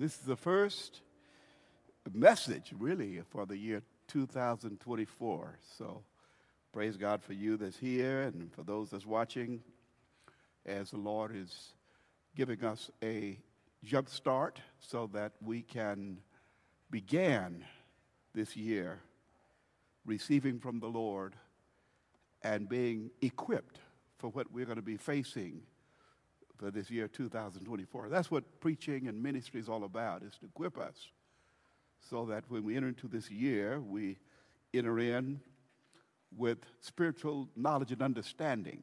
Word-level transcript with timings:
this 0.00 0.14
is 0.14 0.20
the 0.24 0.34
first 0.34 1.02
message, 2.10 2.72
really, 2.78 3.20
for 3.28 3.44
the 3.44 3.58
year 3.58 3.82
2024. 4.08 5.58
So 5.76 6.02
praise 6.72 6.96
God 6.96 7.22
for 7.22 7.34
you 7.34 7.58
that's 7.58 7.76
here 7.76 8.22
and 8.22 8.50
for 8.54 8.62
those 8.62 8.88
that's 8.88 9.04
watching 9.04 9.60
as 10.64 10.92
the 10.92 10.96
Lord 10.96 11.36
is 11.36 11.74
giving 12.34 12.64
us 12.64 12.90
a 13.04 13.38
jump 13.84 14.08
start 14.08 14.58
so 14.78 15.10
that 15.12 15.32
we 15.44 15.60
can 15.60 16.16
begin 16.90 17.62
this 18.32 18.56
year 18.56 19.00
receiving 20.06 20.60
from 20.60 20.80
the 20.80 20.88
Lord 20.88 21.34
and 22.42 22.70
being 22.70 23.10
equipped 23.20 23.80
for 24.16 24.30
what 24.30 24.50
we're 24.50 24.64
going 24.64 24.76
to 24.76 24.82
be 24.82 24.96
facing 24.96 25.60
for 26.60 26.70
this 26.70 26.90
year 26.90 27.08
2024. 27.08 28.10
That's 28.10 28.30
what 28.30 28.60
preaching 28.60 29.08
and 29.08 29.20
ministry 29.20 29.60
is 29.60 29.68
all 29.68 29.84
about, 29.84 30.22
is 30.22 30.36
to 30.40 30.46
equip 30.46 30.78
us 30.78 31.08
so 32.10 32.26
that 32.26 32.44
when 32.48 32.64
we 32.64 32.76
enter 32.76 32.88
into 32.88 33.08
this 33.08 33.30
year, 33.30 33.80
we 33.80 34.18
enter 34.74 34.98
in 34.98 35.40
with 36.36 36.58
spiritual 36.80 37.48
knowledge 37.56 37.92
and 37.92 38.02
understanding. 38.02 38.82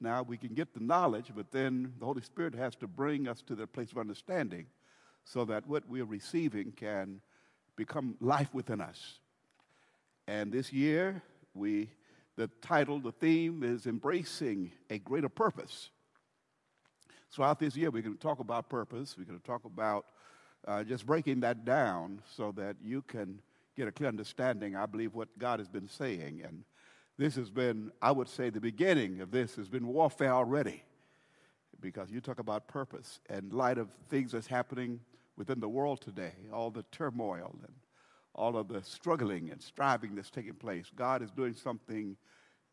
Now, 0.00 0.22
we 0.22 0.36
can 0.36 0.52
get 0.52 0.74
the 0.74 0.80
knowledge, 0.80 1.30
but 1.34 1.52
then 1.52 1.94
the 2.00 2.04
Holy 2.04 2.22
Spirit 2.22 2.54
has 2.56 2.74
to 2.76 2.88
bring 2.88 3.28
us 3.28 3.40
to 3.42 3.54
the 3.54 3.68
place 3.68 3.92
of 3.92 3.98
understanding 3.98 4.66
so 5.24 5.44
that 5.44 5.66
what 5.66 5.88
we're 5.88 6.04
receiving 6.04 6.72
can 6.72 7.20
become 7.76 8.16
life 8.20 8.52
within 8.52 8.80
us. 8.80 9.20
And 10.26 10.52
this 10.52 10.72
year, 10.72 11.22
we, 11.54 11.88
the 12.36 12.48
title, 12.60 12.98
the 12.98 13.12
theme 13.12 13.62
is 13.62 13.86
Embracing 13.86 14.72
a 14.90 14.98
Greater 14.98 15.28
Purpose. 15.28 15.90
Throughout 17.36 17.60
this 17.60 17.76
year, 17.76 17.90
we're 17.90 18.00
going 18.00 18.16
to 18.16 18.18
talk 18.22 18.38
about 18.38 18.70
purpose. 18.70 19.14
We're 19.18 19.24
going 19.24 19.38
to 19.38 19.44
talk 19.44 19.66
about 19.66 20.06
uh, 20.66 20.82
just 20.84 21.04
breaking 21.04 21.40
that 21.40 21.66
down 21.66 22.22
so 22.34 22.50
that 22.52 22.76
you 22.82 23.02
can 23.02 23.42
get 23.76 23.86
a 23.86 23.92
clear 23.92 24.08
understanding, 24.08 24.74
I 24.74 24.86
believe, 24.86 25.14
what 25.14 25.28
God 25.38 25.58
has 25.58 25.68
been 25.68 25.86
saying. 25.86 26.40
And 26.42 26.64
this 27.18 27.34
has 27.34 27.50
been, 27.50 27.92
I 28.00 28.10
would 28.10 28.30
say, 28.30 28.48
the 28.48 28.58
beginning 28.58 29.20
of 29.20 29.30
this 29.32 29.54
has 29.56 29.68
been 29.68 29.86
warfare 29.86 30.32
already. 30.32 30.82
Because 31.78 32.10
you 32.10 32.22
talk 32.22 32.38
about 32.38 32.68
purpose 32.68 33.20
and 33.28 33.52
light 33.52 33.76
of 33.76 33.88
things 34.08 34.32
that's 34.32 34.46
happening 34.46 34.98
within 35.36 35.60
the 35.60 35.68
world 35.68 36.00
today, 36.00 36.32
all 36.54 36.70
the 36.70 36.84
turmoil 36.90 37.54
and 37.64 37.74
all 38.34 38.56
of 38.56 38.68
the 38.68 38.82
struggling 38.82 39.50
and 39.50 39.60
striving 39.60 40.14
that's 40.14 40.30
taking 40.30 40.54
place. 40.54 40.90
God 40.96 41.20
is 41.20 41.30
doing 41.32 41.52
something 41.52 42.16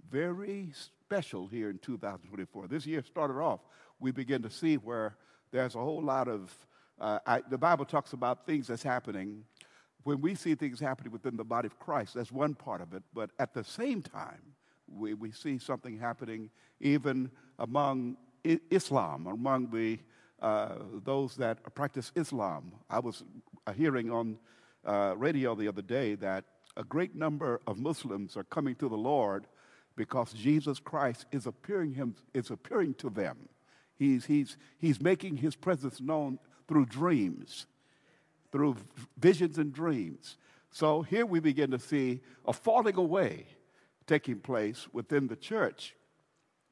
very 0.10 0.72
special 1.14 1.46
here 1.46 1.70
in 1.70 1.78
2024. 1.78 2.68
This 2.68 2.88
year 2.88 3.04
started 3.04 3.36
off, 3.36 3.60
we 4.00 4.10
begin 4.10 4.42
to 4.42 4.50
see 4.50 4.78
where 4.78 5.16
there's 5.52 5.76
a 5.76 5.78
whole 5.78 6.02
lot 6.02 6.28
of, 6.28 6.52
uh, 7.00 7.20
I, 7.28 7.44
the 7.52 7.58
Bible 7.60 7.86
talks 7.86 8.14
about 8.14 8.48
things 8.48 8.66
that's 8.66 8.82
happening. 8.82 9.44
When 10.06 10.22
we 10.22 10.34
see 10.34 10.56
things 10.56 10.80
happening 10.80 11.12
within 11.12 11.38
the 11.38 11.44
body 11.44 11.68
of 11.68 11.78
Christ, 11.78 12.16
that's 12.16 12.32
one 12.32 12.56
part 12.56 12.82
of 12.82 12.96
it. 12.96 13.04
But 13.14 13.30
at 13.38 13.54
the 13.54 13.64
same 13.64 14.02
time, 14.02 14.42
we, 14.88 15.14
we 15.14 15.30
see 15.30 15.60
something 15.60 16.00
happening 16.00 16.50
even 16.80 17.30
among 17.60 18.18
I- 18.44 18.62
Islam, 18.72 19.28
among 19.28 19.70
the, 19.70 20.00
uh, 20.42 20.78
those 21.06 21.36
that 21.36 21.76
practice 21.76 22.12
Islam. 22.16 22.72
I 22.90 22.98
was 22.98 23.24
hearing 23.76 24.10
on 24.10 24.40
uh, 24.84 25.14
radio 25.16 25.54
the 25.54 25.68
other 25.68 25.84
day 25.84 26.16
that 26.16 26.46
a 26.76 26.84
great 26.84 27.16
number 27.16 27.62
of 27.68 27.78
Muslims 27.78 28.36
are 28.36 28.46
coming 28.46 28.74
to 28.78 28.90
the 28.90 28.98
Lord 28.98 29.46
because 29.96 30.34
Jesus 30.34 30.80
Christ 30.80 31.26
is 31.32 31.46
appearing, 31.46 31.94
him, 31.94 32.16
is 32.34 32.50
appearing 32.50 32.96
to 32.96 33.10
them. 33.10 33.38
He's, 33.96 34.26
he's, 34.26 34.58
he's 34.80 35.02
making 35.02 35.38
his 35.38 35.56
presence 35.56 36.02
known 36.02 36.40
through 36.68 36.88
dreams, 36.88 37.68
through 38.52 38.78
visions 39.18 39.58
and 39.58 39.72
dreams. 39.72 40.38
So 40.72 41.04
here 41.04 41.26
we 41.26 41.40
begin 41.40 41.72
to 41.72 41.80
see 41.80 42.22
a 42.46 42.54
falling 42.54 42.96
away 42.96 43.46
taking 44.08 44.40
place 44.40 44.88
within 44.92 45.28
the 45.28 45.36
church. 45.36 45.96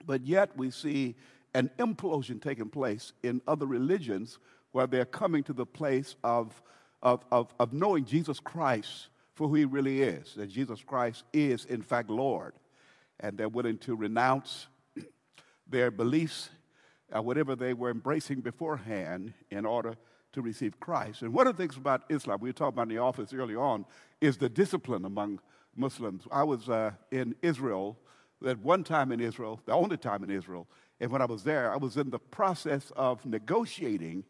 But 0.06 0.26
yet 0.26 0.58
we 0.58 0.72
see 0.72 1.16
an 1.54 1.70
implosion 1.78 2.42
taking 2.42 2.70
place 2.70 3.14
in 3.24 3.42
other 3.48 3.66
religions 3.66 4.40
where 4.72 4.88
they're 4.88 5.06
coming 5.06 5.44
to 5.44 5.54
the 5.54 5.66
place 5.66 6.16
of, 6.24 6.62
of, 7.04 7.24
of, 7.32 7.54
of 7.60 7.74
knowing 7.74 8.06
Jesus 8.06 8.40
Christ 8.40 9.08
for 9.36 9.48
who 9.48 9.56
he 9.56 9.66
really 9.66 10.02
is, 10.02 10.34
that 10.36 10.48
Jesus 10.48 10.82
Christ 10.82 11.24
is, 11.34 11.66
in 11.66 11.82
fact, 11.82 12.10
Lord. 12.10 12.54
And 13.22 13.38
they're 13.38 13.50
willing 13.50 13.78
to 13.80 13.96
renounce 13.96 14.68
their 15.68 15.92
beliefs, 15.92 16.50
uh, 17.16 17.22
whatever 17.22 17.56
they 17.56 17.74
were 17.74 17.92
embracing 17.92 18.42
beforehand, 18.42 19.34
in 19.50 19.66
order 19.66 19.96
to 20.34 20.42
receive 20.42 20.80
Christ. 20.80 21.22
And 21.22 21.34
one 21.34 21.48
of 21.48 21.56
the 21.56 21.64
things 21.64 21.78
about 21.78 22.04
Islam, 22.10 22.40
we 22.42 22.50
were 22.50 22.54
talking 22.54 22.74
about 22.74 22.90
in 22.90 22.96
the 22.96 23.02
office 23.02 23.34
early 23.34 23.56
on, 23.56 23.86
is 24.20 24.38
the 24.38 24.50
discipline 24.50 25.06
among 25.06 25.40
Muslims. 25.76 26.24
I 26.32 26.44
was 26.44 26.70
uh, 26.70 26.92
in 27.12 27.36
Israel 27.42 27.98
at 28.46 28.60
one 28.60 28.84
time 28.84 29.12
in 29.12 29.20
Israel, 29.20 29.62
the 29.66 29.74
only 29.74 29.98
time 29.98 30.24
in 30.24 30.30
Israel, 30.30 30.68
and 31.00 31.12
when 31.12 31.22
I 31.22 31.26
was 31.26 31.44
there, 31.44 31.72
I 31.72 31.78
was 31.78 31.98
in 31.98 32.10
the 32.10 32.20
process 32.20 32.92
of 32.96 33.26
negotiating 33.26 34.24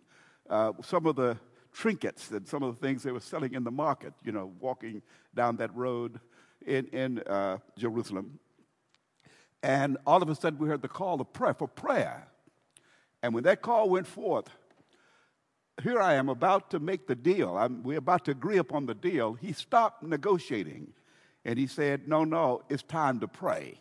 uh, 0.49 0.73
some 0.81 1.05
of 1.05 1.15
the 1.15 1.37
trinkets 1.73 2.31
and 2.31 2.47
some 2.47 2.63
of 2.63 2.79
the 2.79 2.85
things 2.85 3.03
they 3.03 3.11
were 3.11 3.19
selling 3.19 3.53
in 3.53 3.63
the 3.63 3.71
market, 3.71 4.13
you 4.23 4.31
know, 4.31 4.53
walking 4.59 5.01
down 5.35 5.57
that 5.57 5.73
road 5.75 6.19
in, 6.65 6.87
in 6.87 7.19
uh, 7.19 7.57
Jerusalem. 7.77 8.39
And 9.63 9.97
all 10.07 10.21
of 10.21 10.29
a 10.29 10.35
sudden, 10.35 10.59
we 10.59 10.67
heard 10.67 10.81
the 10.81 10.87
call 10.87 11.21
of 11.21 11.31
prayer 11.33 11.53
for 11.53 11.67
prayer. 11.67 12.27
And 13.21 13.33
when 13.33 13.43
that 13.43 13.61
call 13.61 13.89
went 13.89 14.07
forth, 14.07 14.49
here 15.83 15.99
I 15.99 16.15
am 16.15 16.29
about 16.29 16.71
to 16.71 16.79
make 16.79 17.07
the 17.07 17.15
deal. 17.15 17.57
I'm, 17.57 17.83
we're 17.83 17.97
about 17.97 18.25
to 18.25 18.31
agree 18.31 18.57
upon 18.57 18.85
the 18.85 18.95
deal. 18.95 19.33
He 19.33 19.53
stopped 19.53 20.03
negotiating 20.03 20.93
and 21.45 21.57
he 21.57 21.67
said, 21.67 22.07
No, 22.07 22.23
no, 22.23 22.61
it's 22.69 22.83
time 22.83 23.19
to 23.19 23.27
pray. 23.27 23.79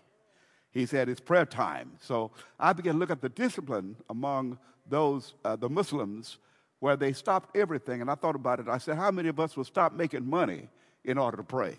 He 0.70 0.86
said, 0.86 1.08
It's 1.08 1.20
prayer 1.20 1.46
time. 1.46 1.92
So 2.00 2.30
I 2.58 2.72
began 2.72 2.94
to 2.94 2.98
look 2.98 3.10
at 3.10 3.20
the 3.20 3.28
discipline 3.28 3.96
among 4.08 4.58
those, 4.88 5.34
uh, 5.44 5.56
the 5.56 5.68
Muslims, 5.68 6.38
where 6.78 6.96
they 6.96 7.12
stopped 7.12 7.56
everything. 7.56 8.00
And 8.00 8.10
I 8.10 8.14
thought 8.14 8.34
about 8.34 8.60
it. 8.60 8.68
I 8.68 8.78
said, 8.78 8.96
How 8.96 9.10
many 9.10 9.28
of 9.28 9.40
us 9.40 9.56
will 9.56 9.64
stop 9.64 9.92
making 9.92 10.28
money 10.28 10.68
in 11.04 11.18
order 11.18 11.38
to 11.38 11.42
pray? 11.42 11.78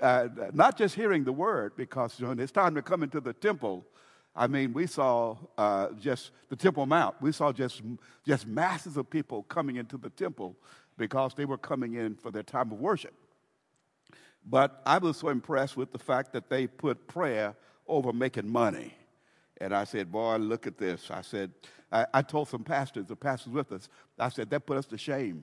Uh, 0.00 0.28
not 0.52 0.76
just 0.76 0.94
hearing 0.94 1.24
the 1.24 1.32
word, 1.32 1.72
because 1.76 2.20
when 2.20 2.38
it's 2.38 2.52
time 2.52 2.74
to 2.74 2.82
come 2.82 3.02
into 3.02 3.20
the 3.20 3.32
temple, 3.32 3.84
I 4.38 4.46
mean, 4.46 4.72
we 4.72 4.86
saw 4.86 5.36
uh, 5.56 5.88
just 5.98 6.30
the 6.48 6.54
Temple 6.54 6.86
Mount. 6.86 7.16
We 7.20 7.32
saw 7.32 7.52
just, 7.52 7.82
just 8.24 8.46
masses 8.46 8.96
of 8.96 9.10
people 9.10 9.42
coming 9.44 9.76
into 9.76 9.96
the 9.96 10.10
temple 10.10 10.56
because 10.96 11.34
they 11.34 11.44
were 11.44 11.58
coming 11.58 11.94
in 11.94 12.14
for 12.14 12.30
their 12.30 12.44
time 12.44 12.70
of 12.70 12.78
worship. 12.78 13.14
But 14.46 14.80
I 14.86 14.98
was 14.98 15.16
so 15.16 15.30
impressed 15.30 15.76
with 15.76 15.90
the 15.90 15.98
fact 15.98 16.32
that 16.34 16.48
they 16.48 16.68
put 16.68 17.08
prayer 17.08 17.56
over 17.88 18.12
making 18.12 18.48
money. 18.48 18.94
And 19.60 19.74
I 19.74 19.82
said, 19.82 20.12
Boy, 20.12 20.36
look 20.36 20.68
at 20.68 20.78
this. 20.78 21.10
I 21.10 21.22
said, 21.22 21.50
I, 21.90 22.06
I 22.14 22.22
told 22.22 22.48
some 22.48 22.62
pastors, 22.62 23.06
the 23.06 23.16
pastors 23.16 23.52
with 23.52 23.72
us, 23.72 23.88
I 24.18 24.28
said, 24.28 24.50
that 24.50 24.66
put 24.66 24.76
us 24.76 24.86
to 24.86 24.98
shame. 24.98 25.42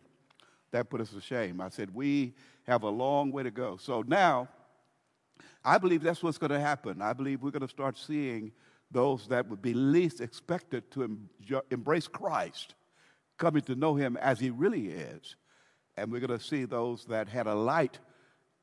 That 0.71 0.89
put 0.89 1.01
us 1.01 1.09
to 1.09 1.19
shame. 1.21 1.59
I 1.59 1.69
said, 1.69 1.93
we 1.93 2.33
have 2.67 2.83
a 2.83 2.89
long 2.89 3.31
way 3.31 3.43
to 3.43 3.51
go. 3.51 3.77
So 3.77 4.03
now, 4.07 4.49
I 5.63 5.77
believe 5.77 6.03
that's 6.03 6.21
what's 6.21 6.37
going 6.37 6.51
to 6.51 6.59
happen. 6.59 7.01
I 7.01 7.13
believe 7.13 7.41
we're 7.41 7.51
going 7.51 7.61
to 7.61 7.67
start 7.67 7.97
seeing 7.97 8.51
those 8.91 9.27
that 9.27 9.47
would 9.49 9.61
be 9.61 9.73
least 9.73 10.21
expected 10.21 10.89
to 10.91 11.03
em- 11.03 11.29
embrace 11.71 12.07
Christ, 12.07 12.75
coming 13.37 13.61
to 13.63 13.75
know 13.75 13.95
him 13.95 14.17
as 14.17 14.39
he 14.39 14.49
really 14.49 14.89
is. 14.89 15.35
And 15.97 16.11
we're 16.11 16.19
going 16.19 16.37
to 16.37 16.43
see 16.43 16.65
those 16.65 17.05
that 17.05 17.27
had 17.27 17.47
a 17.47 17.55
light 17.55 17.99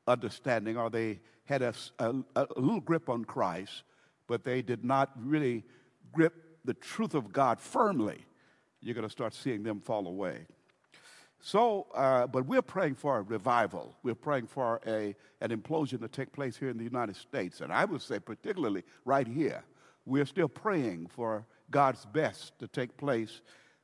understanding 0.07 0.77
or 0.77 0.89
they 0.89 1.19
had 1.45 1.61
a, 1.61 1.73
a, 1.99 2.13
a, 2.35 2.47
little 2.55 2.79
grip 2.79 3.09
on 3.09 3.25
Christ, 3.25 3.83
but 4.27 4.43
they 4.43 4.61
did 4.61 4.83
not 4.83 5.11
really 5.17 5.63
grip 6.11 6.33
the 6.63 6.73
truth 6.73 7.15
of 7.15 7.33
God 7.33 7.59
firmly. 7.59 8.25
You're 8.81 8.95
going 8.95 9.07
to 9.07 9.11
start 9.11 9.33
seeing 9.33 9.63
them 9.63 9.81
fall 9.81 10.07
away. 10.07 10.45
So, 11.45 11.87
uh, 11.93 12.25
but 12.27 12.45
we're 12.45 12.61
praying 12.61 12.95
for 12.95 13.17
a 13.17 13.21
revival. 13.21 13.93
We're 14.01 14.15
praying 14.15 14.47
for 14.47 14.79
a, 14.87 15.13
an 15.41 15.49
implosion 15.49 15.99
to 15.99 16.07
take 16.07 16.31
place 16.31 16.55
here 16.55 16.69
in 16.69 16.77
the 16.77 16.85
United 16.85 17.17
States. 17.17 17.59
And 17.59 17.69
I 17.69 17.83
would 17.83 18.01
say, 18.01 18.17
particularly 18.19 18.83
right 19.03 19.27
here, 19.27 19.61
we're 20.05 20.25
still 20.25 20.47
praying 20.47 21.07
for 21.07 21.45
God's 21.69 22.05
best 22.05 22.57
to 22.59 22.67
take 22.69 22.95
place, 22.95 23.41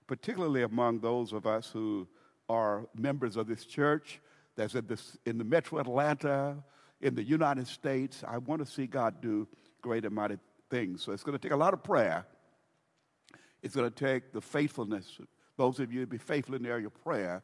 particularly 0.07 0.61
among 0.61 1.01
those 1.01 1.33
of 1.33 1.45
us 1.45 1.69
who 1.69 2.07
are 2.47 2.87
members 2.95 3.35
of 3.35 3.47
this 3.47 3.65
church 3.65 4.21
that's 4.55 4.75
in, 4.75 4.87
this, 4.87 5.17
in 5.25 5.37
the 5.37 5.43
metro 5.43 5.79
Atlanta, 5.79 6.63
in 7.01 7.13
the 7.13 7.23
United 7.23 7.67
States. 7.67 8.23
I 8.25 8.37
want 8.37 8.65
to 8.65 8.71
see 8.71 8.87
God 8.87 9.19
do 9.19 9.49
great 9.81 10.05
and 10.05 10.15
mighty 10.15 10.37
things. 10.69 11.03
So 11.03 11.11
it's 11.11 11.23
going 11.23 11.37
to 11.37 11.41
take 11.41 11.51
a 11.51 11.57
lot 11.57 11.73
of 11.73 11.83
prayer. 11.83 12.25
It's 13.61 13.75
going 13.75 13.91
to 13.91 14.05
take 14.05 14.31
the 14.31 14.39
faithfulness. 14.39 15.19
Those 15.59 15.81
of 15.81 15.91
you 15.91 15.99
to 15.99 16.07
be 16.07 16.17
faithful 16.17 16.55
in 16.55 16.63
the 16.63 16.69
area 16.69 16.87
of 16.87 17.03
prayer 17.03 17.43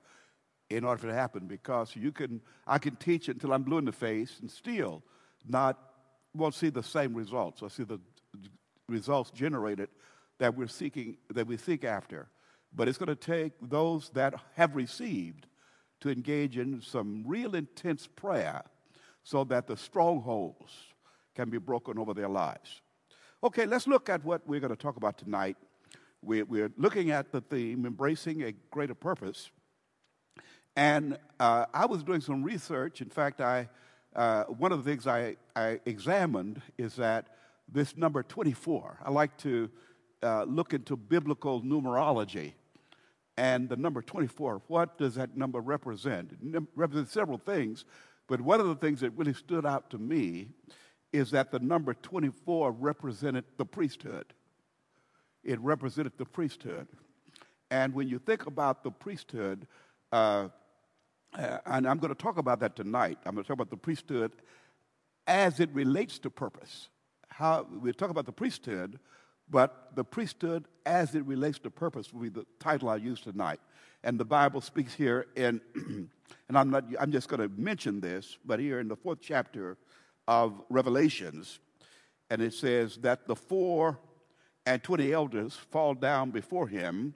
in 0.69 0.85
order 0.85 1.01
for 1.01 1.07
it 1.07 1.11
to 1.11 1.17
happen 1.17 1.47
because 1.47 1.97
you 1.97 2.13
can, 2.13 2.39
I 2.65 2.77
can 2.77 2.95
teach 2.95 3.27
it 3.27 3.33
until 3.33 3.51
I'm 3.51 3.63
blue 3.63 3.77
in 3.77 3.83
the 3.83 3.91
face 3.91 4.37
and 4.39 4.49
still 4.49 5.03
not, 5.45 5.77
won't 6.33 6.55
see 6.55 6.69
the 6.69 6.81
same 6.81 7.13
results. 7.13 7.61
I 7.61 7.67
see 7.67 7.83
the 7.83 7.99
results 8.87 9.31
generated 9.31 9.89
that 10.39 10.55
we're 10.55 10.69
seeking, 10.69 11.17
that 11.33 11.45
we 11.45 11.57
seek 11.57 11.83
after. 11.83 12.29
but 12.75 12.87
it's 12.87 12.97
going 12.97 13.07
to 13.07 13.15
take 13.15 13.53
those 13.61 14.09
that 14.11 14.33
have 14.55 14.75
received 14.75 15.47
to 16.01 16.09
engage 16.09 16.57
in 16.57 16.81
some 16.81 17.23
real 17.25 17.55
intense 17.55 18.07
prayer 18.07 18.63
so 19.23 19.43
that 19.45 19.65
the 19.67 19.77
strongholds 19.77 20.71
can 21.35 21.49
be 21.49 21.57
broken 21.57 21.97
over 21.97 22.13
their 22.13 22.29
lives. 22.29 22.81
Okay, 23.43 23.65
let's 23.65 23.87
look 23.87 24.09
at 24.09 24.23
what 24.23 24.45
we're 24.47 24.59
going 24.59 24.75
to 24.75 24.81
talk 24.81 24.97
about 24.97 25.17
tonight. 25.17 25.57
We're, 26.25 26.45
we're 26.45 26.71
looking 26.75 27.11
at 27.11 27.31
the 27.31 27.41
theme, 27.41 27.85
embracing 27.85 28.43
a 28.43 28.53
greater 28.71 28.95
purpose. 28.95 29.51
And 30.75 31.17
uh, 31.39 31.65
I 31.73 31.85
was 31.85 32.03
doing 32.03 32.19
some 32.19 32.43
research. 32.43 33.01
In 33.01 33.09
fact, 33.09 33.41
I, 33.41 33.69
uh, 34.15 34.45
one 34.45 34.71
of 34.71 34.83
the 34.83 34.89
things 34.89 35.05
I, 35.05 35.37
I, 35.55 35.79
examined 35.85 36.61
is 36.77 36.95
that 36.95 37.27
this 37.71 37.95
number 37.95 38.23
24, 38.23 38.99
I 39.05 39.11
like 39.11 39.37
to 39.37 39.69
uh, 40.23 40.43
look 40.43 40.73
into 40.73 40.97
biblical 40.97 41.61
numerology. 41.61 42.53
And 43.37 43.69
the 43.69 43.77
number 43.77 44.01
24, 44.01 44.63
what 44.67 44.97
does 44.97 45.15
that 45.15 45.37
number 45.37 45.59
represent? 45.59 46.31
It 46.41 46.63
represents 46.75 47.11
several 47.11 47.37
things, 47.37 47.85
but 48.27 48.41
one 48.41 48.59
of 48.59 48.67
the 48.67 48.75
things 48.75 49.01
that 49.01 49.11
really 49.11 49.33
stood 49.33 49.65
out 49.65 49.89
to 49.91 49.97
me 49.97 50.47
is 51.13 51.31
that 51.31 51.51
the 51.51 51.59
number 51.59 51.93
24 51.93 52.71
represented 52.71 53.45
the 53.57 53.65
priesthood. 53.65 54.33
It 55.45 55.59
represented 55.61 56.13
the 56.17 56.25
priesthood. 56.25 56.87
And 57.71 57.93
when 57.93 58.09
you 58.09 58.19
think 58.19 58.47
about 58.47 58.83
the 58.83 58.91
priesthood, 58.91 59.67
uh, 60.11 60.49
uh, 61.37 61.57
and 61.65 61.87
I'm 61.87 61.97
going 61.97 62.13
to 62.13 62.21
talk 62.21 62.37
about 62.37 62.59
that 62.61 62.75
tonight. 62.75 63.19
I'm 63.25 63.35
going 63.35 63.43
to 63.43 63.47
talk 63.47 63.55
about 63.55 63.69
the 63.69 63.77
priesthood 63.77 64.31
as 65.27 65.59
it 65.59 65.69
relates 65.71 66.19
to 66.19 66.29
purpose. 66.29 66.89
How 67.29 67.67
we 67.81 67.91
talk 67.91 68.09
about 68.09 68.25
the 68.25 68.31
priesthood, 68.31 68.99
but 69.49 69.91
the 69.95 70.03
priesthood 70.03 70.65
as 70.85 71.15
it 71.15 71.25
relates 71.25 71.59
to 71.59 71.69
purpose 71.69 72.13
will 72.13 72.21
be 72.21 72.29
the 72.29 72.45
title 72.59 72.89
I 72.89 72.95
use 72.97 73.21
tonight. 73.21 73.59
And 74.03 74.19
the 74.19 74.25
Bible 74.25 74.61
speaks 74.61 74.93
here 74.93 75.27
in, 75.35 75.61
and 75.75 76.57
I'm 76.57 76.69
not, 76.69 76.85
I'm 76.99 77.11
just 77.11 77.27
going 77.27 77.41
to 77.41 77.49
mention 77.59 77.99
this, 77.99 78.37
but 78.45 78.59
here 78.59 78.79
in 78.79 78.87
the 78.87 78.95
fourth 78.95 79.19
chapter 79.21 79.77
of 80.27 80.61
Revelations, 80.69 81.59
and 82.29 82.41
it 82.41 82.53
says 82.53 82.97
that 82.97 83.27
the 83.27 83.35
four 83.35 83.99
and 84.65 84.83
twenty 84.83 85.13
elders 85.13 85.55
fall 85.71 85.93
down 85.93 86.31
before 86.31 86.67
him, 86.67 87.13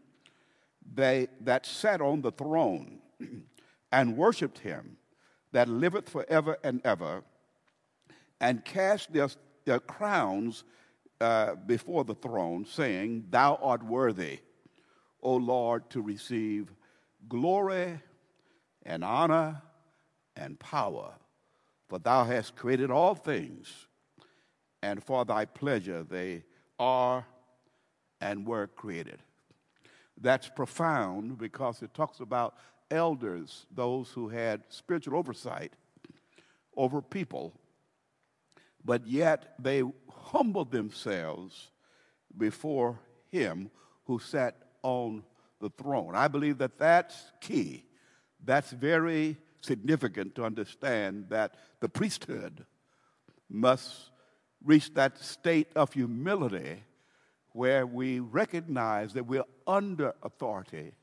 they 0.94 1.28
that 1.42 1.66
sat 1.66 2.02
on 2.02 2.22
the 2.22 2.32
throne 2.32 3.00
and 3.92 4.18
worshiped 4.18 4.60
him 4.60 4.98
that 5.52 5.68
liveth 5.68 6.10
forever 6.10 6.58
and 6.64 6.82
ever, 6.84 7.24
and 8.40 8.64
cast 8.64 9.12
their, 9.12 9.30
their 9.66 9.80
crowns 9.80 10.64
uh, 11.20 11.56
before 11.56 12.04
the 12.04 12.16
throne, 12.16 12.66
saying, 12.66 13.26
Thou 13.30 13.56
art 13.62 13.84
worthy, 13.84 14.40
O 15.22 15.36
Lord, 15.36 15.90
to 15.90 16.02
receive 16.02 16.72
glory 17.28 18.00
and 18.84 19.04
honor 19.04 19.62
and 20.36 20.60
power, 20.60 21.14
for 21.88 22.00
thou 22.00 22.24
hast 22.24 22.56
created 22.56 22.92
all 22.92 23.16
things, 23.16 23.88
and 24.82 25.04
for 25.04 25.26
thy 25.26 25.46
pleasure 25.46 26.04
they 26.04 26.44
are 26.78 27.26
and 28.22 28.46
were 28.46 28.68
created. 28.68 29.20
That's 30.20 30.50
profound 30.50 31.38
because 31.38 31.82
it 31.82 31.94
talks 31.94 32.20
about 32.20 32.56
elders, 32.92 33.66
those 33.74 34.10
who 34.10 34.30
had 34.30 34.64
spiritual 34.70 35.18
oversight 35.18 35.74
over 36.76 37.02
people, 37.02 37.54
but 38.84 39.06
yet 39.08 39.54
they 39.60 39.84
humbled 40.10 40.72
themselves 40.72 41.70
before 42.38 43.00
him 43.30 43.70
who 44.06 44.20
sat 44.20 44.56
on 44.84 45.24
the 45.60 45.70
throne. 45.70 46.16
I 46.16 46.28
believe 46.28 46.58
that 46.60 46.78
that's 46.78 47.32
key. 47.42 47.86
That's 48.44 48.72
very 48.72 49.38
significant 49.62 50.36
to 50.36 50.46
understand 50.46 51.26
that 51.30 51.56
the 51.80 51.90
priesthood 51.90 52.66
must 53.50 54.10
reach 54.64 54.94
that 54.94 55.18
state 55.20 55.68
of 55.76 55.94
humility 55.94 56.84
where 57.60 57.86
we 57.86 58.22
recognize 58.22 59.12
that 59.12 59.26
we're 59.26 59.44
under 59.68 60.16
authority 60.24 60.94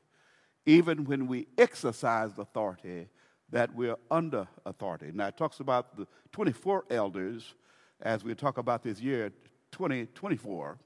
even 0.65 1.05
when 1.05 1.27
we 1.27 1.45
exercise 1.55 2.31
authority, 2.39 3.07
that 3.51 3.75
we're 3.75 3.95
under 4.09 4.47
authority. 4.65 5.11
Now, 5.13 5.27
it 5.27 5.37
talks 5.37 5.59
about 5.59 5.95
the 5.95 6.07
24 6.31 6.85
elders 6.89 7.53
as 8.01 8.23
we 8.23 8.33
talk 8.33 8.57
about 8.57 8.81
this 8.81 8.99
year 8.99 9.31
2024. 9.71 10.79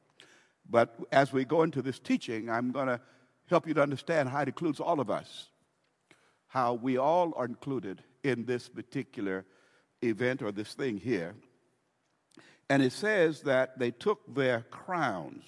But 0.70 0.94
as 1.10 1.32
we 1.32 1.46
go 1.46 1.64
into 1.64 1.82
this 1.82 2.00
teaching, 2.00 2.50
I'm 2.50 2.74
going 2.74 2.88
to 2.88 3.00
help 3.48 3.66
you 3.66 3.74
to 3.76 3.82
understand 3.82 4.28
how 4.28 4.42
it 4.42 4.50
includes 4.50 4.82
all 4.82 5.00
of 5.00 5.10
us, 5.10 5.48
how 6.48 6.74
we 6.74 6.98
all 6.98 7.32
are 7.38 7.46
included 7.46 8.04
in 8.26 8.44
this 8.44 8.68
particular 8.68 9.46
event 10.04 10.42
or 10.42 10.52
this 10.52 10.74
thing 10.74 10.98
here. 10.98 11.34
And 12.72 12.82
it 12.82 12.94
says 12.94 13.42
that 13.42 13.78
they 13.78 13.92
took 13.92 14.34
their 14.34 14.62
crowns. 14.72 15.44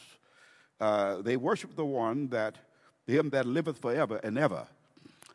Uh, 0.82 1.22
they 1.22 1.38
worshiped 1.38 1.78
the 1.78 1.86
one 1.86 2.28
that 2.28 2.58
him 3.08 3.30
that 3.30 3.46
liveth 3.46 3.80
forever 3.80 4.20
and 4.26 4.38
ever. 4.38 4.68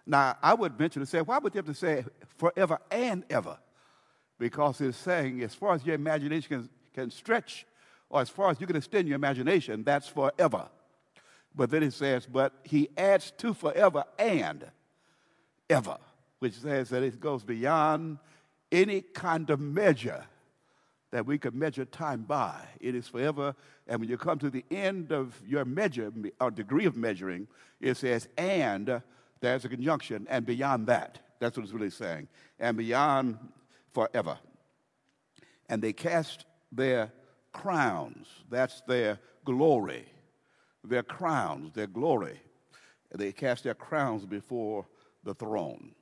Now, 0.07 0.37
I 0.43 0.53
would 0.53 0.75
venture 0.75 1.01
to 1.01 1.07
say, 1.07 1.23
why 1.23 1.39
would 1.39 1.55
you 1.55 1.61
have 1.61 1.65
to 1.65 1.73
say 1.73 2.05
forever 2.37 2.79
and 2.91 3.25
ever? 3.31 3.57
Because 4.39 4.83
it's 4.83 4.99
saying, 4.99 5.43
as 5.43 5.55
far 5.55 5.77
as 5.77 5.87
your 5.87 5.95
imagination 5.95 6.49
can, 6.49 6.69
can 6.93 7.11
stretch, 7.11 7.65
or 8.11 8.21
as 8.21 8.29
far 8.29 8.51
as 8.51 8.61
you 8.61 8.67
can 8.67 8.77
extend 8.77 9.09
your 9.09 9.17
imagination, 9.17 9.83
that's 9.83 10.09
forever. 10.09 10.69
But 11.55 11.71
then 11.71 11.83
it 11.83 11.95
says, 11.95 12.27
but 12.27 12.53
he 12.65 12.91
adds 12.99 13.31
to 13.39 13.55
forever 13.55 14.05
and 14.19 14.63
ever, 15.71 15.97
which 16.39 16.53
says 16.53 16.91
that 16.91 17.03
it 17.03 17.19
goes 17.19 17.45
beyond 17.45 18.19
any 18.71 19.01
kind 19.01 19.49
of 19.49 19.59
measure 19.59 20.27
that 21.11 21.27
we 21.27 21.39
could 21.39 21.55
measure 21.55 21.85
time 21.85 22.23
by. 22.23 22.61
It 22.81 22.95
is 22.95 23.09
forever. 23.09 23.55
And 23.87 24.01
when 24.01 24.09
you 24.09 24.19
come 24.19 24.39
to 24.41 24.51
the 24.51 24.65
end 24.71 25.13
of 25.13 25.41
your 25.47 25.65
measure 25.65 26.13
or 26.41 26.51
degree 26.51 26.85
of 26.85 26.97
measuring, 26.97 27.49
it 27.81 27.97
says, 27.97 28.29
and 28.37 29.03
there's 29.41 29.65
a 29.65 29.69
conjunction, 29.69 30.27
and 30.29 30.45
beyond 30.45 30.87
that. 30.89 31.21
That's 31.39 31.57
what 31.57 31.65
it's 31.65 31.73
really 31.73 31.91
saying. 31.91 32.29
And 32.59 32.77
beyond 32.77 33.39
forever. 33.93 34.39
And 35.69 35.81
they 35.81 35.93
cast 35.93 36.45
their 36.73 37.13
crowns. 37.53 38.27
That's 38.51 38.81
their 38.83 39.19
glory. 39.45 40.07
Their 40.85 41.03
crowns, 41.03 41.73
their 41.73 41.87
glory. 41.87 42.41
They 43.15 43.33
cast 43.33 43.65
their 43.65 43.75
crowns 43.75 44.27
before 44.27 44.87
the 45.25 45.35
throne. 45.35 45.93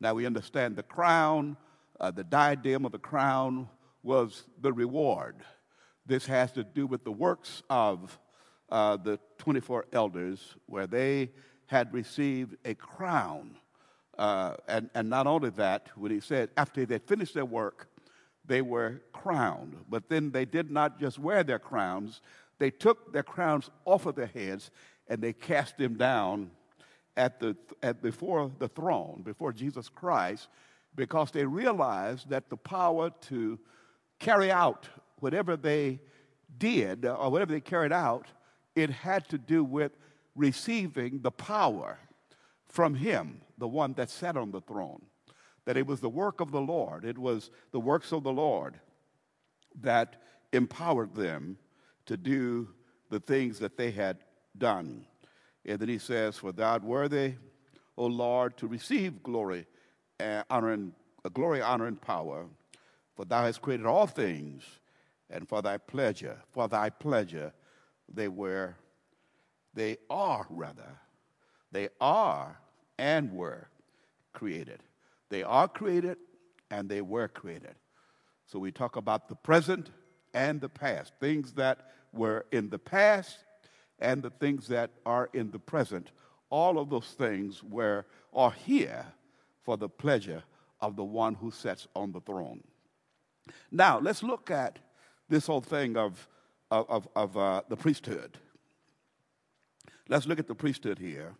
Now 0.00 0.14
we 0.14 0.26
understand 0.26 0.76
the 0.76 0.82
crown, 0.82 1.56
uh, 2.00 2.10
the 2.10 2.24
diadem 2.24 2.84
of 2.84 2.92
the 2.92 2.98
crown 2.98 3.68
was 4.04 4.44
the 4.60 4.72
reward. 4.72 5.36
This 6.06 6.26
has 6.26 6.52
to 6.52 6.62
do 6.62 6.86
with 6.86 7.02
the 7.02 7.12
works 7.12 7.62
of 7.70 8.18
uh, 8.70 8.96
the 8.98 9.18
24 9.38 9.86
elders, 9.92 10.54
where 10.66 10.86
they 10.86 11.30
had 11.66 11.92
received 11.92 12.56
a 12.64 12.74
crown. 12.74 13.56
Uh, 14.16 14.54
and, 14.68 14.90
and 14.94 15.08
not 15.08 15.26
only 15.26 15.50
that, 15.50 15.88
when 15.96 16.12
he 16.12 16.20
said 16.20 16.50
after 16.56 16.84
they 16.84 16.98
finished 16.98 17.34
their 17.34 17.44
work, 17.44 17.88
they 18.44 18.62
were 18.62 19.00
crowned. 19.12 19.76
But 19.88 20.08
then 20.08 20.30
they 20.30 20.44
did 20.44 20.70
not 20.70 21.00
just 21.00 21.18
wear 21.18 21.42
their 21.42 21.58
crowns, 21.58 22.20
they 22.58 22.70
took 22.70 23.12
their 23.12 23.22
crowns 23.22 23.70
off 23.84 24.06
of 24.06 24.14
their 24.14 24.26
heads 24.26 24.70
and 25.08 25.20
they 25.20 25.32
cast 25.32 25.76
them 25.76 25.96
down 25.96 26.50
at 27.16 27.40
the, 27.40 27.56
at, 27.82 28.02
before 28.02 28.50
the 28.58 28.68
throne, 28.68 29.22
before 29.24 29.52
Jesus 29.52 29.88
Christ, 29.88 30.48
because 30.94 31.30
they 31.30 31.44
realized 31.44 32.28
that 32.30 32.48
the 32.50 32.56
power 32.56 33.10
to 33.28 33.58
carry 34.18 34.50
out 34.50 34.88
whatever 35.20 35.56
they 35.56 36.00
did 36.58 37.04
or 37.04 37.30
whatever 37.30 37.52
they 37.52 37.60
carried 37.60 37.92
out, 37.92 38.26
it 38.74 38.90
had 38.90 39.28
to 39.28 39.38
do 39.38 39.64
with 39.64 39.92
receiving 40.34 41.20
the 41.22 41.30
power 41.30 41.98
from 42.66 42.94
Him, 42.94 43.40
the 43.58 43.68
one 43.68 43.92
that 43.94 44.10
sat 44.10 44.36
on 44.36 44.50
the 44.50 44.60
throne. 44.60 45.02
That 45.64 45.76
it 45.76 45.86
was 45.86 46.00
the 46.00 46.10
work 46.10 46.40
of 46.40 46.50
the 46.50 46.60
Lord, 46.60 47.04
it 47.04 47.16
was 47.16 47.50
the 47.72 47.80
works 47.80 48.12
of 48.12 48.22
the 48.22 48.32
Lord 48.32 48.78
that 49.80 50.16
empowered 50.52 51.14
them 51.14 51.56
to 52.06 52.16
do 52.16 52.68
the 53.10 53.20
things 53.20 53.58
that 53.60 53.76
they 53.76 53.90
had 53.90 54.18
done. 54.58 55.06
And 55.64 55.78
then 55.78 55.88
he 55.88 55.98
says, 55.98 56.36
For 56.36 56.52
thou 56.52 56.72
art 56.72 56.84
worthy, 56.84 57.34
O 57.96 58.06
Lord, 58.06 58.56
to 58.58 58.66
receive 58.66 59.22
glory, 59.22 59.66
and 60.20 60.44
honor, 60.50 60.72
and 60.72 60.92
uh, 61.24 61.28
glory, 61.30 61.62
honor, 61.62 61.86
and 61.86 62.00
power 62.00 62.46
for 63.14 63.24
thou 63.24 63.44
hast 63.44 63.62
created 63.62 63.86
all 63.86 64.06
things, 64.06 64.62
and 65.30 65.48
for 65.48 65.62
thy 65.62 65.78
pleasure, 65.78 66.38
for 66.52 66.68
thy 66.68 66.90
pleasure, 66.90 67.52
they 68.12 68.28
were, 68.28 68.76
they 69.72 69.96
are 70.10 70.46
rather, 70.50 70.98
they 71.72 71.88
are 72.00 72.58
and 72.98 73.32
were 73.32 73.68
created. 74.32 74.80
They 75.30 75.42
are 75.42 75.66
created 75.66 76.18
and 76.70 76.88
they 76.88 77.00
were 77.00 77.28
created. 77.28 77.74
So 78.46 78.58
we 78.58 78.70
talk 78.70 78.96
about 78.96 79.28
the 79.28 79.34
present 79.34 79.90
and 80.34 80.60
the 80.60 80.68
past, 80.68 81.12
things 81.20 81.52
that 81.54 81.90
were 82.12 82.46
in 82.52 82.68
the 82.68 82.78
past 82.78 83.38
and 83.98 84.22
the 84.22 84.30
things 84.30 84.68
that 84.68 84.90
are 85.06 85.30
in 85.32 85.50
the 85.50 85.58
present. 85.58 86.10
all 86.50 86.78
of 86.78 86.88
those 86.88 87.08
things 87.18 87.64
were 87.64 88.06
are 88.32 88.52
here 88.52 89.04
for 89.62 89.76
the 89.76 89.88
pleasure 89.88 90.42
of 90.80 90.94
the 90.94 91.02
one 91.02 91.34
who 91.34 91.50
sits 91.50 91.88
on 91.96 92.12
the 92.12 92.20
throne. 92.20 92.62
Now, 93.70 93.98
let's 93.98 94.22
look 94.22 94.50
at 94.50 94.78
this 95.28 95.46
whole 95.46 95.60
thing 95.60 95.96
of, 95.96 96.28
of, 96.70 97.08
of 97.14 97.36
uh, 97.36 97.62
the 97.68 97.76
priesthood. 97.76 98.38
Let's 100.08 100.26
look 100.26 100.38
at 100.38 100.46
the 100.46 100.54
priesthood 100.54 100.98
here. 100.98 101.34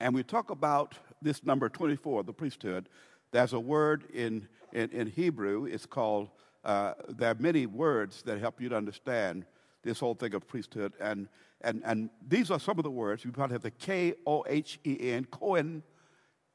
And 0.00 0.14
we 0.14 0.22
talk 0.22 0.50
about 0.50 0.94
this 1.22 1.44
number 1.44 1.68
24, 1.68 2.24
the 2.24 2.32
priesthood. 2.32 2.88
There's 3.32 3.52
a 3.52 3.60
word 3.60 4.04
in, 4.12 4.46
in, 4.72 4.90
in 4.90 5.06
Hebrew, 5.06 5.64
it's 5.66 5.86
called, 5.86 6.28
uh, 6.64 6.94
there 7.08 7.30
are 7.30 7.36
many 7.38 7.66
words 7.66 8.22
that 8.22 8.38
help 8.38 8.60
you 8.60 8.68
to 8.68 8.76
understand 8.76 9.46
this 9.82 10.00
whole 10.00 10.14
thing 10.14 10.34
of 10.34 10.46
priesthood. 10.46 10.92
And, 11.00 11.28
and, 11.62 11.80
and 11.84 12.10
these 12.26 12.50
are 12.50 12.60
some 12.60 12.78
of 12.78 12.84
the 12.84 12.90
words. 12.90 13.24
You 13.24 13.32
probably 13.32 13.54
have 13.54 13.62
the 13.62 13.70
K 13.70 14.14
O 14.26 14.44
H 14.46 14.78
E 14.84 15.12
N, 15.12 15.24
Cohen, 15.26 15.82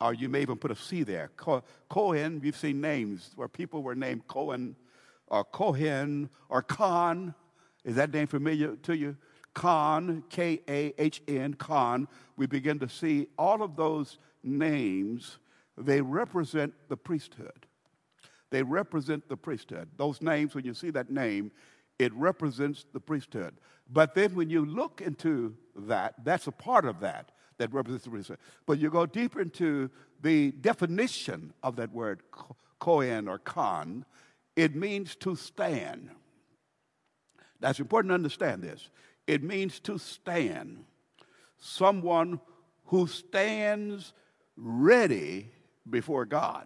or 0.02 0.14
you 0.14 0.28
may 0.28 0.42
even 0.42 0.58
put 0.58 0.72
a 0.72 0.76
C 0.76 1.04
there. 1.04 1.32
Cohen, 1.90 2.42
we've 2.42 2.58
seen 2.58 2.82
names 2.82 3.32
where 3.36 3.48
people 3.48 3.84
were 3.84 3.96
named 3.96 4.28
Cohen 4.28 4.76
or 5.28 5.44
Cohen 5.44 6.30
or 6.50 6.62
Kahn. 6.62 7.36
Is 7.86 7.96
that 7.96 8.12
name 8.12 8.28
familiar 8.28 8.76
to 8.78 8.98
you? 8.98 9.16
Kahn, 9.54 10.24
K 10.30 10.62
A 10.68 10.94
H 10.98 11.22
N, 11.28 11.54
Kahn. 11.54 12.08
We 12.38 12.48
begin 12.48 12.80
to 12.80 12.90
see 12.90 13.28
all 13.38 13.62
of 13.62 13.76
those 13.76 14.18
names, 14.44 15.38
they 15.78 16.02
represent 16.02 16.74
the 16.90 16.98
priesthood. 16.98 17.68
They 18.50 18.64
represent 18.64 19.30
the 19.30 19.38
priesthood. 19.38 19.90
Those 19.98 20.22
names, 20.22 20.56
when 20.56 20.66
you 20.66 20.74
see 20.74 20.90
that 20.92 21.10
name, 21.10 21.52
it 22.00 22.14
represents 22.14 22.86
the 22.92 23.00
priesthood. 23.00 23.56
But 23.90 24.16
then 24.16 24.36
when 24.36 24.50
you 24.50 24.66
look 24.66 25.02
into 25.02 25.56
that, 25.76 26.16
that's 26.24 26.48
a 26.48 26.52
part 26.52 26.86
of 26.86 27.00
that 27.02 27.32
that 27.62 27.72
represents 27.72 28.06
the 28.06 28.10
priesthood. 28.10 28.40
But 28.66 28.80
you 28.80 28.90
go 28.90 29.06
deeper 29.06 29.40
into 29.40 29.92
the 30.22 30.52
definition 30.52 31.54
of 31.62 31.76
that 31.76 31.94
word, 31.94 32.24
Kohen 32.80 33.28
or 33.28 33.38
Kahn, 33.38 34.04
it 34.56 34.76
means 34.76 35.16
to 35.18 35.36
stand. 35.36 36.10
That's 37.60 37.80
important 37.80 38.10
to 38.10 38.16
understand 38.16 38.64
this. 38.64 38.90
It 39.28 39.44
means 39.44 39.80
to 39.82 40.00
stand. 40.00 40.86
Someone 41.60 42.40
who 42.86 43.06
stands 43.06 44.14
ready 44.58 45.52
before 45.88 46.26
God. 46.26 46.66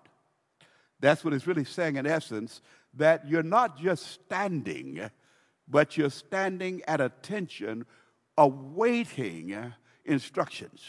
That's 1.02 1.25
what 1.25 1.34
it's 1.34 1.46
really 1.46 1.66
saying 1.66 1.98
in 1.98 2.08
essence 2.08 2.62
that 2.94 3.28
you're 3.28 3.44
not 3.44 3.78
just 3.78 4.08
standing, 4.08 5.10
but 5.68 5.98
you're 5.98 6.10
standing 6.10 6.82
at 6.88 7.02
attention, 7.02 7.86
awaiting 8.38 9.74
instructions. 10.05 10.81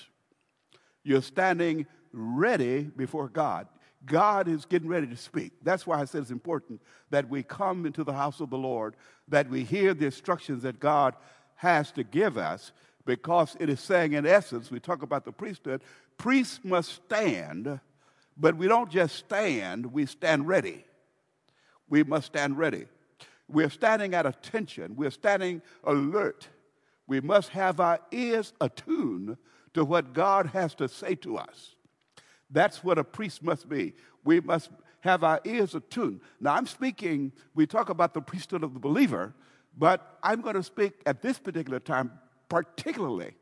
You're 1.02 1.22
standing 1.22 1.86
ready 2.12 2.82
before 2.82 3.28
God. 3.28 3.68
God 4.04 4.48
is 4.48 4.64
getting 4.64 4.88
ready 4.88 5.06
to 5.08 5.16
speak. 5.16 5.52
That's 5.62 5.86
why 5.86 6.00
I 6.00 6.04
said 6.04 6.22
it's 6.22 6.30
important 6.30 6.80
that 7.10 7.28
we 7.28 7.42
come 7.42 7.86
into 7.86 8.04
the 8.04 8.12
house 8.12 8.40
of 8.40 8.50
the 8.50 8.58
Lord, 8.58 8.94
that 9.28 9.50
we 9.50 9.64
hear 9.64 9.94
the 9.94 10.06
instructions 10.06 10.62
that 10.62 10.78
God 10.78 11.14
has 11.56 11.90
to 11.92 12.04
give 12.04 12.38
us, 12.38 12.72
because 13.04 13.56
it 13.58 13.68
is 13.68 13.80
saying, 13.80 14.12
in 14.12 14.26
essence, 14.26 14.70
we 14.70 14.80
talk 14.80 15.02
about 15.02 15.24
the 15.24 15.32
priesthood, 15.32 15.82
priests 16.18 16.60
must 16.62 16.92
stand, 16.92 17.80
but 18.36 18.56
we 18.56 18.68
don't 18.68 18.90
just 18.90 19.16
stand, 19.16 19.92
we 19.92 20.06
stand 20.06 20.46
ready. 20.46 20.84
We 21.88 22.02
must 22.04 22.26
stand 22.26 22.58
ready. 22.58 22.86
We're 23.48 23.70
standing 23.70 24.14
at 24.14 24.26
attention, 24.26 24.96
we're 24.96 25.10
standing 25.10 25.62
alert. 25.84 26.48
We 27.06 27.20
must 27.20 27.50
have 27.50 27.80
our 27.80 28.00
ears 28.10 28.52
attuned 28.60 29.36
to 29.74 29.84
what 29.84 30.12
God 30.12 30.46
has 30.46 30.74
to 30.76 30.88
say 30.88 31.14
to 31.16 31.36
us. 31.38 31.76
That's 32.50 32.82
what 32.82 32.98
a 32.98 33.04
priest 33.04 33.42
must 33.42 33.68
be. 33.68 33.94
We 34.24 34.40
must 34.40 34.70
have 35.00 35.22
our 35.22 35.40
ears 35.44 35.74
attuned. 35.74 36.20
Now, 36.40 36.54
I'm 36.54 36.66
speaking, 36.66 37.32
we 37.54 37.66
talk 37.66 37.90
about 37.90 38.14
the 38.14 38.20
priesthood 38.20 38.64
of 38.64 38.74
the 38.74 38.80
believer, 38.80 39.34
but 39.76 40.18
I'm 40.22 40.40
going 40.40 40.56
to 40.56 40.62
speak 40.62 40.94
at 41.06 41.22
this 41.22 41.38
particular 41.38 41.78
time, 41.78 42.12
particularly 42.48 43.34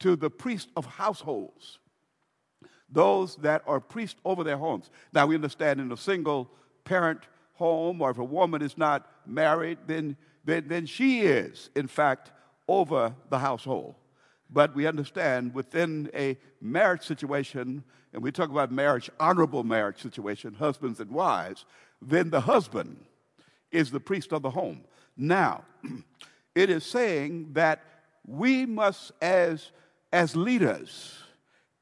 to 0.00 0.16
the 0.16 0.30
priest 0.30 0.68
of 0.76 0.84
households, 0.84 1.78
those 2.90 3.36
that 3.36 3.62
are 3.66 3.80
priests 3.80 4.20
over 4.24 4.44
their 4.44 4.56
homes. 4.56 4.90
Now, 5.12 5.26
we 5.26 5.34
understand 5.34 5.80
in 5.80 5.92
a 5.92 5.96
single 5.96 6.50
parent 6.84 7.20
home, 7.54 8.00
or 8.00 8.10
if 8.10 8.18
a 8.18 8.24
woman 8.24 8.62
is 8.62 8.78
not 8.78 9.10
married, 9.26 9.78
then, 9.86 10.16
then, 10.44 10.68
then 10.68 10.86
she 10.86 11.20
is, 11.20 11.70
in 11.74 11.86
fact, 11.86 12.32
over 12.68 13.14
the 13.30 13.38
household. 13.38 13.94
But 14.50 14.74
we 14.74 14.86
understand 14.86 15.54
within 15.54 16.10
a 16.14 16.38
marriage 16.60 17.02
situation, 17.02 17.84
and 18.12 18.22
we 18.22 18.32
talk 18.32 18.50
about 18.50 18.72
marriage, 18.72 19.10
honorable 19.20 19.64
marriage 19.64 20.00
situation, 20.00 20.54
husbands 20.54 21.00
and 21.00 21.10
wives, 21.10 21.64
then 22.00 22.30
the 22.30 22.42
husband 22.42 23.04
is 23.70 23.90
the 23.90 24.00
priest 24.00 24.32
of 24.32 24.42
the 24.42 24.50
home. 24.50 24.82
Now, 25.16 25.64
it 26.54 26.70
is 26.70 26.84
saying 26.84 27.50
that 27.52 27.82
we 28.26 28.64
must, 28.64 29.12
as, 29.20 29.70
as 30.12 30.36
leaders, 30.36 31.18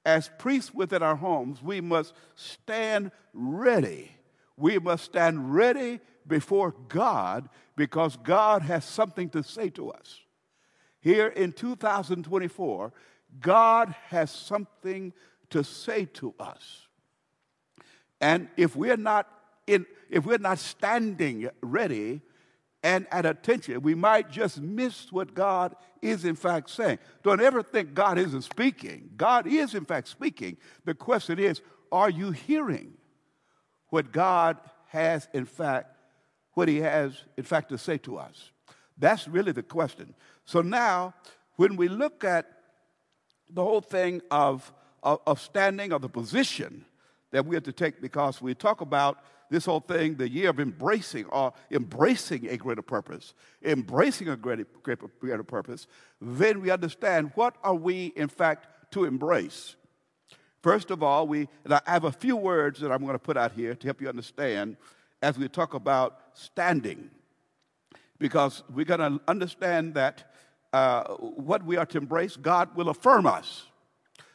as 0.05 0.31
priests 0.39 0.73
within 0.73 1.03
our 1.03 1.17
homes, 1.17 1.63
we 1.63 1.81
must 1.81 2.15
stand 2.35 3.11
ready. 3.33 4.13
We 4.57 4.79
must 4.79 5.05
stand 5.05 5.55
ready 5.55 6.01
before 6.27 6.75
God 6.89 7.49
because 7.77 8.17
God 8.17 8.63
has 8.63 8.85
something 8.85 9.29
to 9.31 9.43
say 9.43 9.69
to 9.71 9.91
us. 9.91 10.21
Here 11.07 11.29
in 11.29 11.53
2024, 11.53 12.93
God 13.39 13.95
has 14.09 14.29
something 14.29 15.13
to 15.51 15.63
say 15.63 16.07
to 16.15 16.35
us. 16.41 16.89
And 18.21 18.49
if 18.57 18.75
we're 18.75 18.97
not 18.97 19.29
in, 19.69 19.87
if 20.11 20.27
we're 20.27 20.39
not 20.39 20.59
standing 20.59 21.49
ready 21.63 22.23
and 22.83 23.07
at 23.13 23.25
attention, 23.25 23.83
we 23.83 23.95
might 23.95 24.33
just 24.33 24.61
miss 24.61 25.13
what 25.13 25.33
God 25.33 25.77
is 26.03 26.25
in 26.25 26.35
fact 26.35 26.71
saying. 26.71 26.99
Don't 27.23 27.41
ever 27.41 27.63
think 27.63 27.95
God 27.95 28.19
isn't 28.19 28.43
speaking. 28.43 29.11
God 29.17 29.47
is 29.47 29.77
in 29.77 29.85
fact 29.85 30.09
speaking. 30.09 30.57
The 30.87 30.95
question 30.95 31.39
is, 31.39 31.63
are 31.93 32.11
you 32.11 32.33
hearing 32.33 32.95
what 33.91 34.11
God 34.11 34.57
has 34.89 35.29
in 35.33 35.45
fact, 35.45 35.97
what 36.55 36.67
he 36.67 36.79
has 36.79 37.23
in 37.37 37.45
fact 37.45 37.69
to 37.69 37.79
say 37.79 37.97
to 37.99 38.19
us? 38.19 38.51
That's 38.99 39.29
really 39.29 39.53
the 39.53 39.63
question. 39.63 40.15
So 40.47 40.63
now, 40.63 41.15
when 41.57 41.77
we 41.77 41.89
look 41.89 42.25
at 42.25 42.47
the 43.51 43.63
whole 43.63 43.81
thing 43.81 44.23
of 44.31 44.73
of, 45.07 45.21
of 45.25 45.41
standing, 45.41 45.93
of 45.93 46.03
the 46.03 46.09
position 46.09 46.85
that 47.31 47.47
we 47.47 47.55
have 47.55 47.63
to 47.63 47.73
take 47.73 48.03
because 48.03 48.43
we 48.43 48.55
talk 48.55 48.81
about 48.81 49.25
this 49.49 49.65
whole 49.65 49.81
thing, 49.81 50.17
the 50.17 50.29
year 50.29 50.51
of 50.51 50.59
embracing 50.59 51.25
or 51.27 51.53
embracing 51.71 52.49
a 52.49 52.57
greater 52.57 52.83
purpose, 52.83 53.33
embracing 53.63 54.29
a 54.29 54.37
greater, 54.37 54.67
greater 54.83 55.45
purpose, 55.45 55.87
then 56.21 56.61
we 56.61 56.71
understand 56.71 57.31
what 57.37 57.55
are 57.63 57.77
we, 57.77 58.07
in 58.17 58.27
fact, 58.27 58.67
to 58.91 59.05
embrace. 59.05 59.77
First 60.61 60.91
of 60.91 61.05
all, 61.05 61.29
we, 61.29 61.49
and 61.65 61.75
I 61.75 61.81
have 61.87 62.03
a 62.03 62.11
few 62.11 62.35
words 62.35 62.81
that 62.81 62.91
I'm 62.91 63.03
going 63.03 63.13
to 63.13 63.21
put 63.21 63.37
out 63.37 63.53
here 63.53 63.77
to 63.77 63.87
help 63.87 64.01
you 64.01 64.09
understand 64.09 64.77
as 65.23 65.39
we 65.39 65.49
talk 65.49 65.75
about 65.75 66.19
standing. 66.33 67.11
Because 68.19 68.65
we're 68.75 68.85
going 68.85 68.99
to 68.99 69.21
understand 69.29 69.95
that 69.95 70.33
uh, 70.73 71.15
what 71.15 71.65
we 71.65 71.77
are 71.77 71.87
to 71.87 71.99
embrace, 71.99 72.37
God 72.37 72.75
will 72.75 72.89
affirm 72.89 73.27
us. 73.27 73.67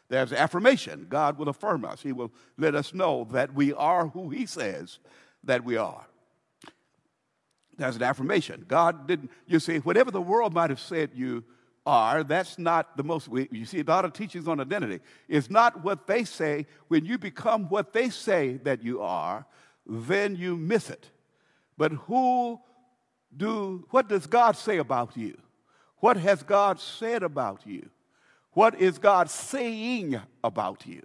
There's 0.09 0.33
affirmation. 0.33 1.07
God 1.09 1.37
will 1.37 1.49
affirm 1.49 1.85
us. 1.85 2.01
He 2.01 2.11
will 2.11 2.31
let 2.57 2.75
us 2.75 2.93
know 2.93 3.27
that 3.31 3.53
we 3.53 3.73
are 3.73 4.07
who 4.07 4.29
He 4.29 4.45
says 4.45 4.99
that 5.43 5.63
we 5.63 5.77
are. 5.77 6.05
There's 7.77 7.95
an 7.95 8.03
affirmation. 8.03 8.65
God 8.67 9.07
didn't, 9.07 9.31
you 9.47 9.59
see, 9.59 9.77
whatever 9.77 10.11
the 10.11 10.21
world 10.21 10.53
might 10.53 10.69
have 10.69 10.79
said 10.79 11.11
you 11.15 11.43
are, 11.85 12.23
that's 12.23 12.59
not 12.59 12.97
the 12.97 13.03
most, 13.03 13.29
you 13.31 13.65
see, 13.65 13.79
a 13.79 13.83
lot 13.83 14.05
of 14.05 14.13
teachings 14.13 14.47
on 14.47 14.59
identity. 14.59 14.99
It's 15.27 15.49
not 15.49 15.83
what 15.83 16.05
they 16.05 16.23
say. 16.25 16.67
When 16.89 17.05
you 17.05 17.17
become 17.17 17.69
what 17.69 17.93
they 17.93 18.09
say 18.09 18.57
that 18.63 18.83
you 18.83 19.01
are, 19.01 19.45
then 19.87 20.35
you 20.35 20.57
miss 20.57 20.89
it. 20.89 21.09
But 21.77 21.93
who 21.93 22.59
do, 23.35 23.87
what 23.89 24.09
does 24.09 24.27
God 24.27 24.57
say 24.57 24.77
about 24.77 25.17
you? 25.17 25.37
What 26.01 26.17
has 26.17 26.43
God 26.43 26.79
said 26.79 27.23
about 27.23 27.61
you? 27.65 27.89
What 28.53 28.81
is 28.81 28.97
God 28.97 29.29
saying 29.29 30.19
about 30.43 30.85
you? 30.85 31.03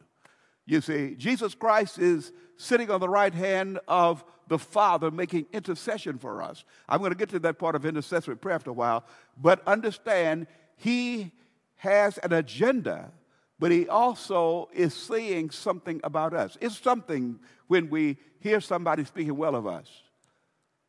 You 0.64 0.80
see, 0.80 1.14
Jesus 1.14 1.54
Christ 1.54 1.98
is 1.98 2.32
sitting 2.56 2.90
on 2.90 2.98
the 3.00 3.08
right 3.08 3.32
hand 3.32 3.78
of 3.86 4.24
the 4.48 4.58
Father 4.58 5.10
making 5.10 5.46
intercession 5.52 6.18
for 6.18 6.42
us. 6.42 6.64
I'm 6.88 6.98
going 7.00 7.12
to 7.12 7.16
get 7.16 7.28
to 7.30 7.38
that 7.40 7.58
part 7.58 7.76
of 7.76 7.84
intercessory 7.84 8.36
prayer 8.36 8.56
after 8.56 8.70
a 8.70 8.72
while, 8.72 9.04
but 9.40 9.62
understand 9.66 10.46
He 10.76 11.30
has 11.76 12.18
an 12.18 12.32
agenda, 12.32 13.12
but 13.58 13.70
He 13.70 13.88
also 13.88 14.68
is 14.72 14.94
saying 14.94 15.50
something 15.50 16.00
about 16.04 16.32
us. 16.32 16.56
It's 16.60 16.78
something 16.78 17.38
when 17.66 17.90
we 17.90 18.16
hear 18.40 18.60
somebody 18.60 19.04
speaking 19.04 19.36
well 19.36 19.54
of 19.54 19.66
us. 19.66 19.88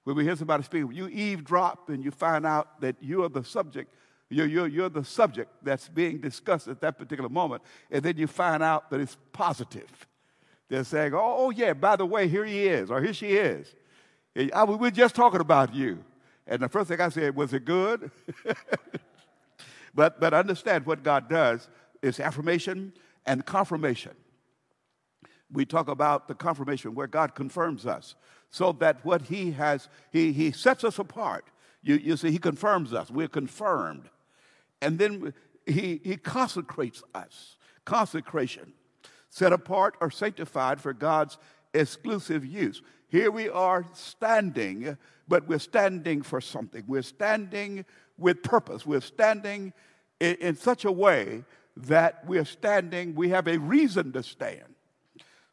When 0.07 0.15
we 0.15 0.23
hear 0.23 0.37
somebody 0.37 0.63
speak, 0.63 0.85
you 0.93 1.09
eavesdrop 1.09 1.89
and 1.89 2.01
you 2.01 2.11
find 2.11 2.45
out 2.45 2.79
that 2.79 2.95
you 3.01 3.25
are 3.25 3.29
the 3.29 3.43
subject 3.43 3.93
You're, 4.29 4.45
you're, 4.45 4.67
you're 4.67 4.89
the 4.89 5.03
subject 5.03 5.51
that's 5.61 5.89
being 5.89 6.21
discussed 6.21 6.69
at 6.69 6.79
that 6.79 6.97
particular 6.97 7.27
moment, 7.27 7.61
and 7.91 8.01
then 8.01 8.15
you 8.15 8.25
find 8.25 8.63
out 8.63 8.89
that 8.89 9.01
it's 9.01 9.17
positive. 9.33 10.07
They're 10.69 10.85
saying, 10.85 11.13
oh, 11.13 11.35
oh 11.39 11.49
yeah, 11.49 11.73
by 11.73 11.97
the 11.97 12.05
way, 12.05 12.29
here 12.29 12.45
he 12.45 12.67
is, 12.67 12.89
or 12.89 13.01
here 13.01 13.13
she 13.13 13.33
is. 13.33 13.75
I, 14.37 14.49
oh, 14.53 14.77
we're 14.77 14.91
just 14.91 15.13
talking 15.13 15.41
about 15.41 15.75
you. 15.75 16.01
And 16.47 16.61
the 16.61 16.69
first 16.69 16.87
thing 16.87 17.01
I 17.01 17.09
said, 17.09 17.35
was 17.35 17.51
it 17.51 17.65
good? 17.65 18.09
but, 19.93 20.21
but 20.21 20.33
understand 20.33 20.85
what 20.85 21.03
God 21.03 21.27
does 21.27 21.67
is 22.01 22.21
affirmation 22.21 22.93
and 23.25 23.45
confirmation. 23.45 24.13
We 25.51 25.65
talk 25.65 25.89
about 25.89 26.29
the 26.29 26.35
confirmation 26.35 26.95
where 26.95 27.07
God 27.07 27.35
confirms 27.35 27.85
us 27.85 28.15
so 28.49 28.71
that 28.73 29.03
what 29.03 29.23
he 29.23 29.51
has, 29.51 29.89
he, 30.11 30.31
he 30.31 30.51
sets 30.51 30.83
us 30.83 30.99
apart. 30.99 31.45
You, 31.81 31.95
you 31.95 32.17
see, 32.17 32.31
he 32.31 32.37
confirms 32.37 32.93
us. 32.93 33.09
We're 33.09 33.27
confirmed. 33.27 34.09
And 34.81 34.99
then 34.99 35.33
he, 35.65 36.01
he 36.03 36.17
consecrates 36.17 37.03
us. 37.13 37.57
Consecration. 37.85 38.73
Set 39.29 39.53
apart 39.53 39.95
or 40.01 40.09
sanctified 40.09 40.81
for 40.81 40.93
God's 40.93 41.37
exclusive 41.73 42.45
use. 42.45 42.81
Here 43.09 43.31
we 43.31 43.49
are 43.49 43.85
standing, 43.93 44.97
but 45.27 45.47
we're 45.47 45.59
standing 45.59 46.21
for 46.21 46.41
something. 46.41 46.83
We're 46.87 47.01
standing 47.01 47.85
with 48.17 48.43
purpose. 48.43 48.85
We're 48.85 49.01
standing 49.01 49.73
in, 50.19 50.35
in 50.35 50.55
such 50.55 50.85
a 50.85 50.91
way 50.91 51.43
that 51.75 52.25
we're 52.25 52.45
standing, 52.45 53.13
we 53.15 53.29
have 53.29 53.47
a 53.47 53.57
reason 53.57 54.11
to 54.13 54.23
stand. 54.23 54.75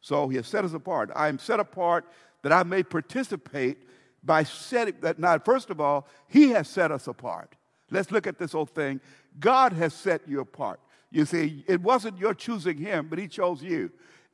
So 0.01 0.27
he 0.27 0.37
has 0.37 0.47
set 0.47 0.65
us 0.65 0.73
apart. 0.73 1.11
I 1.15 1.27
am 1.27 1.39
set 1.39 1.59
apart 1.59 2.05
that 2.45 2.53
I 2.53 2.61
may 2.61 2.83
participate 2.83 3.79
by 4.23 4.43
setting 4.43 4.93
that. 5.01 5.17
Now, 5.17 5.39
first 5.39 5.71
of 5.71 5.81
all, 5.81 6.07
he 6.27 6.51
has 6.51 6.67
set 6.67 6.91
us 6.91 7.07
apart. 7.07 7.55
Let's 7.89 8.11
look 8.11 8.27
at 8.27 8.37
this 8.37 8.51
whole 8.51 8.67
thing. 8.67 9.01
God 9.39 9.73
has 9.73 9.95
set 9.95 10.21
you 10.27 10.41
apart. 10.41 10.79
You 11.09 11.25
see, 11.25 11.63
it 11.67 11.81
wasn't 11.81 12.19
your 12.19 12.35
choosing 12.35 12.77
him, 12.77 13.07
but 13.09 13.17
he 13.17 13.27
chose 13.27 13.63
you. 13.63 13.91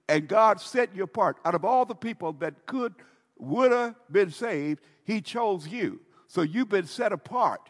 And 0.10 0.28
God 0.28 0.60
set 0.60 0.94
you 0.94 1.04
apart. 1.04 1.38
Out 1.46 1.56
of 1.56 1.64
all 1.64 1.86
the 1.86 1.96
people 1.96 2.34
that 2.34 2.66
could, 2.66 2.96
would 3.40 3.72
have 3.72 3.96
been 4.12 4.30
saved, 4.30 4.82
he 5.06 5.22
chose 5.22 5.66
you. 5.70 6.02
So 6.28 6.42
you've 6.42 6.68
been 6.68 6.88
set 6.88 7.14
apart. 7.14 7.70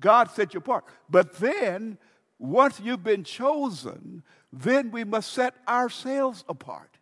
God 0.00 0.30
set 0.30 0.54
you 0.54 0.58
apart. 0.60 0.86
But 1.10 1.34
then, 1.34 1.98
once 2.38 2.80
you've 2.80 3.04
been 3.04 3.22
chosen, 3.22 4.22
then 4.50 4.90
we 4.90 5.04
must 5.04 5.30
set 5.34 5.52
ourselves 5.68 6.42
apart. 6.48 6.93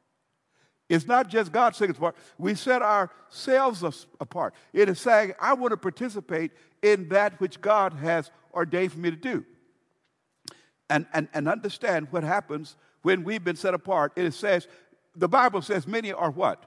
It's 0.93 1.07
not 1.07 1.29
just 1.29 1.53
God 1.53 1.75
setting 1.75 1.95
us 1.95 1.97
apart. 1.97 2.17
We 2.37 2.55
set 2.55 2.83
ourselves 2.83 4.07
apart. 4.21 4.53
It 4.75 4.91
is 4.91 5.01
saying, 5.01 5.33
I 5.41 5.55
want 5.55 5.71
to 5.71 5.79
participate 5.79 6.51
in 6.83 7.09
that 7.09 7.41
which 7.41 7.63
God 7.63 7.95
has 7.95 8.31
ordained 8.53 8.93
for 8.93 8.99
me 8.99 9.11
to 9.11 9.17
do. 9.17 9.43
And, 10.91 11.07
and, 11.15 11.29
and 11.33 11.49
understand 11.49 12.09
what 12.11 12.25
happens 12.25 12.77
when 13.01 13.25
we've 13.25 13.43
been 13.43 13.57
set 13.57 13.73
apart. 13.73 14.13
It 14.17 14.35
says, 14.35 14.69
the 15.17 15.31
Bible 15.31 15.63
says, 15.63 15.87
many 15.87 16.13
are 16.13 16.31
what? 16.31 16.67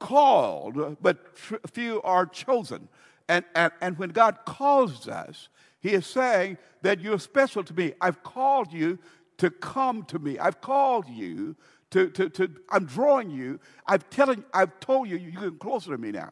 Called, 0.00 0.98
but 1.00 1.38
few 1.72 2.02
are 2.02 2.26
chosen. 2.26 2.88
And, 3.26 3.42
and, 3.54 3.72
and 3.80 3.98
when 3.98 4.10
God 4.10 4.36
calls 4.44 5.08
us, 5.08 5.48
He 5.80 5.94
is 5.94 6.06
saying 6.06 6.58
that 6.82 7.00
you're 7.00 7.18
special 7.18 7.64
to 7.64 7.72
me. 7.72 7.94
I've 8.02 8.22
called 8.22 8.70
you 8.70 8.98
to 9.38 9.50
come 9.50 10.02
to 10.04 10.18
me. 10.18 10.38
I've 10.38 10.60
called 10.60 11.08
you 11.08 11.56
to, 11.90 12.10
to, 12.10 12.28
to 12.30 12.50
I'm 12.70 12.86
drawing 12.86 13.30
you. 13.30 13.60
I've 13.86 14.08
telling, 14.10 14.44
I've 14.52 14.78
told 14.80 15.08
you, 15.08 15.16
you're 15.16 15.32
getting 15.32 15.58
closer 15.58 15.90
to 15.92 15.98
me 15.98 16.10
now. 16.10 16.30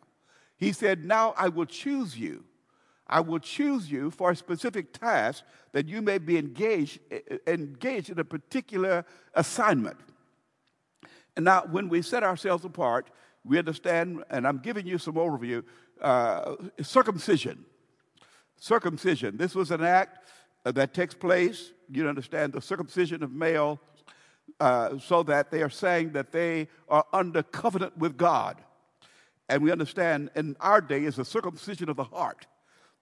He 0.56 0.72
said, 0.72 1.04
now 1.04 1.34
I 1.36 1.48
will 1.48 1.66
choose 1.66 2.18
you. 2.18 2.44
I 3.06 3.20
will 3.20 3.38
choose 3.38 3.90
you 3.90 4.10
for 4.10 4.30
a 4.30 4.36
specific 4.36 4.92
task 4.92 5.44
that 5.72 5.86
you 5.88 6.00
may 6.00 6.18
be 6.18 6.38
engaged, 6.38 7.00
engaged 7.46 8.10
in 8.10 8.18
a 8.18 8.24
particular 8.24 9.04
assignment. 9.34 9.98
And 11.36 11.44
now, 11.44 11.64
when 11.70 11.88
we 11.88 12.00
set 12.00 12.22
ourselves 12.22 12.64
apart, 12.64 13.10
we 13.44 13.58
understand, 13.58 14.24
and 14.30 14.46
I'm 14.46 14.58
giving 14.58 14.86
you 14.86 14.98
some 14.98 15.14
overview 15.14 15.64
uh, 16.00 16.54
circumcision. 16.80 17.64
Circumcision. 18.58 19.36
This 19.36 19.54
was 19.54 19.70
an 19.70 19.82
act 19.82 20.20
that 20.64 20.94
takes 20.94 21.14
place, 21.14 21.72
you 21.90 22.08
understand, 22.08 22.54
the 22.54 22.62
circumcision 22.62 23.22
of 23.22 23.32
male 23.32 23.80
uh, 24.60 24.98
so 24.98 25.22
that 25.24 25.50
they 25.50 25.62
are 25.62 25.70
saying 25.70 26.12
that 26.12 26.32
they 26.32 26.68
are 26.88 27.04
under 27.12 27.42
covenant 27.42 27.96
with 27.98 28.16
God. 28.16 28.56
And 29.48 29.62
we 29.62 29.70
understand 29.70 30.30
in 30.34 30.56
our 30.60 30.80
day 30.80 31.04
is 31.04 31.16
the 31.16 31.24
circumcision 31.24 31.88
of 31.88 31.96
the 31.96 32.04
heart. 32.04 32.46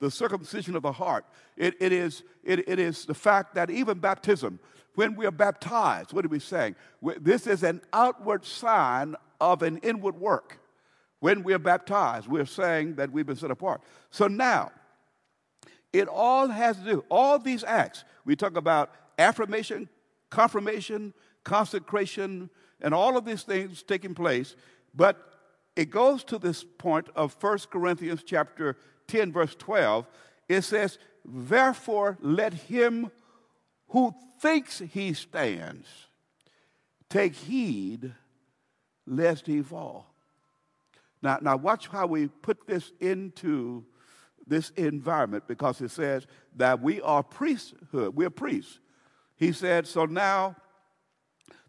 The 0.00 0.10
circumcision 0.10 0.74
of 0.74 0.82
the 0.82 0.92
heart. 0.92 1.24
It, 1.56 1.74
it, 1.80 1.92
is, 1.92 2.24
it, 2.42 2.68
it 2.68 2.78
is 2.78 3.04
the 3.04 3.14
fact 3.14 3.54
that 3.54 3.70
even 3.70 3.98
baptism, 3.98 4.58
when 4.94 5.14
we 5.14 5.26
are 5.26 5.30
baptized, 5.30 6.12
what 6.12 6.24
are 6.24 6.28
we 6.28 6.40
saying? 6.40 6.74
This 7.20 7.46
is 7.46 7.62
an 7.62 7.80
outward 7.92 8.44
sign 8.44 9.14
of 9.40 9.62
an 9.62 9.78
inward 9.78 10.16
work. 10.16 10.58
When 11.20 11.44
we 11.44 11.54
are 11.54 11.58
baptized, 11.60 12.26
we're 12.26 12.46
saying 12.46 12.96
that 12.96 13.12
we've 13.12 13.26
been 13.26 13.36
set 13.36 13.52
apart. 13.52 13.82
So 14.10 14.26
now, 14.26 14.72
it 15.92 16.08
all 16.08 16.48
has 16.48 16.78
to 16.78 16.84
do, 16.84 17.04
all 17.08 17.38
these 17.38 17.62
acts, 17.62 18.04
we 18.24 18.34
talk 18.34 18.56
about 18.56 18.92
affirmation, 19.18 19.88
confirmation, 20.30 21.14
consecration, 21.44 22.50
and 22.80 22.94
all 22.94 23.16
of 23.16 23.24
these 23.24 23.42
things 23.42 23.82
taking 23.82 24.14
place. 24.14 24.56
But 24.94 25.16
it 25.76 25.90
goes 25.90 26.24
to 26.24 26.38
this 26.38 26.64
point 26.64 27.08
of 27.14 27.36
1 27.40 27.58
Corinthians 27.70 28.22
chapter 28.24 28.76
10, 29.08 29.32
verse 29.32 29.54
12. 29.54 30.06
It 30.48 30.62
says, 30.62 30.98
Therefore, 31.24 32.18
let 32.20 32.52
him 32.52 33.10
who 33.88 34.14
thinks 34.40 34.78
he 34.78 35.12
stands 35.12 35.86
take 37.08 37.34
heed 37.34 38.14
lest 39.06 39.46
he 39.46 39.62
fall. 39.62 40.14
Now, 41.20 41.38
now 41.42 41.56
watch 41.56 41.88
how 41.88 42.06
we 42.06 42.28
put 42.28 42.66
this 42.66 42.90
into 43.00 43.84
this 44.46 44.70
environment 44.70 45.44
because 45.46 45.80
it 45.80 45.90
says 45.90 46.26
that 46.56 46.82
we 46.82 47.00
are 47.02 47.22
priesthood. 47.22 48.16
We're 48.16 48.30
priests. 48.30 48.80
He 49.36 49.52
said, 49.52 49.86
so 49.86 50.06
now 50.06 50.56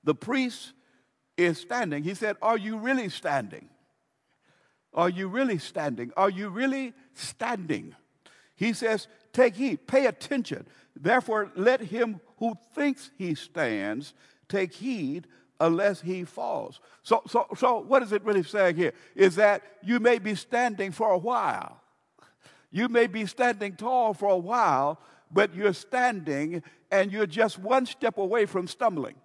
the 0.03 0.15
priest 0.15 0.73
is 1.37 1.59
standing. 1.59 2.03
He 2.03 2.13
said, 2.13 2.37
Are 2.41 2.57
you 2.57 2.77
really 2.77 3.09
standing? 3.09 3.69
Are 4.93 5.09
you 5.09 5.27
really 5.27 5.57
standing? 5.57 6.11
Are 6.15 6.29
you 6.29 6.49
really 6.49 6.93
standing? 7.13 7.95
He 8.55 8.73
says, 8.73 9.07
Take 9.31 9.55
heed, 9.55 9.87
pay 9.87 10.05
attention. 10.05 10.67
Therefore, 10.95 11.51
let 11.55 11.81
him 11.81 12.19
who 12.37 12.53
thinks 12.75 13.09
he 13.17 13.33
stands 13.33 14.13
take 14.47 14.73
heed 14.73 15.27
unless 15.59 16.01
he 16.01 16.23
falls. 16.23 16.79
So, 17.01 17.23
so, 17.27 17.47
so 17.57 17.79
what 17.79 18.03
is 18.03 18.11
it 18.11 18.23
really 18.23 18.43
saying 18.43 18.75
here? 18.75 18.93
Is 19.15 19.35
that 19.35 19.63
you 19.81 19.99
may 19.99 20.19
be 20.19 20.35
standing 20.35 20.91
for 20.91 21.11
a 21.11 21.17
while. 21.17 21.79
You 22.71 22.89
may 22.89 23.07
be 23.07 23.25
standing 23.25 23.75
tall 23.75 24.13
for 24.13 24.29
a 24.29 24.37
while, 24.37 24.99
but 25.31 25.55
you're 25.55 25.73
standing 25.73 26.63
and 26.91 27.11
you're 27.11 27.27
just 27.27 27.57
one 27.57 27.85
step 27.85 28.17
away 28.17 28.45
from 28.45 28.67
stumbling. 28.67 29.15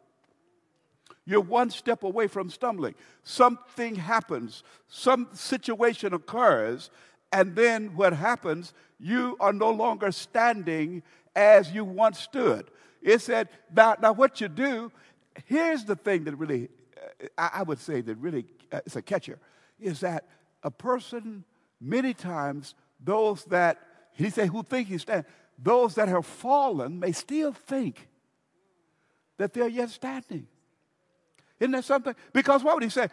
You're 1.28 1.42
one 1.42 1.68
step 1.68 2.04
away 2.04 2.26
from 2.26 2.48
stumbling. 2.48 2.94
Something 3.22 3.96
happens, 3.96 4.62
some 4.88 5.28
situation 5.34 6.14
occurs, 6.14 6.88
and 7.30 7.54
then 7.54 7.94
what 7.94 8.14
happens, 8.14 8.72
you 8.98 9.36
are 9.38 9.52
no 9.52 9.70
longer 9.70 10.10
standing 10.10 11.02
as 11.36 11.70
you 11.70 11.84
once 11.84 12.18
stood. 12.18 12.70
It 13.02 13.20
said, 13.20 13.50
now, 13.76 13.96
now 14.00 14.12
what 14.14 14.40
you 14.40 14.48
do, 14.48 14.90
here's 15.44 15.84
the 15.84 15.96
thing 15.96 16.24
that 16.24 16.34
really, 16.36 16.70
uh, 17.36 17.50
I 17.52 17.62
would 17.62 17.78
say 17.78 18.00
that 18.00 18.14
really, 18.14 18.46
uh, 18.72 18.80
it's 18.86 18.96
a 18.96 19.02
catcher, 19.02 19.38
is 19.78 20.00
that 20.00 20.24
a 20.62 20.70
person, 20.70 21.44
many 21.78 22.14
times, 22.14 22.74
those 23.04 23.44
that, 23.44 23.76
he 24.14 24.30
said, 24.30 24.48
who 24.48 24.62
think 24.62 24.88
he 24.88 24.96
stand, 24.96 25.26
those 25.58 25.94
that 25.96 26.08
have 26.08 26.24
fallen 26.24 26.98
may 26.98 27.12
still 27.12 27.52
think 27.52 28.08
that 29.36 29.52
they're 29.52 29.68
yet 29.68 29.90
standing. 29.90 30.46
Isn't 31.60 31.72
that 31.72 31.84
something? 31.84 32.14
Because 32.32 32.62
what 32.62 32.74
would 32.74 32.84
he 32.84 32.90
say? 32.90 33.08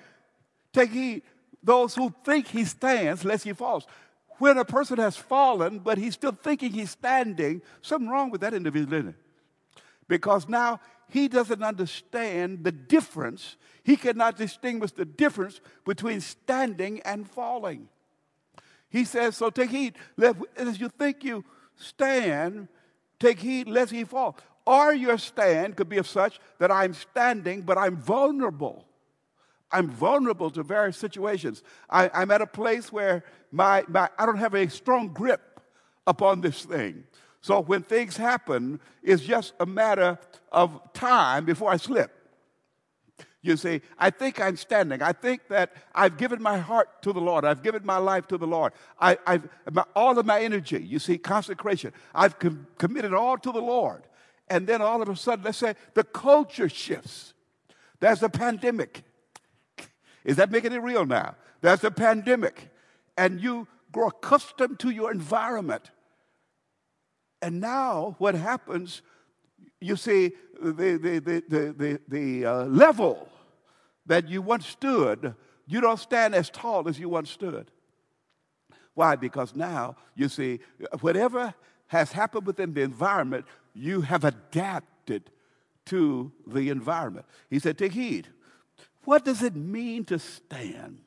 Take 0.72 0.92
heed, 0.92 1.24
those 1.64 1.96
who 1.96 2.14
think 2.24 2.48
he 2.48 2.66
stands, 2.66 3.26
lest 3.26 3.44
he 3.44 3.54
falls. 3.54 3.88
When 4.38 4.58
a 4.58 4.66
person 4.66 4.98
has 4.98 5.16
fallen, 5.16 5.80
but 5.80 5.98
he's 5.98 6.14
still 6.14 6.34
thinking 6.34 6.72
he's 6.72 6.92
standing, 6.92 7.62
something 7.82 8.10
wrong 8.10 8.30
with 8.30 8.42
that 8.42 8.54
individual, 8.54 8.94
isn't 8.94 9.10
it? 9.10 9.16
Because 10.08 10.48
now 10.48 10.80
he 11.10 11.28
doesn't 11.28 11.64
understand 11.64 12.64
the 12.64 12.72
difference. 12.72 13.56
He 13.84 13.96
cannot 13.96 14.38
distinguish 14.38 14.92
the 14.92 15.06
difference 15.06 15.62
between 15.86 16.22
standing 16.22 17.02
and 17.02 17.30
falling. 17.30 17.88
He 18.90 19.06
says, 19.06 19.38
So 19.38 19.50
take 19.50 19.72
heed, 19.72 19.96
as 20.58 20.80
you 20.80 20.90
think 20.90 21.24
you 21.24 21.44
stand, 21.76 22.68
take 23.20 23.40
heed 23.40 23.68
lest 23.68 23.92
he 23.92 24.04
fall 24.04 24.38
or 24.66 24.94
your 24.94 25.18
stand 25.18 25.76
could 25.76 25.90
be 25.90 25.98
of 25.98 26.08
such 26.08 26.40
that 26.60 26.72
I'm 26.72 26.94
standing, 26.94 27.62
but 27.62 27.78
I'm 27.78 27.98
vulnerable. 27.98 28.86
I'm 29.72 29.90
vulnerable 29.90 30.50
to 30.52 30.64
various 30.64 30.98
situations. 30.98 31.64
I, 31.90 32.10
am 32.22 32.32
at 32.32 32.42
a 32.42 32.48
place 32.48 32.92
where 32.92 33.24
my, 33.52 33.84
my, 33.88 34.10
I 34.18 34.26
don't 34.26 34.38
have 34.38 34.54
a 34.54 34.70
strong 34.70 35.10
grip 35.10 35.60
upon 36.08 36.42
this 36.42 36.66
thing. 36.66 37.04
So 37.42 37.62
when 37.62 37.84
things 37.84 38.18
happen, 38.18 38.80
it's 39.04 39.22
just 39.22 39.54
a 39.60 39.66
matter 39.66 40.18
of 40.52 40.82
time 40.94 41.46
before 41.46 41.72
I 41.72 41.78
slip. 41.78 42.12
You 43.46 43.56
see, 43.58 43.82
I 44.00 44.10
think 44.10 44.42
I'm 44.42 44.58
standing. 44.58 45.04
I 45.04 45.12
think 45.14 45.50
that 45.50 45.72
I've 45.94 46.18
given 46.18 46.42
my 46.42 46.58
heart 46.58 47.04
to 47.04 47.14
the 47.14 47.22
Lord. 47.22 47.46
I've 47.46 47.62
given 47.62 47.86
my 47.86 47.98
life 47.98 48.26
to 48.30 48.40
the 48.40 48.48
Lord. 48.48 48.74
I, 49.00 49.20
have 49.28 49.86
all 49.96 50.18
of 50.18 50.26
my 50.26 50.42
energy, 50.42 50.82
you 50.84 50.98
see, 50.98 51.20
consecration. 51.20 51.94
I've 52.16 52.40
com- 52.40 52.66
committed 52.80 53.14
all 53.14 53.38
to 53.38 53.52
the 53.52 53.62
Lord. 53.62 54.02
And 54.48 54.68
then 54.68 54.82
all 54.82 55.02
of 55.02 55.10
a 55.10 55.16
sudden, 55.16 55.46
let's 55.46 55.58
say 55.58 55.76
the 55.94 56.04
culture 56.04 56.70
shifts. 56.70 57.34
There's 58.00 58.22
a 58.22 58.30
pandemic. 58.30 59.04
Is 60.24 60.38
that 60.38 60.52
making 60.52 60.74
it 60.74 60.82
real 60.82 61.06
now? 61.06 61.36
There's 61.62 61.84
a 61.84 61.92
pandemic. 61.92 62.70
And 63.18 63.42
you 63.42 63.68
grow 63.92 64.08
accustomed 64.08 64.80
to 64.80 64.90
your 64.90 65.12
environment. 65.12 65.90
And 67.42 67.62
now 67.62 68.16
what 68.18 68.36
happens, 68.36 69.02
you 69.80 69.96
see, 69.96 70.34
the, 70.62 70.72
the, 70.72 71.20
the, 71.20 71.44
the, 71.48 71.76
the, 71.78 72.02
the 72.08 72.46
uh, 72.46 72.66
level 72.66 73.30
that 74.06 74.28
you 74.30 74.42
once 74.42 74.68
stood, 74.68 75.36
you 75.68 75.82
don't 75.82 76.00
stand 76.00 76.36
as 76.36 76.50
tall 76.50 76.88
as 76.88 77.00
you 77.00 77.10
once 77.10 77.32
stood. 77.32 77.72
Why? 78.94 79.16
Because 79.16 79.56
now, 79.56 79.96
you 80.16 80.30
see, 80.30 80.60
whatever 81.02 81.54
has 81.88 82.12
happened 82.12 82.48
within 82.48 82.74
the 82.74 82.82
environment, 82.82 83.46
you 83.76 84.02
have 84.02 84.24
adapted 84.24 85.30
to 85.86 86.32
the 86.48 86.70
environment. 86.70 87.26
He 87.50 87.60
said, 87.60 87.78
Take 87.78 87.92
heed. 87.92 88.30
What 89.04 89.24
does 89.24 89.44
it 89.44 89.56
mean 89.56 90.06
to 90.06 90.18
stand? 90.18 91.00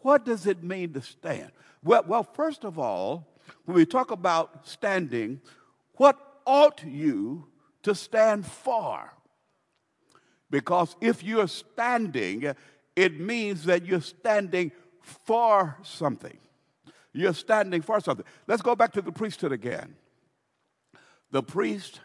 What 0.00 0.24
does 0.24 0.46
it 0.46 0.64
mean 0.64 0.92
to 0.94 1.02
stand? 1.02 1.52
Well, 1.84 2.04
well, 2.06 2.24
first 2.24 2.64
of 2.64 2.78
all, 2.78 3.28
when 3.64 3.76
we 3.76 3.86
talk 3.86 4.10
about 4.10 4.66
standing, 4.66 5.40
what 5.94 6.18
ought 6.44 6.82
you 6.84 7.46
to 7.82 7.94
stand 7.94 8.46
for? 8.46 9.12
Because 10.50 10.96
if 11.00 11.22
you're 11.22 11.48
standing, 11.48 12.54
it 12.96 13.20
means 13.20 13.64
that 13.64 13.84
you're 13.84 14.00
standing 14.00 14.72
for 15.00 15.76
something. 15.82 16.38
You're 17.12 17.34
standing 17.34 17.82
for 17.82 18.00
something. 18.00 18.26
Let's 18.46 18.62
go 18.62 18.74
back 18.74 18.92
to 18.94 19.02
the 19.02 19.12
priesthood 19.12 19.52
again. 19.52 19.94
The 21.30 21.42
priest, 21.42 22.00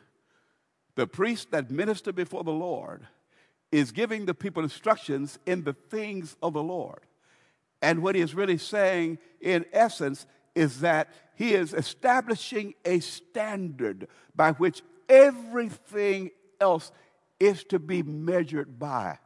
the 0.95 1.07
priest 1.07 1.51
that 1.51 1.71
minister 1.71 2.11
before 2.11 2.43
the 2.43 2.51
Lord, 2.51 3.07
is 3.71 3.91
giving 3.91 4.25
the 4.25 4.33
people 4.33 4.63
instructions 4.63 5.39
in 5.45 5.63
the 5.63 5.73
things 5.73 6.35
of 6.41 6.53
the 6.53 6.63
Lord. 6.63 7.01
And 7.81 8.01
what 8.03 8.15
he 8.15 8.21
is 8.21 8.35
really 8.35 8.57
saying, 8.57 9.17
in 9.39 9.65
essence, 9.71 10.25
is 10.53 10.81
that 10.81 11.09
he 11.35 11.53
is 11.53 11.73
establishing 11.73 12.73
a 12.85 12.99
standard 12.99 14.07
by 14.35 14.51
which 14.53 14.83
everything 15.09 16.31
else 16.59 16.91
is 17.39 17.63
to 17.65 17.79
be 17.79 18.03
measured 18.03 18.77
by. 18.77 19.17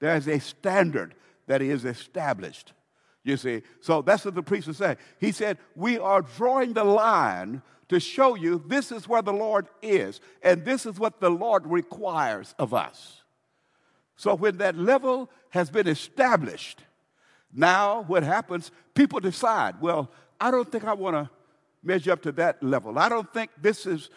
There's 0.00 0.28
a 0.28 0.40
standard 0.40 1.14
that 1.46 1.62
is 1.62 1.84
established. 1.84 2.72
You 3.24 3.38
see, 3.38 3.62
so 3.80 4.02
that's 4.02 4.24
what 4.24 4.34
the 4.34 4.42
priest 4.42 4.68
is 4.68 4.76
saying. 4.76 4.98
He 5.18 5.32
said, 5.32 5.58
We 5.74 5.98
are 5.98 6.22
drawing 6.22 6.74
the 6.74 6.84
line 6.84 7.62
to 7.88 7.98
show 7.98 8.34
you 8.34 8.62
this 8.66 8.92
is 8.92 9.08
where 9.08 9.22
the 9.22 9.32
Lord 9.32 9.66
is, 9.82 10.20
and 10.42 10.64
this 10.64 10.84
is 10.84 10.98
what 10.98 11.20
the 11.20 11.30
Lord 11.30 11.66
requires 11.66 12.54
of 12.58 12.74
us. 12.74 13.22
So 14.16 14.34
when 14.34 14.58
that 14.58 14.76
level 14.76 15.30
has 15.50 15.70
been 15.70 15.88
established, 15.88 16.82
now 17.52 18.02
what 18.02 18.22
happens? 18.22 18.70
People 18.94 19.20
decide, 19.20 19.80
well, 19.80 20.10
I 20.40 20.50
don't 20.50 20.70
think 20.70 20.84
I 20.84 20.92
want 20.92 21.16
to 21.16 21.30
measure 21.82 22.12
up 22.12 22.22
to 22.22 22.32
that 22.32 22.62
level. 22.62 22.98
I 22.98 23.08
don't 23.08 23.32
think 23.32 23.50
this 23.60 23.86
is 23.86 24.10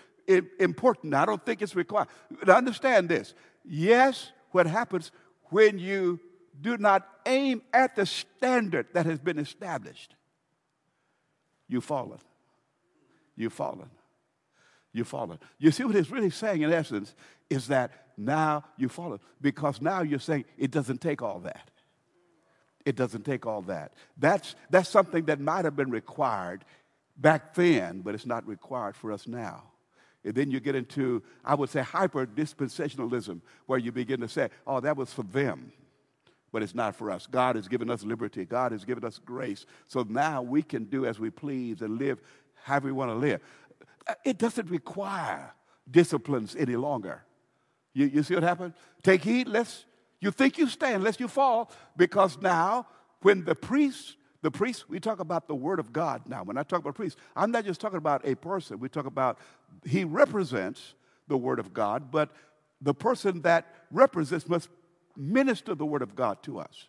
important. 0.59 1.13
I 1.13 1.25
don't 1.25 1.43
think 1.45 1.61
it's 1.61 1.75
required. 1.75 2.07
understand 2.47 3.09
this. 3.09 3.33
Yes, 3.63 4.31
what 4.51 4.67
happens 4.67 5.11
when 5.49 5.79
you 5.79 6.19
do 6.61 6.77
not 6.77 7.07
aim 7.25 7.61
at 7.73 7.95
the 7.95 8.05
standard 8.05 8.87
that 8.93 9.05
has 9.05 9.19
been 9.19 9.39
established, 9.39 10.15
you've 11.67 11.83
fallen. 11.83 12.19
You've 13.35 13.53
fallen. 13.53 13.89
You've 14.93 15.07
fallen. 15.07 15.39
You 15.59 15.71
see 15.71 15.83
what 15.83 15.95
it's 15.95 16.09
really 16.09 16.31
saying 16.31 16.61
in 16.61 16.73
essence 16.73 17.13
is 17.49 17.67
that 17.67 17.91
now 18.17 18.65
you've 18.77 18.91
fallen 18.91 19.19
because 19.41 19.81
now 19.81 20.01
you're 20.01 20.19
saying 20.19 20.45
it 20.57 20.71
doesn't 20.71 21.01
take 21.01 21.21
all 21.21 21.39
that. 21.41 21.69
It 22.85 22.95
doesn't 22.95 23.23
take 23.23 23.45
all 23.45 23.61
that. 23.63 23.93
That's, 24.17 24.55
that's 24.69 24.89
something 24.89 25.25
that 25.25 25.39
might 25.39 25.65
have 25.65 25.75
been 25.75 25.91
required 25.91 26.63
back 27.17 27.53
then, 27.53 28.01
but 28.01 28.15
it's 28.15 28.25
not 28.25 28.47
required 28.47 28.95
for 28.95 29.11
us 29.11 29.27
now. 29.27 29.63
And 30.23 30.33
then 30.33 30.51
you 30.51 30.59
get 30.59 30.75
into, 30.75 31.21
I 31.43 31.55
would 31.55 31.69
say, 31.69 31.81
hyper 31.81 32.25
dispensationalism, 32.25 33.41
where 33.65 33.79
you 33.79 33.91
begin 33.91 34.21
to 34.21 34.29
say, 34.29 34.49
oh, 34.65 34.79
that 34.79 34.97
was 34.97 35.13
for 35.13 35.23
them, 35.23 35.71
but 36.51 36.63
it's 36.63 36.75
not 36.75 36.95
for 36.95 37.11
us. 37.11 37.27
God 37.27 37.55
has 37.55 37.67
given 37.67 37.89
us 37.89 38.03
liberty, 38.03 38.45
God 38.45 38.71
has 38.71 38.85
given 38.85 39.03
us 39.03 39.19
grace. 39.19 39.65
So 39.87 40.05
now 40.07 40.41
we 40.41 40.61
can 40.63 40.85
do 40.85 41.05
as 41.05 41.19
we 41.19 41.29
please 41.29 41.81
and 41.81 41.97
live 41.97 42.19
however 42.63 42.87
we 42.87 42.91
want 42.93 43.11
to 43.11 43.15
live. 43.15 43.41
Uh, 44.07 44.13
it 44.25 44.37
doesn't 44.37 44.69
require 44.69 45.53
disciplines 45.89 46.55
any 46.55 46.75
longer. 46.75 47.23
You, 47.93 48.07
you 48.07 48.23
see 48.23 48.33
what 48.33 48.43
happened? 48.43 48.73
Take 49.03 49.23
heed, 49.23 49.47
lest 49.47 49.85
you 50.19 50.31
think 50.31 50.57
you 50.57 50.67
stand, 50.67 51.03
lest 51.03 51.19
you 51.19 51.27
fall, 51.27 51.71
because 51.95 52.37
now 52.41 52.87
when 53.21 53.43
the 53.43 53.55
priest 53.55 54.15
the 54.43 54.51
priest, 54.51 54.87
we 54.87 54.99
talk 54.99 55.19
about 55.19 55.47
the 55.47 55.55
word 55.55 55.79
of 55.79 55.91
God 55.91 56.21
now. 56.27 56.43
When 56.43 56.57
I 56.57 56.63
talk 56.63 56.79
about 56.79 56.95
priest, 56.95 57.17
I'm 57.35 57.51
not 57.51 57.65
just 57.65 57.81
talking 57.81 57.97
about 57.97 58.25
a 58.25 58.35
person. 58.35 58.79
We 58.79 58.87
talk 58.87 59.05
about 59.05 59.39
he 59.83 60.03
represents 60.03 60.93
the 61.27 61.37
word 61.37 61.59
of 61.59 61.73
God, 61.73 62.11
but 62.11 62.29
the 62.79 62.93
person 62.93 63.41
that 63.41 63.73
represents 63.91 64.47
must 64.47 64.69
minister 65.17 65.75
the 65.75 65.85
word 65.85 66.01
of 66.01 66.15
God 66.15 66.43
to 66.43 66.59
us. 66.59 66.87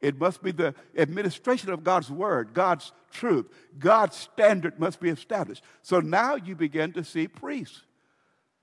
It 0.00 0.18
must 0.18 0.42
be 0.42 0.52
the 0.52 0.74
administration 0.96 1.70
of 1.70 1.82
God's 1.82 2.10
word, 2.10 2.52
God's 2.52 2.92
truth, 3.10 3.46
God's 3.78 4.16
standard 4.16 4.78
must 4.78 5.00
be 5.00 5.08
established. 5.08 5.62
So 5.82 6.00
now 6.00 6.34
you 6.34 6.54
begin 6.54 6.92
to 6.92 7.04
see 7.04 7.26
priests 7.26 7.82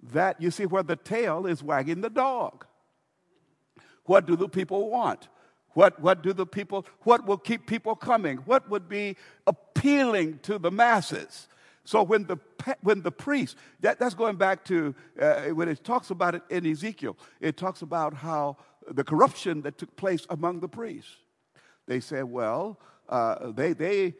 that 0.03 0.41
you 0.41 0.51
see 0.51 0.65
where 0.65 0.83
the 0.83 0.95
tail 0.95 1.45
is 1.45 1.63
wagging 1.63 2.01
the 2.01 2.09
dog. 2.09 2.65
What 4.05 4.25
do 4.25 4.35
the 4.35 4.49
people 4.49 4.89
want? 4.89 5.29
What, 5.73 6.01
what 6.01 6.21
do 6.21 6.33
the 6.33 6.45
people, 6.45 6.85
what 7.01 7.25
will 7.25 7.37
keep 7.37 7.65
people 7.65 7.95
coming? 7.95 8.37
What 8.37 8.69
would 8.69 8.89
be 8.89 9.15
appealing 9.47 10.39
to 10.43 10.59
the 10.59 10.71
masses? 10.71 11.47
So 11.85 12.03
when 12.03 12.25
the, 12.25 12.37
when 12.81 13.01
the 13.01 13.11
priest, 13.11 13.57
that, 13.79 13.97
that's 13.97 14.13
going 14.13 14.35
back 14.35 14.63
to 14.65 14.93
uh, 15.19 15.41
when 15.45 15.69
it 15.69 15.83
talks 15.83 16.09
about 16.11 16.35
it 16.35 16.43
in 16.49 16.65
Ezekiel, 16.65 17.17
it 17.39 17.57
talks 17.57 17.81
about 17.81 18.13
how 18.13 18.57
the 18.89 19.03
corruption 19.03 19.61
that 19.61 19.77
took 19.77 19.95
place 19.95 20.25
among 20.29 20.59
the 20.59 20.67
priests. 20.67 21.15
They 21.87 21.99
said, 21.99 22.25
well, 22.25 22.79
uh, 23.09 23.51
they, 23.51 23.73
they 23.73 24.13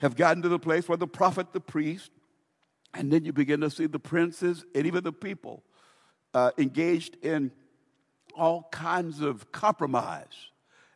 have 0.00 0.16
gotten 0.16 0.42
to 0.42 0.48
the 0.48 0.58
place 0.58 0.88
where 0.88 0.98
the 0.98 1.06
prophet, 1.06 1.52
the 1.52 1.60
priest, 1.60 2.10
and 2.92 3.12
then 3.12 3.24
you 3.24 3.32
begin 3.32 3.60
to 3.60 3.70
see 3.70 3.86
the 3.86 3.98
princes 3.98 4.64
and 4.74 4.86
even 4.86 5.04
the 5.04 5.12
people 5.12 5.62
uh, 6.32 6.50
engaged 6.58 7.16
in 7.22 7.50
all 8.36 8.68
kinds 8.70 9.20
of 9.20 9.50
compromise 9.52 10.50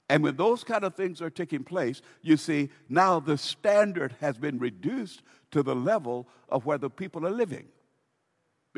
and 0.08 0.22
when 0.22 0.36
those 0.36 0.64
kind 0.64 0.84
of 0.84 0.94
things 0.94 1.20
are 1.20 1.30
taking 1.30 1.64
place, 1.64 2.00
you 2.22 2.36
see, 2.36 2.70
now 2.88 3.20
the 3.20 3.36
standard 3.36 4.16
has 4.20 4.38
been 4.38 4.58
reduced 4.58 5.22
to 5.50 5.62
the 5.62 5.74
level 5.74 6.28
of 6.48 6.64
where 6.64 6.78
the 6.78 6.90
people 6.90 7.26
are 7.26 7.30
living. 7.30 7.66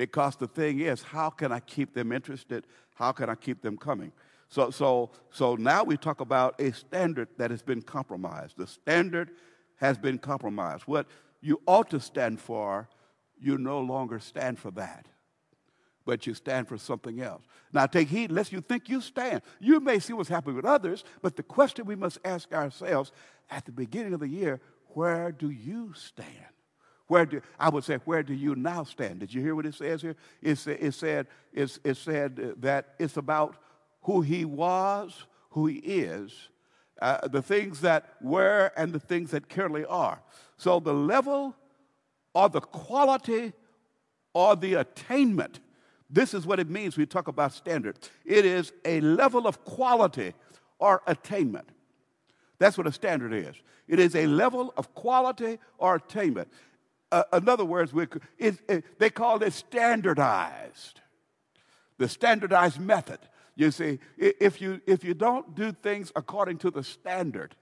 Because 0.00 0.34
the 0.34 0.46
thing 0.46 0.80
is, 0.80 1.02
how 1.02 1.28
can 1.28 1.52
I 1.52 1.60
keep 1.60 1.92
them 1.92 2.10
interested? 2.10 2.66
How 2.94 3.12
can 3.12 3.28
I 3.28 3.34
keep 3.34 3.60
them 3.60 3.76
coming? 3.76 4.12
So, 4.48 4.70
so, 4.70 5.10
so 5.30 5.56
now 5.56 5.84
we 5.84 5.98
talk 5.98 6.22
about 6.22 6.58
a 6.58 6.72
standard 6.72 7.28
that 7.36 7.50
has 7.50 7.60
been 7.60 7.82
compromised. 7.82 8.56
The 8.56 8.66
standard 8.66 9.32
has 9.76 9.98
been 9.98 10.16
compromised. 10.16 10.84
What 10.84 11.06
you 11.42 11.60
ought 11.66 11.90
to 11.90 12.00
stand 12.00 12.40
for, 12.40 12.88
you 13.38 13.58
no 13.58 13.78
longer 13.80 14.18
stand 14.20 14.58
for 14.58 14.70
that 14.70 15.04
but 16.06 16.26
you 16.26 16.32
stand 16.32 16.66
for 16.66 16.78
something 16.78 17.20
else. 17.20 17.44
Now 17.74 17.84
take 17.84 18.08
heed 18.08 18.32
lest 18.32 18.52
you 18.52 18.62
think 18.62 18.88
you 18.88 19.02
stand. 19.02 19.42
You 19.60 19.80
may 19.80 19.98
see 19.98 20.14
what's 20.14 20.30
happening 20.30 20.56
with 20.56 20.64
others, 20.64 21.04
but 21.20 21.36
the 21.36 21.42
question 21.42 21.84
we 21.84 21.94
must 21.94 22.18
ask 22.24 22.52
ourselves 22.52 23.12
at 23.50 23.66
the 23.66 23.70
beginning 23.70 24.14
of 24.14 24.20
the 24.20 24.28
year, 24.28 24.60
where 24.94 25.30
do 25.30 25.50
you 25.50 25.92
stand? 25.94 26.48
Where 27.10 27.26
do 27.26 27.42
I 27.58 27.68
would 27.68 27.82
say, 27.82 27.96
where 28.04 28.22
do 28.22 28.34
you 28.34 28.54
now 28.54 28.84
stand? 28.84 29.18
Did 29.20 29.34
you 29.34 29.42
hear 29.42 29.56
what 29.56 29.66
it 29.66 29.74
says 29.74 30.00
here? 30.00 30.14
It, 30.40 30.64
it 30.66 30.94
said 30.94 31.26
it's, 31.52 31.80
it 31.82 31.96
said 31.96 32.54
that 32.58 32.94
it's 32.98 33.16
about 33.16 33.56
who 34.02 34.20
he 34.20 34.44
was, 34.44 35.26
who 35.50 35.66
he 35.66 35.78
is, 35.78 36.32
uh, 37.02 37.26
the 37.26 37.42
things 37.42 37.80
that 37.80 38.14
were, 38.20 38.70
and 38.76 38.92
the 38.92 39.00
things 39.00 39.32
that 39.32 39.48
currently 39.48 39.84
are. 39.86 40.22
So 40.56 40.78
the 40.78 40.94
level 40.94 41.56
or 42.32 42.48
the 42.48 42.60
quality 42.60 43.54
or 44.32 44.54
the 44.54 44.74
attainment 44.74 45.58
this 46.10 46.34
is 46.34 46.44
what 46.44 46.58
it 46.58 46.68
means 46.68 46.96
we 46.96 47.06
talk 47.06 47.28
about 47.28 47.52
standard. 47.52 47.96
It 48.24 48.44
is 48.44 48.72
a 48.84 49.00
level 49.00 49.46
of 49.46 49.64
quality 49.64 50.34
or 50.80 51.02
attainment. 51.06 51.68
That's 52.58 52.76
what 52.76 52.88
a 52.88 52.92
standard 52.92 53.32
is. 53.32 53.54
It 53.86 54.00
is 54.00 54.16
a 54.16 54.26
level 54.26 54.74
of 54.76 54.92
quality 54.94 55.58
or 55.78 55.96
attainment. 55.96 56.48
Uh, 57.12 57.24
in 57.32 57.48
other 57.48 57.64
words, 57.64 57.92
it, 58.38 58.58
it, 58.68 58.84
they 58.98 59.10
call 59.10 59.42
it 59.42 59.52
standardized. 59.52 61.00
The 61.98 62.08
standardized 62.08 62.80
method. 62.80 63.18
You 63.56 63.70
see, 63.70 63.98
if 64.16 64.60
you, 64.60 64.80
if 64.86 65.04
you 65.04 65.12
don't 65.12 65.54
do 65.54 65.72
things 65.72 66.12
according 66.16 66.58
to 66.58 66.70
the 66.70 66.82
standard, 66.82 67.54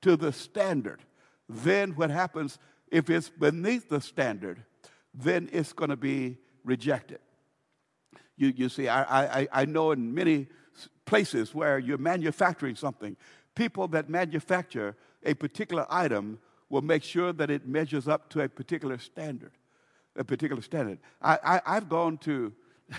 to 0.00 0.16
the 0.16 0.32
standard, 0.32 1.00
then 1.48 1.92
what 1.92 2.10
happens 2.10 2.58
if 2.90 3.10
it's 3.10 3.28
beneath 3.28 3.88
the 3.88 4.00
standard, 4.00 4.64
then 5.14 5.48
it's 5.52 5.72
going 5.72 5.90
to 5.90 5.96
be 5.96 6.38
rejected. 6.64 7.20
You, 8.36 8.52
you 8.56 8.68
see, 8.68 8.88
I, 8.88 9.40
I, 9.40 9.48
I 9.52 9.64
know 9.64 9.92
in 9.92 10.14
many 10.14 10.48
places 11.04 11.54
where 11.54 11.78
you're 11.78 11.98
manufacturing 11.98 12.76
something, 12.76 13.16
people 13.54 13.88
that 13.88 14.08
manufacture 14.08 14.96
a 15.24 15.34
particular 15.34 15.86
item 15.90 16.38
will 16.70 16.82
make 16.82 17.02
sure 17.02 17.32
that 17.32 17.50
it 17.50 17.66
measures 17.66 18.08
up 18.08 18.28
to 18.30 18.40
a 18.40 18.48
particular 18.48 18.98
standard. 18.98 19.52
A 20.16 20.24
particular 20.24 20.62
standard. 20.62 20.98
I, 21.22 21.60
I, 21.64 21.74
have 21.74 21.88
gone 21.88 22.18
to 22.18 22.52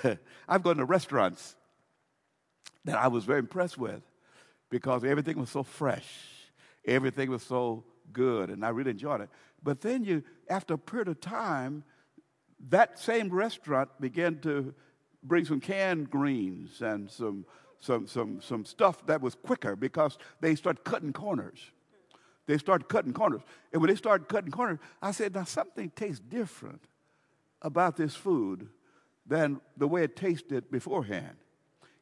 I've 0.48 0.64
gone 0.64 0.78
to 0.78 0.86
restaurants 0.86 1.56
that 2.86 2.98
I 2.98 3.08
was 3.08 3.26
very 3.26 3.40
impressed 3.40 3.78
with 3.78 4.02
because 4.70 5.04
everything 5.04 5.38
was 5.38 5.50
so 5.50 5.64
fresh, 5.64 6.08
everything 6.86 7.30
was 7.30 7.44
so 7.44 7.84
good, 8.14 8.50
and 8.50 8.66
I 8.66 8.70
really 8.70 8.92
enjoyed 8.92 9.22
it. 9.22 9.30
But 9.62 9.82
then 9.82 10.04
you, 10.04 10.24
after 10.50 10.76
a 10.76 10.78
period 10.78 11.08
of 11.08 11.20
time, 11.20 11.84
that 12.70 13.00
same 13.00 13.30
restaurant 13.30 13.90
began 14.00 14.40
to 14.42 14.74
bring 15.24 15.46
some 15.46 15.60
canned 15.60 16.10
greens 16.10 16.82
and 16.82 17.10
some 17.10 17.46
some 17.80 18.08
some 18.08 18.42
some 18.42 18.66
stuff 18.66 19.06
that 19.06 19.22
was 19.22 19.36
quicker 19.36 19.76
because 19.76 20.18
they 20.42 20.56
started 20.56 20.84
cutting 20.84 21.14
corners. 21.14 21.60
They 22.50 22.58
started 22.58 22.90
cutting 22.90 23.14
corners. 23.14 23.42
And 23.72 23.80
when 23.80 23.90
they 23.90 23.96
started 23.96 24.28
cutting 24.28 24.50
corners, 24.50 24.80
I 25.04 25.12
said, 25.12 25.36
now 25.36 25.44
something 25.44 25.92
tastes 25.96 26.20
different 26.20 26.82
about 27.62 27.96
this 27.96 28.16
food 28.16 28.70
than 29.24 29.62
the 29.78 29.88
way 29.88 30.02
it 30.02 30.16
tasted 30.16 30.72
beforehand. 30.72 31.36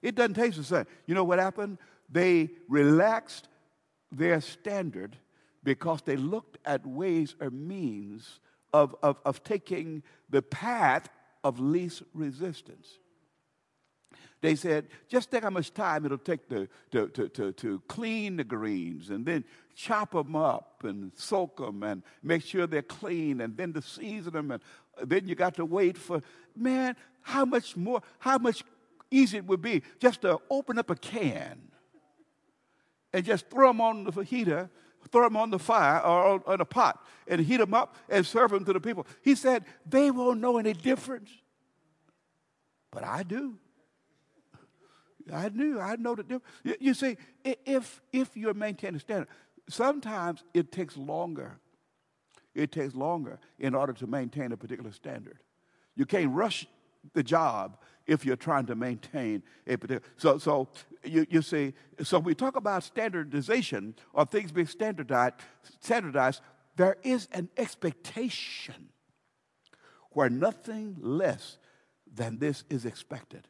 It 0.01 0.15
doesn't 0.15 0.35
taste 0.35 0.55
the 0.55 0.63
same. 0.63 0.85
You 1.05 1.15
know 1.15 1.25
what 1.25 1.39
happened? 1.39 1.79
They 2.09 2.51
relaxed 2.69 3.49
their 4.09 4.39
standard 4.39 5.17
because 5.65 6.01
they 6.03 6.15
looked 6.15 6.59
at 6.63 6.87
ways 6.87 7.35
or 7.41 7.49
means 7.49 8.39
of, 8.73 8.95
of, 9.03 9.17
of 9.25 9.43
taking 9.43 10.01
the 10.29 10.41
path 10.41 11.09
of 11.43 11.59
least 11.59 12.03
resistance. 12.13 12.99
They 14.39 14.55
said, 14.55 14.87
just 15.07 15.31
think 15.31 15.43
how 15.43 15.49
much 15.49 15.73
time 15.73 16.05
it'll 16.05 16.19
take 16.19 16.47
to, 16.49 16.67
to, 16.91 17.07
to, 17.07 17.29
to, 17.29 17.51
to 17.53 17.81
clean 17.87 18.37
the 18.37 18.43
greens 18.43 19.09
and 19.09 19.25
then 19.25 19.43
chop 19.75 20.11
them 20.11 20.35
up 20.35 20.83
and 20.83 21.11
soak 21.15 21.57
them 21.57 21.81
and 21.81 22.03
make 22.21 22.43
sure 22.43 22.67
they're 22.67 22.83
clean 22.83 23.41
and 23.41 23.57
then 23.57 23.73
to 23.73 23.81
season 23.81 24.33
them. 24.33 24.51
And 24.51 24.61
uh, 24.99 25.05
then 25.05 25.27
you 25.27 25.33
got 25.33 25.55
to 25.55 25.65
wait 25.65 25.97
for, 25.97 26.21
man, 26.55 26.95
how 27.21 27.45
much 27.45 27.75
more, 27.75 28.01
how 28.19 28.37
much 28.37 28.63
easier 29.09 29.39
it 29.39 29.47
would 29.47 29.61
be 29.61 29.81
just 29.99 30.21
to 30.21 30.39
open 30.51 30.77
up 30.77 30.91
a 30.91 30.95
can 30.95 31.59
and 33.11 33.25
just 33.25 33.49
throw 33.49 33.69
them 33.69 33.81
on 33.81 34.03
the 34.03 34.21
heater, 34.21 34.69
throw 35.11 35.23
them 35.23 35.37
on 35.37 35.49
the 35.49 35.59
fire 35.59 35.99
or 36.01 36.43
on 36.45 36.61
a 36.61 36.65
pot 36.65 37.03
and 37.27 37.41
heat 37.41 37.57
them 37.57 37.73
up 37.73 37.95
and 38.07 38.23
serve 38.23 38.51
them 38.51 38.63
to 38.65 38.73
the 38.73 38.79
people. 38.79 39.07
He 39.23 39.33
said, 39.33 39.65
they 39.85 40.11
won't 40.11 40.39
know 40.39 40.57
any 40.59 40.73
difference. 40.73 41.31
But 42.91 43.03
I 43.03 43.23
do. 43.23 43.57
I 45.33 45.49
knew, 45.49 45.79
I 45.79 45.95
know 45.95 46.15
the 46.15 46.23
difference. 46.23 46.77
You, 46.79 46.93
see, 46.93 47.17
if, 47.43 48.01
if 48.11 48.35
you're 48.35 48.53
maintaining 48.53 48.97
a 48.97 48.99
standard, 48.99 49.27
sometimes 49.69 50.43
it 50.53 50.71
takes 50.71 50.97
longer. 50.97 51.59
It 52.55 52.71
takes 52.71 52.95
longer 52.95 53.39
in 53.59 53.75
order 53.75 53.93
to 53.93 54.07
maintain 54.07 54.51
a 54.51 54.57
particular 54.57 54.91
standard. 54.91 55.39
You 55.95 56.05
can't 56.05 56.31
rush 56.31 56.65
the 57.13 57.23
job 57.23 57.77
if 58.05 58.25
you're 58.25 58.35
trying 58.35 58.65
to 58.67 58.75
maintain 58.75 59.43
a 59.67 59.77
particular. 59.77 60.01
So, 60.17 60.37
so 60.37 60.69
you, 61.03 61.25
you 61.29 61.41
see, 61.41 61.73
so 62.03 62.19
we 62.19 62.33
talk 62.33 62.55
about 62.55 62.83
standardization 62.83 63.95
or 64.13 64.25
things 64.25 64.51
being 64.51 64.67
standardized, 64.67 65.35
standardized, 65.79 66.41
there 66.75 66.97
is 67.03 67.27
an 67.31 67.49
expectation 67.57 68.89
where 70.11 70.29
nothing 70.29 70.95
less 70.99 71.57
than 72.11 72.39
this 72.39 72.63
is 72.69 72.85
expected. 72.85 73.47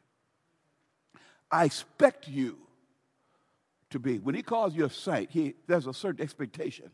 I 1.50 1.64
expect 1.64 2.28
you 2.28 2.58
to 3.90 3.98
be. 3.98 4.18
When 4.18 4.34
he 4.34 4.42
calls 4.42 4.74
you 4.74 4.84
a 4.84 4.90
saint, 4.90 5.30
he, 5.30 5.54
there's 5.66 5.86
a 5.86 5.94
certain 5.94 6.22
expectation 6.22 6.90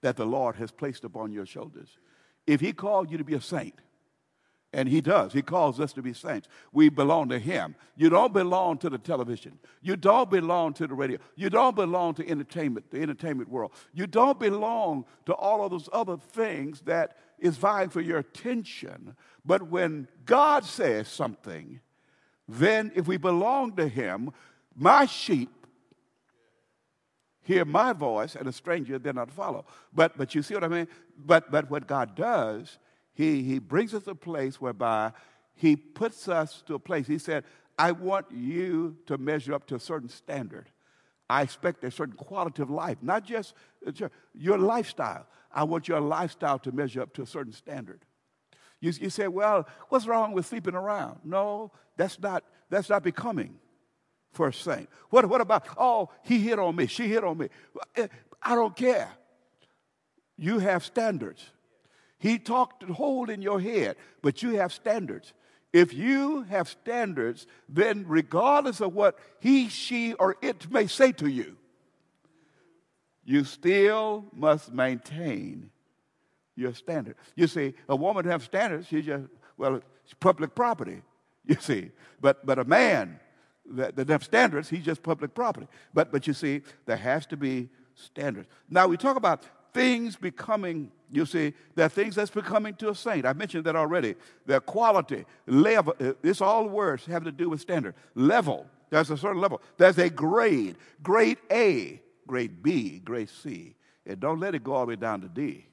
that 0.00 0.16
the 0.16 0.26
Lord 0.26 0.56
has 0.56 0.70
placed 0.70 1.04
upon 1.04 1.32
your 1.32 1.46
shoulders. 1.46 1.98
If 2.46 2.60
he 2.60 2.72
called 2.72 3.10
you 3.10 3.18
to 3.18 3.24
be 3.24 3.34
a 3.34 3.40
saint, 3.40 3.80
and 4.74 4.88
he 4.88 5.00
does. 5.00 5.32
He 5.32 5.40
calls 5.40 5.80
us 5.80 5.92
to 5.94 6.02
be 6.02 6.12
saints. 6.12 6.48
We 6.72 6.88
belong 6.88 7.28
to 7.28 7.38
him. 7.38 7.76
You 7.96 8.10
don't 8.10 8.32
belong 8.32 8.78
to 8.78 8.90
the 8.90 8.98
television. 8.98 9.58
You 9.80 9.96
don't 9.96 10.28
belong 10.28 10.74
to 10.74 10.86
the 10.86 10.94
radio. 10.94 11.18
You 11.36 11.48
don't 11.48 11.76
belong 11.76 12.14
to 12.14 12.28
entertainment, 12.28 12.90
the 12.90 13.00
entertainment 13.00 13.48
world. 13.48 13.70
You 13.92 14.06
don't 14.06 14.38
belong 14.38 15.04
to 15.26 15.34
all 15.34 15.64
of 15.64 15.70
those 15.70 15.88
other 15.92 16.16
things 16.16 16.80
that 16.82 17.16
is 17.38 17.56
vying 17.56 17.88
for 17.88 18.00
your 18.00 18.18
attention. 18.18 19.16
But 19.44 19.70
when 19.70 20.08
God 20.24 20.64
says 20.64 21.08
something, 21.08 21.80
then 22.48 22.92
if 22.94 23.06
we 23.06 23.16
belong 23.16 23.76
to 23.76 23.88
him, 23.88 24.30
my 24.74 25.06
sheep 25.06 25.50
hear 27.42 27.64
my 27.64 27.92
voice 27.92 28.34
and 28.34 28.48
a 28.48 28.52
stranger 28.52 28.98
they're 28.98 29.12
not 29.12 29.30
follow. 29.30 29.64
But 29.92 30.16
but 30.16 30.34
you 30.34 30.42
see 30.42 30.54
what 30.54 30.64
I 30.64 30.68
mean? 30.68 30.88
But 31.16 31.50
but 31.50 31.70
what 31.70 31.86
God 31.86 32.16
does, 32.16 32.78
he 33.12 33.42
he 33.42 33.58
brings 33.58 33.94
us 33.94 34.06
a 34.06 34.14
place 34.14 34.60
whereby 34.60 35.12
he 35.54 35.76
puts 35.76 36.28
us 36.28 36.62
to 36.66 36.74
a 36.74 36.78
place. 36.78 37.06
He 37.06 37.18
said, 37.18 37.44
I 37.78 37.92
want 37.92 38.26
you 38.30 38.96
to 39.06 39.18
measure 39.18 39.54
up 39.54 39.66
to 39.68 39.76
a 39.76 39.80
certain 39.80 40.08
standard. 40.08 40.68
I 41.28 41.42
expect 41.42 41.84
a 41.84 41.90
certain 41.90 42.16
quality 42.16 42.62
of 42.62 42.70
life, 42.70 42.98
not 43.00 43.24
just 43.24 43.54
uh, 43.86 44.08
your 44.34 44.58
lifestyle. 44.58 45.26
I 45.52 45.64
want 45.64 45.88
your 45.88 46.00
lifestyle 46.00 46.58
to 46.60 46.72
measure 46.72 47.00
up 47.00 47.12
to 47.14 47.22
a 47.22 47.26
certain 47.26 47.52
standard. 47.52 48.04
You, 48.84 48.92
you 49.00 49.08
say, 49.08 49.28
well, 49.28 49.66
what's 49.88 50.06
wrong 50.06 50.34
with 50.34 50.44
sleeping 50.44 50.74
around? 50.74 51.20
No, 51.24 51.72
that's 51.96 52.20
not, 52.20 52.44
that's 52.68 52.90
not 52.90 53.02
becoming 53.02 53.54
for 54.30 54.48
a 54.48 54.52
saint. 54.52 54.90
What, 55.08 55.26
what 55.26 55.40
about, 55.40 55.66
oh, 55.78 56.10
he 56.22 56.38
hit 56.38 56.58
on 56.58 56.76
me, 56.76 56.86
she 56.86 57.08
hit 57.08 57.24
on 57.24 57.38
me. 57.38 57.48
Eh, 57.96 58.08
I 58.42 58.54
don't 58.54 58.76
care. 58.76 59.08
You 60.36 60.58
have 60.58 60.84
standards. 60.84 61.48
He 62.18 62.38
talked 62.38 62.80
to 62.80 62.92
hold 62.92 63.30
in 63.30 63.40
your 63.40 63.58
head, 63.58 63.96
but 64.20 64.42
you 64.42 64.56
have 64.56 64.70
standards. 64.70 65.32
If 65.72 65.94
you 65.94 66.42
have 66.42 66.68
standards, 66.68 67.46
then 67.70 68.04
regardless 68.06 68.82
of 68.82 68.94
what 68.94 69.18
he, 69.40 69.70
she, 69.70 70.12
or 70.12 70.36
it 70.42 70.70
may 70.70 70.88
say 70.88 71.10
to 71.12 71.26
you, 71.26 71.56
you 73.24 73.44
still 73.44 74.26
must 74.34 74.74
maintain 74.74 75.70
your 76.56 76.74
standard. 76.74 77.16
You 77.34 77.46
see, 77.46 77.74
a 77.88 77.96
woman 77.96 78.24
have 78.26 78.42
standards, 78.42 78.88
she 78.88 79.02
just, 79.02 79.24
well, 79.56 79.80
it's 80.04 80.14
public 80.14 80.54
property, 80.54 81.02
you 81.44 81.56
see. 81.60 81.90
But, 82.20 82.44
but 82.46 82.58
a 82.58 82.64
man 82.64 83.20
that, 83.66 83.96
that 83.96 84.08
have 84.08 84.24
standards, 84.24 84.68
he's 84.68 84.84
just 84.84 85.02
public 85.02 85.34
property. 85.34 85.66
But, 85.92 86.12
but 86.12 86.26
you 86.26 86.34
see, 86.34 86.62
there 86.86 86.96
has 86.96 87.26
to 87.26 87.36
be 87.36 87.68
standards. 87.94 88.48
Now, 88.68 88.86
we 88.86 88.96
talk 88.96 89.16
about 89.16 89.44
things 89.72 90.16
becoming, 90.16 90.90
you 91.10 91.26
see, 91.26 91.52
there 91.74 91.86
are 91.86 91.90
things 91.90 92.14
that's 92.14 92.30
becoming 92.30 92.74
to 92.76 92.90
a 92.90 92.94
saint. 92.94 93.26
I 93.26 93.32
mentioned 93.32 93.64
that 93.64 93.76
already. 93.76 94.14
Their 94.46 94.60
quality, 94.60 95.24
level, 95.46 95.94
uh, 96.00 96.12
it's 96.22 96.40
all 96.40 96.68
words 96.68 97.04
having 97.06 97.26
to 97.26 97.32
do 97.32 97.50
with 97.50 97.60
standard. 97.60 97.94
Level, 98.14 98.66
there's 98.90 99.10
a 99.10 99.16
certain 99.16 99.40
level. 99.40 99.60
There's 99.76 99.98
a 99.98 100.08
grade, 100.08 100.76
grade 101.02 101.38
A, 101.50 102.00
grade 102.26 102.62
B, 102.62 103.00
grade 103.00 103.28
C. 103.28 103.74
And 104.06 104.20
don't 104.20 104.38
let 104.38 104.54
it 104.54 104.62
go 104.62 104.74
all 104.74 104.86
the 104.86 104.90
way 104.90 104.96
down 104.96 105.20
to 105.22 105.28
D. 105.28 105.66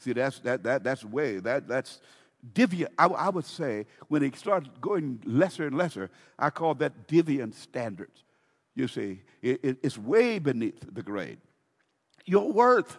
See, 0.00 0.12
that's, 0.12 0.40
that, 0.40 0.62
that, 0.64 0.82
that's 0.82 1.04
way, 1.04 1.38
that, 1.40 1.68
that's 1.68 2.00
deviant. 2.54 2.88
I, 2.98 3.06
I 3.06 3.28
would 3.28 3.44
say 3.44 3.86
when 4.08 4.22
it 4.22 4.34
starts 4.34 4.68
going 4.80 5.20
lesser 5.24 5.66
and 5.66 5.76
lesser, 5.76 6.10
I 6.38 6.50
call 6.50 6.74
that 6.76 7.06
deviant 7.06 7.54
standards. 7.54 8.24
You 8.74 8.88
see, 8.88 9.20
it, 9.42 9.60
it, 9.62 9.78
it's 9.82 9.98
way 9.98 10.38
beneath 10.38 10.82
the 10.92 11.02
grade. 11.02 11.38
Your 12.24 12.50
worth, 12.50 12.96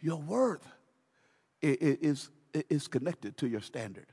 your 0.00 0.18
worth 0.18 0.66
is, 1.60 2.30
is 2.70 2.86
connected 2.86 3.36
to 3.38 3.48
your 3.48 3.60
standard. 3.60 4.06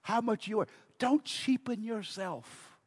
How 0.00 0.20
much 0.20 0.48
you 0.48 0.60
are. 0.60 0.66
Don't 0.98 1.24
cheapen 1.24 1.82
yourself 1.82 2.78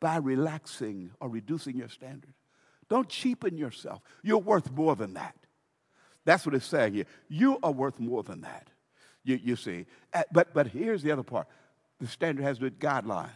by 0.00 0.16
relaxing 0.16 1.10
or 1.20 1.28
reducing 1.28 1.76
your 1.76 1.88
standard. 1.88 2.34
Don't 2.88 3.08
cheapen 3.08 3.56
yourself. 3.56 4.02
You're 4.22 4.38
worth 4.38 4.70
more 4.70 4.96
than 4.96 5.14
that. 5.14 5.34
That's 6.24 6.46
what 6.46 6.54
it's 6.54 6.66
saying 6.66 6.94
here. 6.94 7.06
You 7.28 7.58
are 7.62 7.72
worth 7.72 8.00
more 8.00 8.22
than 8.22 8.42
that, 8.42 8.68
you, 9.24 9.38
you 9.42 9.56
see. 9.56 9.86
But, 10.32 10.54
but 10.54 10.68
here's 10.68 11.02
the 11.02 11.12
other 11.12 11.22
part 11.22 11.46
the 12.00 12.06
standard 12.06 12.42
has 12.42 12.58
to 12.58 12.64
with 12.64 12.78
guidelines. 12.78 13.28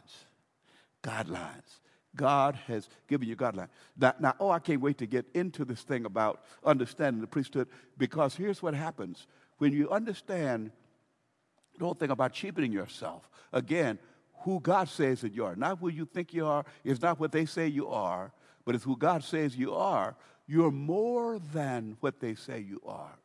Guidelines. 1.03 1.81
God 2.17 2.59
has 2.67 2.89
given 3.07 3.29
you 3.29 3.37
guidelines. 3.37 3.69
Now, 3.97 4.15
now, 4.19 4.35
oh, 4.41 4.51
I 4.51 4.59
can't 4.59 4.81
wait 4.81 4.99
to 4.99 5.07
get 5.07 5.27
into 5.35 5.65
this 5.65 5.83
thing 5.83 6.05
about 6.05 6.43
understanding 6.65 7.21
the 7.21 7.27
priesthood 7.27 7.69
because 7.97 8.35
here's 8.35 8.63
what 8.63 8.75
happens 8.75 9.27
when 9.59 9.73
you 9.73 9.91
understand, 9.91 10.71
the 11.79 11.85
whole 11.85 11.95
thing 11.95 12.11
about 12.11 12.33
cheapening 12.33 12.73
yourself. 12.73 13.29
Again, 13.53 13.99
who 14.45 14.61
God 14.61 14.89
says 14.89 15.21
that 15.21 15.33
you 15.33 15.45
are, 15.45 15.57
not 15.57 15.79
who 15.79 15.89
you 15.89 16.07
think 16.07 16.33
you 16.33 16.47
are, 16.47 16.65
is 16.85 17.03
not 17.03 17.21
what 17.21 17.33
they 17.33 17.45
say 17.45 17.67
you 17.67 17.89
are, 17.89 18.33
but 18.69 18.75
it's 18.75 18.85
who 18.85 18.99
God 18.99 19.25
says 19.25 19.57
you 19.57 19.75
are. 19.75 20.15
You're 20.47 20.71
more 20.71 21.39
than 21.39 21.97
what 22.01 22.21
they 22.21 22.35
say 22.35 22.59
you 22.61 22.83
are. 22.87 23.19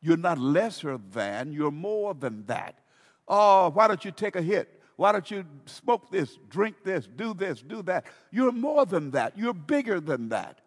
You're 0.00 0.16
not 0.16 0.36
lesser 0.36 0.98
than, 1.12 1.52
you're 1.52 1.70
more 1.70 2.12
than 2.12 2.44
that. 2.46 2.80
Oh, 3.28 3.70
why 3.70 3.86
don't 3.86 4.04
you 4.04 4.10
take 4.10 4.34
a 4.34 4.42
hit? 4.42 4.82
Why 4.96 5.12
don't 5.12 5.30
you 5.30 5.44
smoke 5.66 6.10
this, 6.10 6.36
drink 6.50 6.82
this, 6.82 7.06
do 7.06 7.34
this, 7.34 7.62
do 7.62 7.82
that? 7.82 8.06
You're 8.32 8.50
more 8.50 8.84
than 8.84 9.12
that. 9.12 9.38
You're 9.38 9.54
bigger 9.54 10.00
than 10.00 10.30
that. 10.30 10.58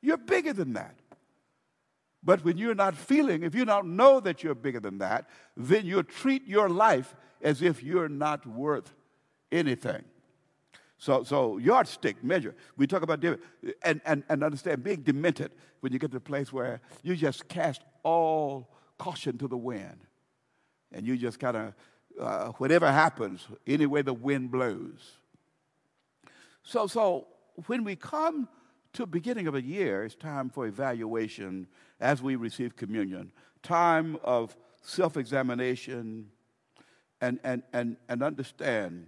You're 0.00 0.16
bigger 0.16 0.54
than 0.54 0.72
that. 0.72 0.94
But 2.24 2.42
when 2.42 2.56
you're 2.56 2.74
not 2.74 2.96
feeling, 2.96 3.42
if 3.42 3.54
you 3.54 3.66
don't 3.66 3.96
know 3.96 4.18
that 4.20 4.42
you're 4.42 4.54
bigger 4.54 4.80
than 4.80 4.96
that, 4.96 5.28
then 5.58 5.84
you 5.84 6.02
treat 6.04 6.46
your 6.46 6.70
life 6.70 7.14
as 7.42 7.60
if 7.60 7.82
you're 7.82 8.08
not 8.08 8.46
worth 8.46 8.94
anything. 9.52 10.04
So, 10.98 11.22
so 11.22 11.58
yardstick 11.58 12.22
measure. 12.24 12.54
We 12.76 12.86
talk 12.88 13.02
about 13.02 13.24
and, 13.82 14.00
and, 14.04 14.24
and 14.28 14.42
understand 14.42 14.82
being 14.82 15.02
demented 15.02 15.52
when 15.80 15.92
you 15.92 15.98
get 15.98 16.10
to 16.10 16.16
the 16.16 16.20
place 16.20 16.52
where 16.52 16.80
you 17.04 17.14
just 17.14 17.48
cast 17.48 17.82
all 18.02 18.68
caution 18.98 19.38
to 19.38 19.46
the 19.48 19.56
wind. 19.56 19.98
And 20.92 21.06
you 21.06 21.16
just 21.16 21.38
kind 21.38 21.56
of, 21.56 21.74
uh, 22.20 22.48
whatever 22.52 22.90
happens, 22.90 23.46
any 23.66 23.86
way 23.86 24.02
the 24.02 24.12
wind 24.12 24.50
blows. 24.50 25.18
So, 26.64 26.88
so 26.88 27.28
when 27.66 27.84
we 27.84 27.94
come 27.94 28.48
to 28.94 29.06
beginning 29.06 29.46
of 29.46 29.54
a 29.54 29.62
year, 29.62 30.04
it's 30.04 30.16
time 30.16 30.50
for 30.50 30.66
evaluation 30.66 31.68
as 32.00 32.22
we 32.22 32.34
receive 32.34 32.74
communion, 32.74 33.30
time 33.62 34.18
of 34.24 34.56
self 34.82 35.16
examination 35.16 36.30
and, 37.20 37.38
and, 37.44 37.62
and, 37.72 37.96
and 38.08 38.22
understand. 38.22 39.06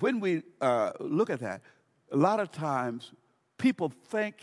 When 0.00 0.20
we 0.20 0.42
uh, 0.60 0.92
look 1.00 1.30
at 1.30 1.40
that, 1.40 1.62
a 2.12 2.16
lot 2.16 2.40
of 2.40 2.50
times 2.50 3.12
people 3.58 3.92
think 4.08 4.36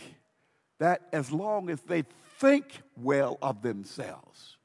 that 0.80 1.08
as 1.14 1.32
long 1.32 1.70
as 1.70 1.82
they 1.82 2.04
think 2.40 2.82
well 2.98 3.38
of 3.42 3.62
themselves, 3.62 4.58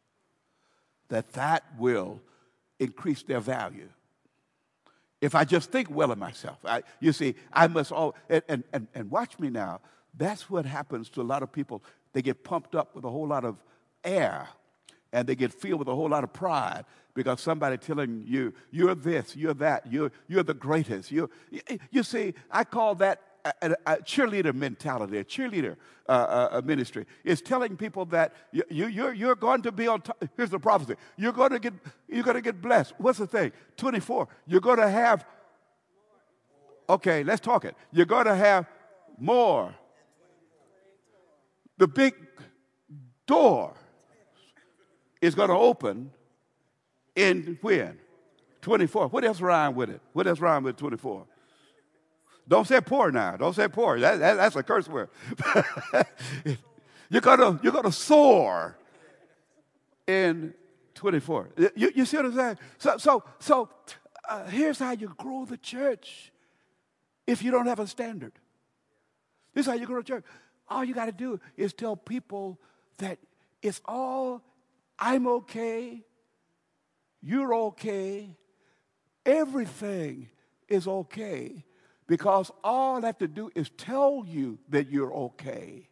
that 1.08 1.32
that 1.32 1.64
will 1.78 2.20
increase 2.78 3.22
their 3.22 3.40
value. 3.40 3.88
If 5.20 5.34
I 5.34 5.44
just 5.44 5.70
think 5.70 5.90
well 5.90 6.10
of 6.10 6.18
myself, 6.18 6.58
I, 6.64 6.82
you 6.98 7.12
see, 7.12 7.34
I 7.52 7.68
must 7.68 7.92
all, 7.92 8.16
and, 8.28 8.64
and, 8.72 8.88
and 8.94 9.10
watch 9.10 9.38
me 9.38 9.50
now. 9.50 9.80
That's 10.16 10.48
what 10.48 10.64
happens 10.64 11.10
to 11.10 11.20
a 11.20 11.22
lot 11.22 11.42
of 11.42 11.52
people. 11.52 11.82
They 12.12 12.22
get 12.22 12.42
pumped 12.42 12.74
up 12.74 12.94
with 12.96 13.04
a 13.04 13.10
whole 13.10 13.28
lot 13.28 13.44
of 13.44 13.56
air 14.02 14.48
and 15.12 15.28
they 15.28 15.34
get 15.34 15.52
filled 15.52 15.80
with 15.80 15.88
a 15.88 15.94
whole 15.94 16.08
lot 16.08 16.24
of 16.24 16.32
pride 16.32 16.84
because 17.22 17.42
somebody 17.42 17.76
telling 17.76 18.24
you, 18.26 18.54
you're 18.70 18.94
this, 18.94 19.36
you're 19.36 19.52
that, 19.52 19.86
you're, 19.92 20.10
you're 20.26 20.42
the 20.42 20.54
greatest. 20.54 21.12
you 21.12 21.28
you 21.90 22.02
see, 22.02 22.32
I 22.50 22.64
call 22.64 22.94
that 22.94 23.20
a, 23.44 23.76
a, 23.86 23.96
cheerleader 23.96 24.54
mentality, 24.54 25.18
a 25.18 25.24
cheerleader 25.24 25.76
uh, 26.08 26.48
uh, 26.52 26.62
ministry. 26.64 27.04
Is 27.22 27.42
telling 27.42 27.76
people 27.76 28.06
that 28.06 28.32
you, 28.52 28.62
you, 28.70 28.86
you're, 28.86 29.12
you're 29.12 29.34
going 29.34 29.60
to 29.62 29.72
be 29.72 29.86
on 29.86 30.00
top. 30.00 30.24
Here's 30.34 30.48
the 30.48 30.58
prophecy. 30.58 30.94
You're 31.18 31.32
going 31.32 31.50
to 31.50 31.58
get, 31.58 31.74
you're 32.08 32.22
going 32.22 32.36
to 32.36 32.42
get 32.42 32.62
blessed. 32.62 32.94
What's 32.96 33.18
the 33.18 33.26
thing? 33.26 33.52
24. 33.76 34.28
You're 34.46 34.62
going 34.62 34.78
to 34.78 34.88
have, 34.88 35.26
okay, 36.88 37.22
let's 37.22 37.42
talk 37.42 37.66
it. 37.66 37.76
You're 37.92 38.06
going 38.06 38.26
to 38.26 38.34
have 38.34 38.66
more. 39.18 39.74
The 41.76 41.86
big 41.86 42.14
door 43.26 43.74
is 45.20 45.34
going 45.34 45.50
to 45.50 45.56
open 45.56 46.12
in 47.14 47.58
when? 47.60 47.98
24. 48.62 49.08
What 49.08 49.24
else 49.24 49.40
rhyme 49.40 49.74
with 49.74 49.90
it? 49.90 50.00
What 50.12 50.26
else 50.26 50.38
rhyme 50.40 50.64
with 50.64 50.76
24? 50.76 51.26
Don't 52.46 52.66
say 52.66 52.80
poor 52.80 53.10
now. 53.10 53.36
Don't 53.36 53.54
say 53.54 53.68
poor. 53.68 53.98
That, 54.00 54.18
that, 54.18 54.34
that's 54.34 54.56
a 54.56 54.62
curse 54.62 54.88
word. 54.88 55.08
you're 57.08 57.20
gonna 57.20 57.60
you're 57.62 57.72
gonna 57.72 57.92
soar 57.92 58.76
in 60.06 60.52
24. 60.94 61.50
You, 61.76 61.92
you 61.94 62.04
see 62.04 62.16
what 62.16 62.26
I'm 62.26 62.34
saying? 62.34 62.58
So 62.78 62.98
so 62.98 63.24
so 63.38 63.68
uh, 64.28 64.44
here's 64.46 64.78
how 64.78 64.92
you 64.92 65.14
grow 65.16 65.44
the 65.44 65.56
church. 65.56 66.32
If 67.26 67.42
you 67.42 67.50
don't 67.50 67.66
have 67.66 67.78
a 67.78 67.86
standard, 67.86 68.32
this 69.54 69.66
is 69.66 69.70
how 69.70 69.78
you 69.78 69.86
grow 69.86 69.98
the 69.98 70.04
church. 70.04 70.24
All 70.68 70.84
you 70.84 70.94
got 70.94 71.06
to 71.06 71.12
do 71.12 71.40
is 71.56 71.72
tell 71.72 71.96
people 71.96 72.58
that 72.98 73.18
it's 73.62 73.80
all 73.84 74.42
I'm 74.98 75.26
okay, 75.26 76.04
you're 77.22 77.54
okay, 77.54 78.36
everything 79.24 80.28
is 80.68 80.86
okay 80.86 81.64
because 82.06 82.50
all 82.64 83.02
I 83.04 83.06
have 83.06 83.18
to 83.18 83.28
do 83.28 83.50
is 83.54 83.70
tell 83.70 84.24
you 84.26 84.58
that 84.70 84.90
you're 84.90 85.12
okay. 85.12 85.88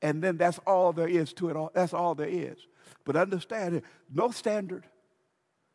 And 0.00 0.22
then 0.22 0.36
that's 0.36 0.58
all 0.66 0.92
there 0.92 1.08
is 1.08 1.32
to 1.34 1.50
it. 1.50 1.56
All. 1.56 1.70
That's 1.74 1.92
all 1.92 2.14
there 2.14 2.28
is. 2.28 2.58
But 3.04 3.16
understand 3.16 3.76
it, 3.76 3.84
no 4.12 4.30
standard 4.30 4.86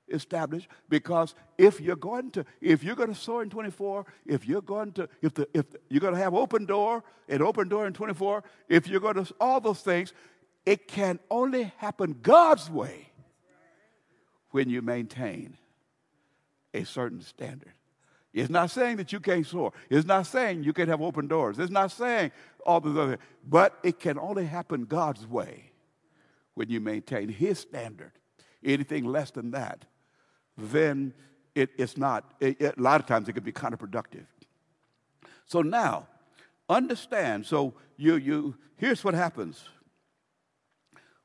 established 0.09 0.67
because 0.89 1.35
if 1.57 1.79
you're 1.79 1.95
going 1.95 2.29
to 2.31 2.45
if 2.59 2.83
you're 2.83 2.95
going 2.95 3.13
to 3.13 3.15
soar 3.15 3.41
in 3.41 3.49
24 3.49 4.05
if 4.25 4.45
you're 4.45 4.61
going 4.61 4.91
to 4.91 5.07
if 5.21 5.33
the 5.33 5.47
if 5.53 5.65
you're 5.89 6.01
going 6.01 6.13
to 6.13 6.19
have 6.19 6.33
open 6.33 6.65
door 6.65 7.01
an 7.29 7.41
open 7.41 7.69
door 7.69 7.87
in 7.87 7.93
24 7.93 8.43
if 8.67 8.85
you're 8.87 8.99
going 8.99 9.15
to 9.15 9.33
all 9.39 9.61
those 9.61 9.79
things 9.79 10.11
it 10.65 10.89
can 10.89 11.19
only 11.31 11.71
happen 11.77 12.17
god's 12.21 12.69
way 12.69 13.12
when 14.53 14.69
you 14.69 14.81
maintain 14.81 15.57
a 16.73 16.85
certain 16.85 17.21
standard 17.21 17.73
it's 18.33 18.49
not 18.49 18.71
saying 18.71 18.97
that 18.97 19.13
you 19.13 19.19
can't 19.19 19.45
soar. 19.45 19.73
It's 19.89 20.07
not 20.07 20.25
saying 20.25 20.63
you 20.63 20.73
can't 20.73 20.89
have 20.89 21.01
open 21.01 21.27
doors. 21.27 21.59
It's 21.59 21.71
not 21.71 21.91
saying 21.91 22.31
all 22.65 22.81
this 22.81 22.97
other, 22.97 23.19
but 23.47 23.77
it 23.83 23.99
can 23.99 24.17
only 24.17 24.45
happen 24.45 24.85
God's 24.85 25.27
way 25.27 25.71
when 26.55 26.69
you 26.69 26.79
maintain 26.79 27.29
His 27.29 27.59
standard. 27.59 28.11
Anything 28.63 29.05
less 29.05 29.29
than 29.29 29.51
that, 29.51 29.85
then 30.57 31.13
it, 31.53 31.71
it's 31.77 31.95
not. 31.95 32.33
It, 32.39 32.59
it, 32.59 32.77
a 32.77 32.81
lot 32.81 32.99
of 32.99 33.05
times 33.05 33.29
it 33.29 33.33
can 33.33 33.43
be 33.43 33.51
counterproductive. 33.51 34.25
So 35.45 35.61
now, 35.61 36.07
understand. 36.67 37.45
So 37.45 37.75
you 37.97 38.15
you 38.15 38.55
here's 38.77 39.03
what 39.03 39.13
happens 39.13 39.63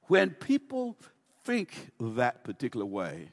when 0.08 0.30
people 0.30 0.98
think 1.48 1.92
that 1.98 2.44
particular 2.44 2.84
way, 2.84 3.30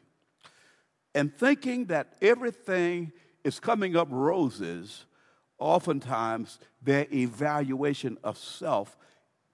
and 1.13 1.37
thinking 1.37 1.87
that 1.87 2.13
everything 2.21 3.11
is 3.43 3.59
coming 3.59 3.97
up 3.97 4.07
roses, 4.09 5.05
oftentimes 5.59 6.57
their 6.81 7.07
evaluation 7.13 8.17
of 8.23 8.37
self 8.37 8.95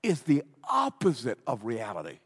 is 0.03 0.21
the 0.21 0.43
opposite 0.69 1.39
of 1.47 1.65
reality. 1.65 2.19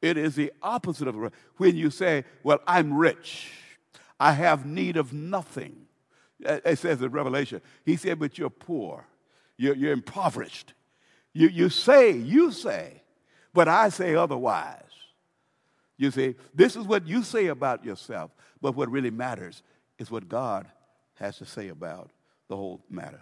It 0.00 0.16
is 0.16 0.34
the 0.34 0.50
opposite 0.62 1.08
of 1.08 1.30
when 1.58 1.76
you 1.76 1.90
say, 1.90 2.24
Well, 2.42 2.60
I'm 2.66 2.94
rich, 2.94 3.52
I 4.18 4.32
have 4.32 4.64
need 4.64 4.96
of 4.96 5.12
nothing. 5.12 5.76
Uh, 6.44 6.60
it 6.64 6.78
says 6.78 7.02
in 7.02 7.10
Revelation, 7.10 7.60
He 7.84 7.96
said, 7.96 8.18
But 8.18 8.38
you're 8.38 8.48
poor, 8.48 9.04
you're, 9.58 9.76
you're 9.76 9.92
impoverished. 9.92 10.72
You, 11.34 11.48
you 11.48 11.68
say, 11.68 12.12
you 12.12 12.50
say, 12.50 13.02
but 13.52 13.68
I 13.68 13.90
say 13.90 14.14
otherwise. 14.14 14.85
You 15.98 16.10
see, 16.10 16.34
this 16.54 16.76
is 16.76 16.84
what 16.84 17.06
you 17.06 17.22
say 17.22 17.46
about 17.46 17.84
yourself, 17.84 18.30
but 18.60 18.74
what 18.74 18.90
really 18.90 19.10
matters 19.10 19.62
is 19.98 20.10
what 20.10 20.28
God 20.28 20.66
has 21.14 21.38
to 21.38 21.46
say 21.46 21.68
about 21.68 22.10
the 22.48 22.56
whole 22.56 22.84
matter. 22.90 23.20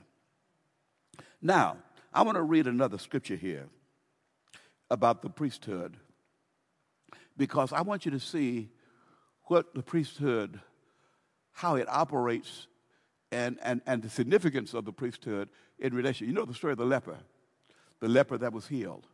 Now, 1.41 1.77
I 2.13 2.23
want 2.23 2.37
to 2.37 2.43
read 2.43 2.67
another 2.67 2.99
scripture 2.99 3.37
here 3.37 3.69
about 4.91 5.23
the 5.23 5.31
priesthood 5.31 5.97
because 7.37 7.73
I 7.73 7.83
want 7.83 8.05
you 8.05 8.11
to 8.13 8.21
see 8.21 8.71
what 9.45 9.75
the 9.75 9.83
priesthood, 9.83 10.61
how 11.53 11.77
it 11.77 11.89
operates, 11.89 12.67
and, 13.31 13.59
and, 13.63 13.81
and 13.87 14.03
the 14.03 14.09
significance 14.09 14.75
of 14.75 14.85
the 14.85 14.93
priesthood 14.93 15.49
in 15.79 15.95
relation. 15.95 16.27
You 16.27 16.33
know 16.33 16.45
the 16.45 16.55
story 16.55 16.73
of 16.73 16.79
the 16.79 16.87
leper, 16.87 17.19
the 18.01 18.09
leper 18.09 18.39
that 18.39 18.53
was 18.53 18.69
healed. 18.69 19.07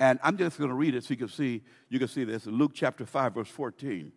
And 0.00 0.18
I'm 0.22 0.36
just 0.36 0.58
going 0.58 0.70
to 0.70 0.74
read 0.74 0.94
it 0.96 1.04
so 1.04 1.10
you 1.10 1.16
can 1.16 1.28
see, 1.28 1.62
you 1.88 1.98
can 1.98 2.08
see 2.08 2.24
this 2.24 2.46
Luke 2.46 2.72
chapter 2.74 3.06
5, 3.06 3.34
verse 3.34 3.48
14 3.48 4.12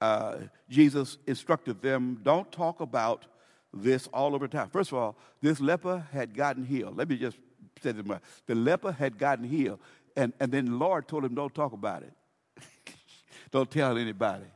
uh, 0.00 0.36
Jesus 0.68 1.18
instructed 1.26 1.82
them 1.82 2.20
don't 2.22 2.50
talk 2.52 2.80
about 2.80 3.26
this 3.72 4.06
all 4.08 4.34
over 4.34 4.48
town. 4.48 4.70
First 4.70 4.92
of 4.92 4.98
all, 4.98 5.16
this 5.42 5.60
leper 5.60 6.06
had 6.12 6.34
gotten 6.34 6.64
healed. 6.64 6.96
Let 6.96 7.08
me 7.08 7.16
just 7.16 7.36
say 7.82 7.92
this. 7.92 8.04
Much. 8.04 8.22
The 8.46 8.54
leper 8.54 8.92
had 8.92 9.18
gotten 9.18 9.44
healed. 9.44 9.80
And, 10.16 10.32
and 10.40 10.50
then 10.50 10.66
the 10.66 10.72
Lord 10.72 11.06
told 11.06 11.24
him, 11.24 11.34
don't 11.34 11.54
talk 11.54 11.72
about 11.72 12.02
it. 12.02 12.12
don't 13.50 13.70
tell 13.70 13.98
anybody. 13.98 14.46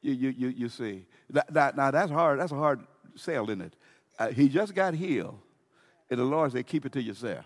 You, 0.00 0.12
you, 0.12 0.28
you, 0.30 0.48
you 0.48 0.68
see. 0.68 1.06
Now, 1.30 1.72
now, 1.76 1.90
that's 1.90 2.10
hard. 2.10 2.40
That's 2.40 2.52
a 2.52 2.56
hard 2.56 2.80
sell, 3.16 3.44
isn't 3.44 3.60
it? 3.60 3.76
Uh, 4.18 4.28
he 4.28 4.48
just 4.48 4.74
got 4.74 4.94
healed. 4.94 5.38
And 6.10 6.18
the 6.18 6.24
Lord 6.24 6.52
said, 6.52 6.66
keep 6.66 6.86
it 6.86 6.92
to 6.92 7.02
yourself. 7.02 7.44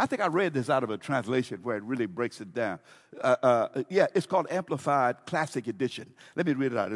I 0.00 0.06
think 0.06 0.22
I 0.22 0.28
read 0.28 0.54
this 0.54 0.70
out 0.70 0.84
of 0.84 0.90
a 0.90 0.96
translation 0.96 1.58
where 1.64 1.76
it 1.76 1.82
really 1.82 2.06
breaks 2.06 2.40
it 2.40 2.54
down. 2.54 2.78
Uh, 3.20 3.36
uh, 3.42 3.82
yeah, 3.88 4.06
it's 4.14 4.26
called 4.26 4.46
Amplified 4.48 5.26
Classic 5.26 5.66
Edition. 5.66 6.14
Let 6.36 6.46
me 6.46 6.52
read 6.52 6.72
it 6.72 6.78
out. 6.78 6.92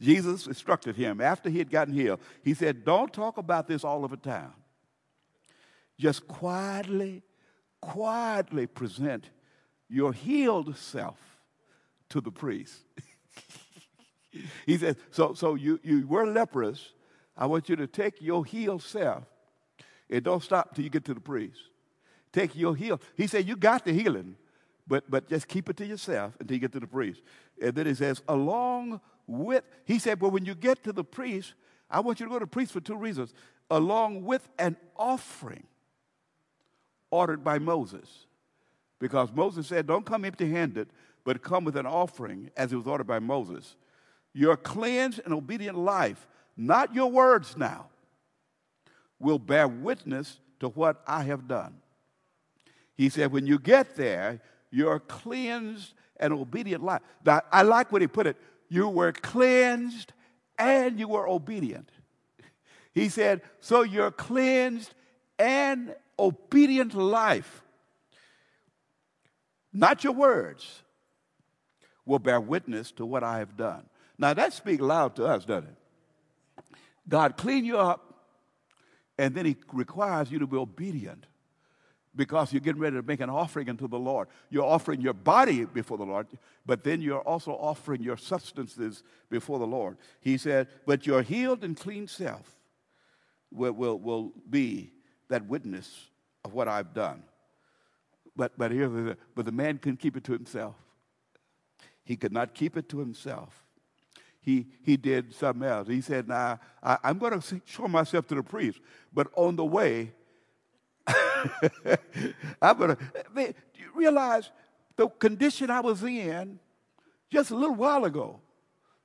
Jesus 0.00 0.46
instructed 0.46 0.96
him 0.96 1.20
after 1.20 1.50
he 1.50 1.58
had 1.58 1.70
gotten 1.70 1.92
healed. 1.92 2.18
He 2.42 2.54
said, 2.54 2.82
Don't 2.86 3.12
talk 3.12 3.36
about 3.36 3.68
this 3.68 3.84
all 3.84 4.04
over 4.04 4.16
town. 4.16 4.54
Just 5.98 6.26
quietly, 6.26 7.22
quietly 7.82 8.66
present 8.66 9.28
your 9.90 10.14
healed 10.14 10.78
self 10.78 11.18
to 12.08 12.22
the 12.22 12.32
priest. 12.32 12.74
he 14.64 14.78
said, 14.78 14.96
So, 15.10 15.34
so 15.34 15.56
you, 15.56 15.78
you 15.82 16.06
were 16.06 16.26
leprous. 16.26 16.92
I 17.36 17.44
want 17.44 17.68
you 17.68 17.76
to 17.76 17.86
take 17.86 18.22
your 18.22 18.46
healed 18.46 18.82
self 18.82 19.24
and 20.08 20.24
don't 20.24 20.42
stop 20.42 20.74
till 20.74 20.84
you 20.84 20.90
get 20.90 21.04
to 21.04 21.12
the 21.12 21.20
priest. 21.20 21.60
Take 22.36 22.54
your 22.54 22.76
heal. 22.76 23.00
He 23.16 23.26
said, 23.26 23.48
You 23.48 23.56
got 23.56 23.86
the 23.86 23.94
healing, 23.94 24.36
but, 24.86 25.10
but 25.10 25.26
just 25.26 25.48
keep 25.48 25.70
it 25.70 25.78
to 25.78 25.86
yourself 25.86 26.36
until 26.38 26.54
you 26.54 26.60
get 26.60 26.72
to 26.72 26.80
the 26.80 26.86
priest. 26.86 27.22
And 27.62 27.74
then 27.74 27.86
he 27.86 27.94
says, 27.94 28.20
Along 28.28 29.00
with, 29.26 29.64
he 29.86 29.98
said, 29.98 30.20
Well, 30.20 30.30
when 30.30 30.44
you 30.44 30.54
get 30.54 30.84
to 30.84 30.92
the 30.92 31.02
priest, 31.02 31.54
I 31.90 32.00
want 32.00 32.20
you 32.20 32.26
to 32.26 32.30
go 32.30 32.38
to 32.38 32.44
the 32.44 32.46
priest 32.46 32.72
for 32.72 32.80
two 32.82 32.98
reasons. 32.98 33.32
Along 33.70 34.22
with 34.22 34.46
an 34.58 34.76
offering 34.98 35.62
ordered 37.10 37.42
by 37.42 37.58
Moses. 37.58 38.26
Because 38.98 39.32
Moses 39.32 39.66
said, 39.66 39.86
Don't 39.86 40.04
come 40.04 40.26
empty 40.26 40.50
handed, 40.50 40.88
but 41.24 41.40
come 41.40 41.64
with 41.64 41.78
an 41.78 41.86
offering 41.86 42.50
as 42.54 42.70
it 42.70 42.76
was 42.76 42.86
ordered 42.86 43.06
by 43.06 43.18
Moses. 43.18 43.76
Your 44.34 44.58
cleansed 44.58 45.22
and 45.24 45.32
obedient 45.32 45.78
life, 45.78 46.28
not 46.54 46.94
your 46.94 47.10
words 47.10 47.56
now, 47.56 47.86
will 49.18 49.38
bear 49.38 49.66
witness 49.66 50.38
to 50.60 50.68
what 50.68 51.02
I 51.06 51.22
have 51.22 51.48
done. 51.48 51.76
He 52.96 53.08
said, 53.08 53.32
when 53.32 53.46
you 53.46 53.58
get 53.58 53.96
there, 53.96 54.40
you're 54.70 55.00
cleansed 55.00 55.92
and 56.18 56.32
obedient 56.32 56.82
life. 56.82 57.02
Now, 57.24 57.42
I 57.52 57.62
like 57.62 57.92
what 57.92 58.00
he 58.00 58.08
put 58.08 58.26
it. 58.26 58.36
You 58.68 58.88
were 58.88 59.12
cleansed 59.12 60.12
and 60.58 60.98
you 60.98 61.08
were 61.08 61.28
obedient. 61.28 61.90
He 62.94 63.08
said, 63.10 63.42
so 63.60 63.82
you're 63.82 64.10
cleansed 64.10 64.94
and 65.38 65.94
obedient 66.18 66.94
life. 66.94 67.62
Not 69.72 70.02
your 70.02 70.14
words 70.14 70.82
will 72.06 72.18
bear 72.18 72.40
witness 72.40 72.92
to 72.92 73.04
what 73.04 73.22
I 73.22 73.40
have 73.40 73.56
done. 73.56 73.84
Now 74.16 74.32
that 74.32 74.54
speaks 74.54 74.80
loud 74.80 75.16
to 75.16 75.26
us, 75.26 75.44
doesn't 75.44 75.68
it? 75.68 76.74
God 77.08 77.36
clean 77.36 77.66
you 77.66 77.78
up, 77.78 78.14
and 79.18 79.34
then 79.34 79.44
he 79.44 79.56
requires 79.72 80.30
you 80.30 80.38
to 80.38 80.46
be 80.46 80.56
obedient 80.56 81.26
because 82.16 82.52
you're 82.52 82.60
getting 82.60 82.80
ready 82.80 82.96
to 82.96 83.02
make 83.02 83.20
an 83.20 83.30
offering 83.30 83.68
unto 83.68 83.86
the 83.86 83.98
Lord. 83.98 84.28
You're 84.50 84.64
offering 84.64 85.00
your 85.00 85.12
body 85.12 85.64
before 85.64 85.98
the 85.98 86.04
Lord, 86.04 86.26
but 86.64 86.82
then 86.82 87.00
you're 87.00 87.20
also 87.20 87.52
offering 87.52 88.02
your 88.02 88.16
substances 88.16 89.02
before 89.28 89.58
the 89.58 89.66
Lord. 89.66 89.98
He 90.20 90.38
said, 90.38 90.68
But 90.86 91.06
your 91.06 91.22
healed 91.22 91.62
and 91.62 91.76
clean 91.76 92.08
self 92.08 92.56
will, 93.52 93.72
will, 93.72 93.98
will 93.98 94.32
be 94.48 94.92
that 95.28 95.46
witness 95.46 96.08
of 96.44 96.54
what 96.54 96.68
I've 96.68 96.94
done. 96.94 97.22
But, 98.34 98.52
but, 98.56 98.70
here, 98.70 99.16
but 99.34 99.44
the 99.44 99.52
man 99.52 99.78
couldn't 99.78 99.98
keep 99.98 100.16
it 100.16 100.24
to 100.24 100.32
himself. 100.32 100.74
He 102.04 102.16
could 102.16 102.32
not 102.32 102.54
keep 102.54 102.76
it 102.76 102.88
to 102.90 102.98
himself. 102.98 103.64
He, 104.40 104.68
he 104.82 104.96
did 104.96 105.34
something 105.34 105.66
else. 105.66 105.88
He 105.88 106.00
said, 106.00 106.28
Now, 106.28 106.60
I, 106.80 106.98
I'm 107.02 107.18
going 107.18 107.40
to 107.40 107.60
show 107.64 107.88
myself 107.88 108.28
to 108.28 108.36
the 108.36 108.44
priest, 108.44 108.78
but 109.12 109.26
on 109.34 109.56
the 109.56 109.64
way, 109.64 110.12
I'm 112.62 112.78
gonna. 112.78 112.96
do 113.34 113.42
you 113.74 113.90
realize 113.94 114.50
the 114.96 115.08
condition 115.08 115.70
I 115.70 115.80
was 115.80 116.02
in 116.02 116.58
just 117.30 117.50
a 117.50 117.56
little 117.56 117.76
while 117.76 118.04
ago, 118.04 118.40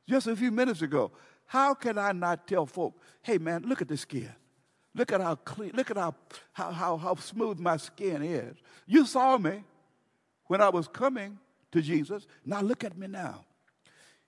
just 0.07 0.27
a 0.27 0.35
few 0.35 0.51
minutes 0.51 0.81
ago? 0.81 1.11
How 1.45 1.73
can 1.73 1.97
I 1.97 2.13
not 2.13 2.47
tell 2.47 2.65
folk, 2.65 2.97
hey 3.21 3.37
man, 3.37 3.63
look 3.63 3.81
at 3.81 3.87
the 3.87 3.97
skin. 3.97 4.33
Look 4.93 5.11
at 5.11 5.21
how 5.21 5.35
clean, 5.35 5.71
look 5.73 5.91
at 5.91 5.97
how, 5.97 6.15
how, 6.51 6.71
how, 6.71 6.97
how 6.97 7.15
smooth 7.15 7.59
my 7.59 7.77
skin 7.77 8.21
is. 8.23 8.57
You 8.85 9.05
saw 9.05 9.37
me 9.37 9.63
when 10.47 10.61
I 10.61 10.69
was 10.69 10.87
coming 10.87 11.39
to 11.71 11.81
Jesus. 11.81 12.27
Now 12.45 12.61
look 12.61 12.83
at 12.83 12.97
me 12.97 13.07
now. 13.07 13.45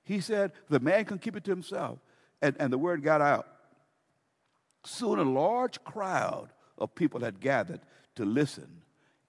He 0.04 0.20
said, 0.20 0.52
the 0.70 0.80
man 0.80 1.06
can 1.06 1.18
keep 1.18 1.36
it 1.36 1.44
to 1.46 1.52
himself. 1.52 2.00
And, 2.42 2.56
and 2.60 2.72
the 2.72 2.78
word 2.78 3.04
got 3.04 3.22
out. 3.22 3.48
Soon 4.86 5.20
a 5.20 5.24
large 5.24 5.82
crowd 5.84 6.50
of 6.84 6.94
people 6.94 7.22
had 7.22 7.40
gathered 7.40 7.80
to 8.16 8.26
listen 8.26 8.82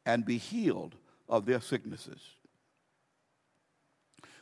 and 0.05 0.27
be 0.27 0.37
healed 0.37 0.97
of 1.29 1.47
their 1.47 1.61
sicknesses. 1.61 2.21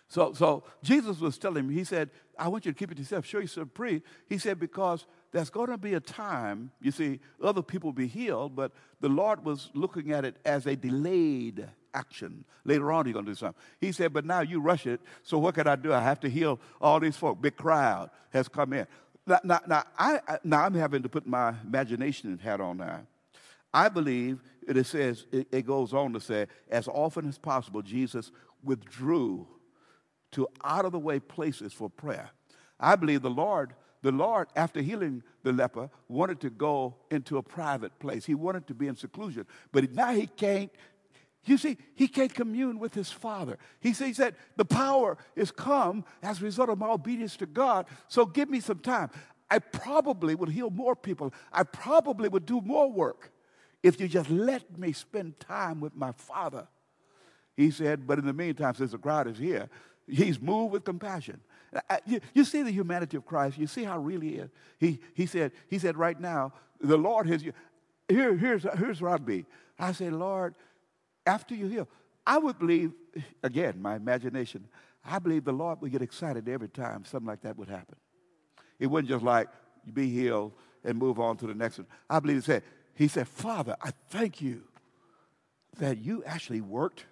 So, 0.08 0.32
so 0.32 0.64
Jesus 0.82 1.20
was 1.20 1.38
telling 1.38 1.66
me, 1.66 1.74
he 1.74 1.84
said, 1.84 2.10
I 2.38 2.48
want 2.48 2.66
you 2.66 2.72
to 2.72 2.78
keep 2.78 2.90
it 2.90 2.96
to 2.96 3.00
yourself, 3.00 3.24
show 3.24 3.38
yourself 3.38 3.68
free. 3.74 4.02
He 4.28 4.38
said, 4.38 4.58
because 4.58 5.06
there's 5.30 5.50
going 5.50 5.70
to 5.70 5.78
be 5.78 5.94
a 5.94 6.00
time, 6.00 6.70
you 6.80 6.90
see, 6.90 7.20
other 7.42 7.62
people 7.62 7.88
will 7.88 7.94
be 7.94 8.06
healed, 8.06 8.56
but 8.56 8.72
the 9.00 9.08
Lord 9.08 9.44
was 9.44 9.70
looking 9.74 10.12
at 10.12 10.24
it 10.24 10.36
as 10.44 10.66
a 10.66 10.74
delayed 10.74 11.66
action. 11.94 12.44
Later 12.64 12.92
on, 12.92 13.06
he's 13.06 13.12
going 13.14 13.24
to 13.26 13.30
do 13.30 13.36
something. 13.36 13.60
He 13.80 13.92
said, 13.92 14.12
but 14.12 14.24
now 14.24 14.40
you 14.40 14.60
rush 14.60 14.86
it, 14.86 15.00
so 15.22 15.38
what 15.38 15.54
can 15.54 15.66
I 15.66 15.76
do? 15.76 15.92
I 15.92 16.00
have 16.00 16.20
to 16.20 16.28
heal 16.28 16.60
all 16.80 17.00
these 17.00 17.16
folk. 17.16 17.40
Big 17.40 17.56
crowd 17.56 18.10
has 18.30 18.48
come 18.48 18.72
in. 18.72 18.86
Now, 19.27 19.41
now, 19.45 19.61
now, 19.66 19.85
I, 19.99 20.20
now 20.43 20.64
I'm 20.64 20.75
having 20.75 21.03
to 21.03 21.09
put 21.09 21.27
my 21.27 21.55
imagination 21.64 22.39
hat 22.39 22.61
on 22.61 22.79
now. 22.79 23.07
I 23.73 23.89
believe 23.89 24.41
it 24.66 24.85
says, 24.85 25.27
it 25.33 25.66
goes 25.66 25.95
on 25.95 26.12
to 26.12 26.20
say, 26.20 26.47
as 26.70 26.89
often 26.89 27.29
as 27.29 27.39
possible, 27.39 27.83
Jesus 27.83 28.31
withdrew 28.62 29.47
to 30.33 30.49
out 30.64 30.85
of 30.85 30.93
the 30.93 30.99
way 30.99 31.20
places 31.20 31.73
for 31.73 31.89
prayer. 31.89 32.31
I 32.79 32.97
believe 32.97 33.23
the 33.23 33.31
Lord, 33.31 33.75
the 34.03 34.12
Lord, 34.12 34.49
after 34.57 34.83
healing 34.83 35.23
the 35.43 35.53
leper, 35.53 35.89
wanted 36.09 36.41
to 36.41 36.51
go 36.51 36.97
into 37.11 37.39
a 37.39 37.43
private 37.43 37.99
place. 37.99 38.25
He 38.25 38.35
wanted 38.35 38.66
to 38.66 38.75
be 38.75 38.89
in 38.89 38.97
seclusion. 38.97 39.47
But 39.70 39.93
now 39.93 40.12
he 40.12 40.27
can't. 40.27 40.70
You 41.45 41.59
see, 41.59 41.76
he 41.95 42.07
can't 42.07 42.32
commune 42.32 42.78
with 42.78 42.95
his 42.95 43.11
father. 43.11 43.59
He 43.80 43.93
says 43.93 44.16
that 44.18 44.34
the 44.57 44.64
power 44.64 45.18
is 45.34 45.51
come 45.51 46.05
as 46.22 46.40
a 46.40 46.45
result 46.45 46.68
of 46.68 46.78
my 46.78 46.88
obedience 46.88 47.36
to 47.38 47.47
God. 47.47 47.86
So 48.09 48.24
give 48.24 48.49
me 48.49 48.61
some 48.61 48.78
time. 48.78 49.11
I 49.51 49.59
probably 49.59 50.34
would 50.34 50.49
heal 50.49 50.70
more 50.70 50.95
people. 50.95 51.34
I 51.53 51.64
probably 51.64 52.28
would 52.28 52.47
do 52.47 52.61
more 52.61 52.90
work 52.90 53.32
if 53.82 54.01
you 54.01 54.09
just 54.09 54.30
let 54.30 54.78
me 54.78 54.93
spend 54.93 55.40
time 55.40 55.80
with 55.80 55.97
my 55.97 56.12
father. 56.12 56.68
He 57.57 57.70
said, 57.70 58.07
but 58.07 58.18
in 58.18 58.24
the 58.24 58.32
meantime, 58.32 58.74
since 58.74 58.93
the 58.93 58.99
crowd 58.99 59.26
is 59.26 59.36
here, 59.36 59.68
he's 60.07 60.40
moved 60.40 60.72
with 60.72 60.84
compassion. 60.84 61.40
You, 62.34 62.45
see 62.45 62.62
the 62.62 62.70
humanity 62.70 63.16
of 63.16 63.26
Christ. 63.26 63.59
You 63.59 63.66
see 63.66 63.84
how 63.84 63.99
really 63.99 64.36
is. 64.36 64.51
He, 64.78 65.01
he, 65.14 65.26
said, 65.26 65.53
he 65.68 65.78
said, 65.78 65.97
right 65.97 66.18
now, 66.18 66.53
the 66.80 66.97
Lord 66.97 67.26
has, 67.26 67.43
here, 67.43 68.36
here's, 68.36 68.66
here's 68.78 69.01
where 69.01 69.12
I'd 69.12 69.26
be. 69.26 69.45
I 69.78 69.93
say, 69.93 70.11
Lord, 70.11 70.55
after 71.27 71.55
you 71.55 71.66
heal, 71.66 71.89
I 72.27 72.39
would 72.39 72.59
believe, 72.59 72.93
again, 73.43 73.81
my 73.81 73.97
imagination, 73.97 74.66
I 75.05 75.18
believe 75.18 75.45
the 75.45 75.53
Lord 75.53 75.81
would 75.81 75.93
get 75.93 76.03
excited 76.03 76.49
every 76.49 76.68
time 76.68 77.05
something 77.05 77.27
like 77.27 77.43
that 77.43 77.57
would 77.59 77.68
happen. 77.68 77.97
It 78.79 78.87
wasn't 78.87 79.09
just 79.09 79.25
like, 79.25 79.49
you 79.85 79.93
be 79.93 80.09
healed 80.09 80.53
and 80.85 80.99
move 80.99 81.18
on 81.18 81.37
to 81.39 81.47
the 81.47 81.55
next 81.55 81.79
one. 81.79 81.87
I 82.09 82.20
believe 82.20 82.37
he 82.37 82.43
said, 82.43 82.62
he 82.95 83.09
said, 83.09 83.27
Father, 83.29 83.77
I 83.83 83.91
thank 84.11 84.41
you 84.41 84.62
that 85.79 85.99
you 85.99 86.23
actually 86.25 86.61
worked 86.61 87.07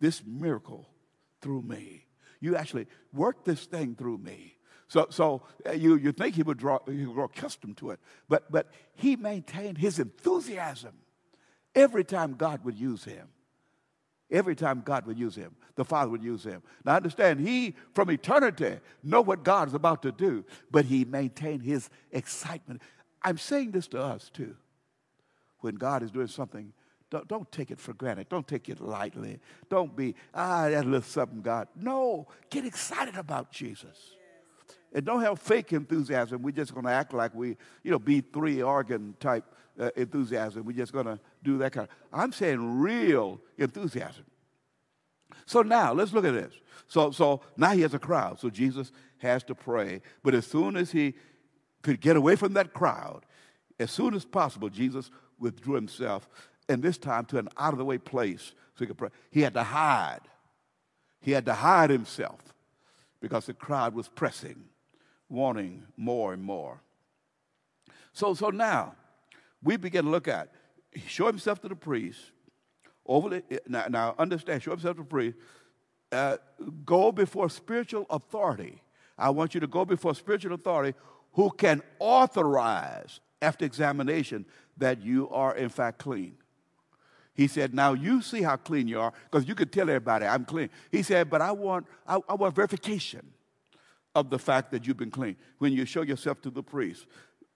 this 0.00 0.22
miracle 0.26 0.88
through 1.40 1.62
me. 1.62 2.06
You 2.40 2.56
actually 2.56 2.86
worked 3.12 3.44
this 3.44 3.66
thing 3.66 3.94
through 3.94 4.18
me. 4.18 4.54
So, 4.88 5.06
so 5.10 5.42
uh, 5.66 5.72
you, 5.72 5.96
you 5.96 6.12
think 6.12 6.34
he 6.34 6.42
would 6.42 6.56
draw, 6.56 6.78
he 6.86 7.04
would 7.04 7.14
grow 7.14 7.24
accustomed 7.24 7.76
to 7.78 7.90
it, 7.90 8.00
but, 8.28 8.50
but 8.50 8.68
he 8.94 9.16
maintained 9.16 9.76
his 9.76 9.98
enthusiasm 9.98 10.94
every 11.74 12.04
time 12.04 12.34
God 12.34 12.64
would 12.64 12.78
use 12.78 13.04
him. 13.04 13.28
Every 14.30 14.54
time 14.54 14.82
God 14.84 15.06
would 15.06 15.18
use 15.18 15.34
him, 15.34 15.56
the 15.74 15.84
Father 15.84 16.10
would 16.10 16.22
use 16.22 16.44
him. 16.44 16.62
Now 16.84 16.96
understand, 16.96 17.40
he 17.40 17.74
from 17.94 18.10
eternity 18.10 18.78
know 19.02 19.22
what 19.22 19.42
God 19.42 19.68
is 19.68 19.74
about 19.74 20.02
to 20.02 20.12
do, 20.12 20.44
but 20.70 20.84
he 20.84 21.04
maintained 21.04 21.62
his 21.62 21.88
excitement. 22.12 22.82
I'm 23.22 23.38
saying 23.38 23.70
this 23.70 23.88
to 23.88 24.02
us 24.02 24.30
too 24.32 24.54
when 25.60 25.76
God 25.76 26.02
is 26.02 26.10
doing 26.10 26.26
something, 26.26 26.72
don't, 27.10 27.26
don't 27.26 27.50
take 27.50 27.70
it 27.70 27.80
for 27.80 27.94
granted. 27.94 28.28
Don't 28.28 28.46
take 28.46 28.68
it 28.68 28.80
lightly. 28.80 29.40
Don't 29.70 29.96
be, 29.96 30.14
ah, 30.34 30.68
that 30.68 30.84
little 30.84 31.00
something, 31.02 31.40
God. 31.40 31.68
No, 31.74 32.28
get 32.50 32.66
excited 32.66 33.16
about 33.16 33.50
Jesus. 33.50 34.12
And 34.92 35.04
don't 35.04 35.20
have 35.20 35.38
fake 35.38 35.72
enthusiasm. 35.72 36.42
We're 36.42 36.50
just 36.50 36.72
going 36.72 36.86
to 36.86 36.92
act 36.92 37.12
like 37.12 37.34
we, 37.34 37.56
you 37.82 37.90
know, 37.90 37.98
B3 37.98 38.66
organ 38.66 39.14
type 39.20 39.44
uh, 39.78 39.90
enthusiasm. 39.96 40.64
We're 40.64 40.72
just 40.72 40.92
going 40.92 41.06
to 41.06 41.20
do 41.42 41.58
that 41.58 41.72
kind 41.72 41.88
of. 41.88 42.18
I'm 42.18 42.32
saying 42.32 42.80
real 42.80 43.40
enthusiasm. 43.58 44.24
So 45.46 45.62
now 45.62 45.92
let's 45.92 46.12
look 46.12 46.24
at 46.24 46.32
this. 46.32 46.54
So, 46.86 47.10
so 47.10 47.42
now 47.56 47.72
he 47.72 47.82
has 47.82 47.94
a 47.94 47.98
crowd. 47.98 48.40
So 48.40 48.50
Jesus 48.50 48.92
has 49.18 49.44
to 49.44 49.54
pray. 49.54 50.00
But 50.22 50.34
as 50.34 50.46
soon 50.46 50.76
as 50.76 50.90
he 50.90 51.14
could 51.82 52.00
get 52.00 52.16
away 52.16 52.36
from 52.36 52.54
that 52.54 52.72
crowd, 52.72 53.24
as 53.78 53.90
soon 53.90 54.14
as 54.14 54.24
possible, 54.24 54.68
Jesus 54.68 55.10
withdrew 55.38 55.74
himself. 55.74 56.28
and 56.68 56.82
this 56.82 56.98
time 56.98 57.24
to 57.26 57.38
an 57.38 57.48
out 57.56 57.72
of 57.72 57.78
the 57.78 57.84
way 57.84 57.96
place 57.96 58.52
so 58.74 58.84
he 58.84 58.86
could 58.86 58.98
pray. 58.98 59.08
He 59.30 59.40
had 59.40 59.54
to 59.54 59.62
hide. 59.62 60.20
He 61.20 61.32
had 61.32 61.46
to 61.46 61.54
hide 61.54 61.90
himself 61.90 62.54
because 63.20 63.46
the 63.46 63.54
crowd 63.54 63.94
was 63.94 64.08
pressing, 64.08 64.64
wanting 65.28 65.84
more 65.96 66.32
and 66.32 66.42
more. 66.42 66.80
So, 68.12 68.34
so 68.34 68.50
now 68.50 68.94
we 69.62 69.76
begin 69.76 70.04
to 70.04 70.10
look 70.10 70.28
at 70.28 70.52
show 71.06 71.26
himself 71.26 71.60
to 71.62 71.68
the 71.68 71.76
priest. 71.76 72.18
Over 73.06 73.28
the, 73.30 73.60
now, 73.66 73.86
now 73.88 74.14
understand, 74.18 74.62
show 74.62 74.72
himself 74.72 74.96
to 74.96 75.02
the 75.02 75.08
priest. 75.08 75.36
Uh, 76.10 76.36
go 76.84 77.12
before 77.12 77.50
spiritual 77.50 78.06
authority. 78.10 78.82
I 79.16 79.30
want 79.30 79.54
you 79.54 79.60
to 79.60 79.66
go 79.66 79.84
before 79.84 80.14
spiritual 80.14 80.54
authority 80.54 80.96
who 81.32 81.50
can 81.50 81.82
authorize 81.98 83.20
after 83.42 83.64
examination 83.64 84.46
that 84.76 85.02
you 85.02 85.28
are 85.30 85.54
in 85.56 85.68
fact 85.68 85.98
clean. 85.98 86.36
He 87.34 87.46
said, 87.46 87.74
Now 87.74 87.92
you 87.92 88.22
see 88.22 88.42
how 88.42 88.56
clean 88.56 88.88
you 88.88 89.00
are, 89.00 89.12
because 89.30 89.46
you 89.46 89.54
could 89.54 89.72
tell 89.72 89.88
everybody 89.88 90.26
I'm 90.26 90.44
clean. 90.44 90.70
He 90.90 91.02
said, 91.02 91.30
But 91.30 91.40
I 91.40 91.52
want, 91.52 91.86
I, 92.06 92.18
I, 92.28 92.34
want 92.34 92.54
verification 92.54 93.22
of 94.18 94.30
the 94.30 94.38
fact 94.38 94.72
that 94.72 94.86
you've 94.86 94.96
been 94.96 95.10
clean. 95.10 95.36
When 95.58 95.72
you 95.72 95.84
show 95.84 96.02
yourself 96.02 96.42
to 96.42 96.50
the 96.50 96.62
priest, 96.62 97.06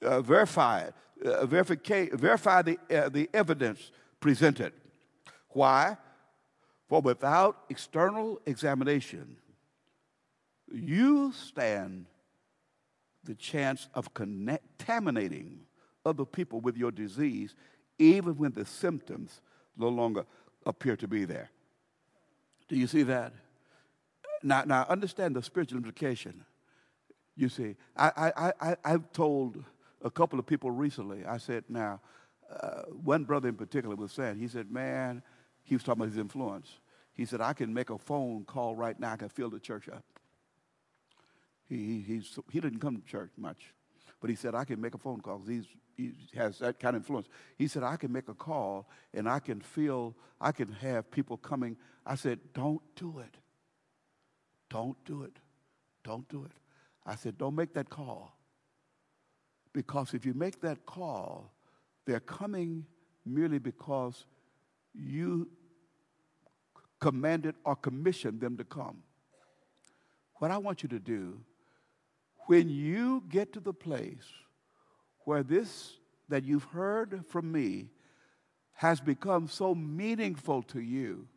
uh, 0.03 0.21
verify 0.21 0.83
it, 0.83 0.95
uh, 1.27 1.47
verify 1.47 2.63
the, 2.63 2.79
uh, 2.91 3.09
the 3.09 3.29
evidence 3.35 3.91
presented. 4.21 4.73
Why? 5.51 5.97
For 6.89 7.01
without 7.01 7.65
external 7.69 8.41
examination, 8.47 9.37
you 10.73 11.33
stand 11.33 12.07
the 13.25 13.35
chance 13.35 13.89
of 13.95 14.15
contaminating 14.15 15.61
other 16.05 16.25
people 16.25 16.61
with 16.61 16.77
your 16.77 16.91
disease, 16.91 17.55
even 17.99 18.37
when 18.37 18.53
the 18.53 18.65
symptoms 18.65 19.41
no 19.77 19.89
longer 19.89 20.25
appear 20.65 20.97
to 20.97 21.09
be 21.09 21.25
there. 21.25 21.51
Do 22.69 22.77
you 22.77 22.87
see 22.87 23.03
that? 23.05 23.33
Now, 24.43 24.65
now 24.65 24.87
understand 24.89 25.37
the 25.37 25.43
spiritual 25.43 25.79
implication. 25.79 26.45
You 27.37 27.49
see, 27.49 27.76
I, 27.97 28.33
I, 28.37 28.53
I, 28.61 28.76
I've 28.85 29.12
told 29.12 29.64
a 30.03 30.11
couple 30.11 30.39
of 30.39 30.47
people 30.47 30.70
recently, 30.70 31.24
I 31.24 31.39
said, 31.39 31.64
now, 31.68 32.01
uh, 32.51 32.83
one 33.03 33.24
brother 33.24 33.49
in 33.49 33.55
particular 33.55 33.97
was 33.97 34.12
saying, 34.12 34.39
he 34.39 34.49
said, 34.49 34.70
man, 34.70 35.22
he 35.62 35.74
was 35.74 35.83
talking 35.83 36.03
about 36.03 36.11
his 36.11 36.18
influence. 36.18 36.68
He 37.14 37.24
said, 37.24 37.41
I 37.41 37.53
can 37.53 37.72
make 37.72 37.91
a 37.91 37.99
phone 37.99 38.45
call 38.45 38.74
right 38.74 38.99
now, 38.99 39.12
I 39.12 39.16
can 39.16 39.28
fill 39.28 39.51
the 39.51 39.61
church 39.61 39.89
up. 39.89 40.05
He, 41.68 42.05
he, 42.07 42.22
he 42.51 42.61
didn't 42.61 42.80
come 42.80 42.97
to 42.97 43.07
church 43.07 43.30
much, 43.39 43.72
but 44.20 44.28
he 44.28 44.37
said, 44.37 44.55
I 44.55 44.64
can 44.64 44.80
make 44.80 44.95
a 44.95 44.99
phone 44.99 45.20
call 45.20 45.39
because 45.39 45.64
he 45.97 46.12
has 46.35 46.59
that 46.59 46.78
kind 46.78 46.97
of 46.97 47.03
influence. 47.03 47.28
He 47.57 47.66
said, 47.66 47.83
I 47.83 47.97
can 47.97 48.12
make 48.12 48.28
a 48.28 48.35
call 48.35 48.89
and 49.14 49.28
I 49.28 49.39
can 49.39 49.61
feel, 49.61 50.14
I 50.41 50.53
can 50.53 50.70
have 50.72 51.11
people 51.11 51.39
coming. 51.39 51.76
I 52.05 52.16
said, 52.16 52.41
don't 52.53 52.83
do 52.97 53.20
it. 53.20 53.37
Don't 54.68 55.03
do 55.05 55.22
it. 55.22 55.37
Don't 56.05 56.28
do 56.28 56.45
it. 56.45 56.53
I 57.05 57.17
said, 57.17 57.39
don't 57.39 57.55
make 57.55 57.75
that 57.75 57.89
call. 57.91 58.37
Because 59.73 60.15
if 60.15 60.25
you 60.27 60.35
make 60.35 60.61
that 60.61 60.87
call, 60.87 61.53
they're 62.07 62.21
coming 62.21 62.87
merely 63.25 63.59
because 63.59 64.27
you 64.95 65.49
commanded 67.01 67.55
or 67.65 67.75
commissioned 67.75 68.41
them 68.41 68.57
to 68.57 68.65
come. 68.65 69.03
What 70.35 70.51
I 70.51 70.59
want 70.59 70.83
you 70.83 70.89
to 70.91 70.99
do 70.99 71.41
when 72.47 72.69
you 72.69 73.25
get 73.29 73.53
to 73.53 73.61
the 73.61 73.73
place 73.73 74.25
where 75.25 75.43
this 75.43 75.99
that 76.29 76.45
you've 76.45 76.65
heard 76.65 77.25
from 77.29 77.53
me 77.53 77.89
has 78.75 79.01
become 79.01 79.47
so 79.49 79.75
meaningful 79.75 80.63
to 80.63 80.81
you 80.81 81.29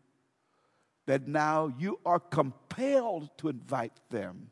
that 1.05 1.27
now 1.27 1.71
you 1.77 1.99
are 2.05 2.19
compelled 2.19 3.29
to 3.37 3.49
invite 3.49 3.99
them, 4.09 4.49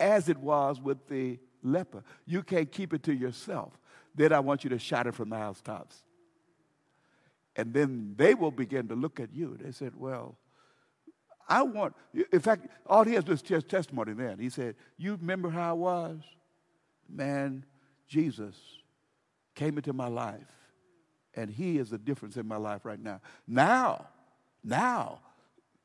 as 0.00 0.28
it 0.28 0.38
was 0.38 0.80
with 0.80 1.08
the 1.08 1.38
leper. 1.62 2.04
You 2.26 2.42
can't 2.42 2.70
keep 2.70 2.94
it 2.94 3.02
to 3.04 3.14
yourself. 3.14 3.78
Then 4.14 4.32
I 4.32 4.40
want 4.40 4.64
you 4.64 4.70
to 4.70 4.78
shout 4.78 5.06
it 5.06 5.14
from 5.14 5.30
the 5.30 5.36
housetops. 5.36 6.02
And 7.56 7.74
then 7.74 8.14
they 8.16 8.34
will 8.34 8.50
begin 8.50 8.88
to 8.88 8.94
look 8.94 9.18
at 9.20 9.34
you. 9.34 9.58
They 9.60 9.72
said, 9.72 9.92
Well, 9.96 10.36
I 11.48 11.62
want, 11.62 11.94
in 12.32 12.40
fact, 12.40 12.66
all 12.86 13.04
he 13.04 13.14
has 13.14 13.24
was 13.24 13.42
his 13.42 13.64
testimony 13.64 14.12
then. 14.12 14.38
He 14.38 14.50
said, 14.50 14.76
You 14.96 15.16
remember 15.16 15.50
how 15.50 15.70
I 15.70 15.72
was? 15.72 16.20
Man, 17.08 17.64
Jesus 18.06 18.54
came 19.54 19.76
into 19.76 19.92
my 19.92 20.08
life, 20.08 20.46
and 21.34 21.50
he 21.50 21.78
is 21.78 21.90
the 21.90 21.98
difference 21.98 22.36
in 22.36 22.46
my 22.46 22.56
life 22.56 22.84
right 22.84 23.00
now. 23.00 23.20
Now, 23.46 24.06
now, 24.62 25.20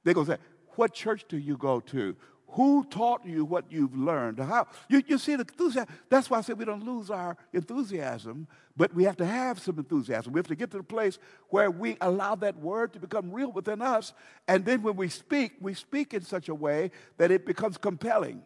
they're 0.03 0.13
going 0.13 0.27
to 0.27 0.33
say, 0.33 0.39
What 0.75 0.93
church 0.93 1.25
do 1.27 1.37
you 1.37 1.57
go 1.57 1.79
to? 1.79 2.15
Who 2.53 2.85
taught 2.85 3.25
you 3.25 3.45
what 3.45 3.65
you've 3.71 3.97
learned? 3.97 4.37
How 4.37 4.67
you, 4.87 5.01
you 5.07 5.17
see 5.17 5.35
the 5.35 5.41
enthusiasm. 5.41 5.91
That's 6.09 6.29
why 6.29 6.37
I 6.37 6.41
said 6.41 6.59
we 6.59 6.65
don't 6.65 6.85
lose 6.85 7.09
our 7.09 7.35
enthusiasm, 7.51 8.47
but 8.77 8.93
we 8.93 9.05
have 9.05 9.17
to 9.17 9.25
have 9.25 9.59
some 9.59 9.79
enthusiasm. 9.79 10.33
We 10.33 10.37
have 10.37 10.47
to 10.47 10.55
get 10.55 10.69
to 10.71 10.77
the 10.77 10.83
place 10.83 11.17
where 11.49 11.71
we 11.71 11.97
allow 11.99 12.35
that 12.35 12.57
word 12.59 12.93
to 12.93 12.99
become 12.99 13.31
real 13.31 13.51
within 13.51 13.81
us, 13.81 14.13
and 14.47 14.65
then 14.65 14.83
when 14.83 14.95
we 14.95 15.09
speak, 15.09 15.53
we 15.61 15.73
speak 15.73 16.13
in 16.13 16.21
such 16.21 16.47
a 16.47 16.53
way 16.53 16.91
that 17.17 17.31
it 17.31 17.47
becomes 17.47 17.77
compelling. 17.77 18.43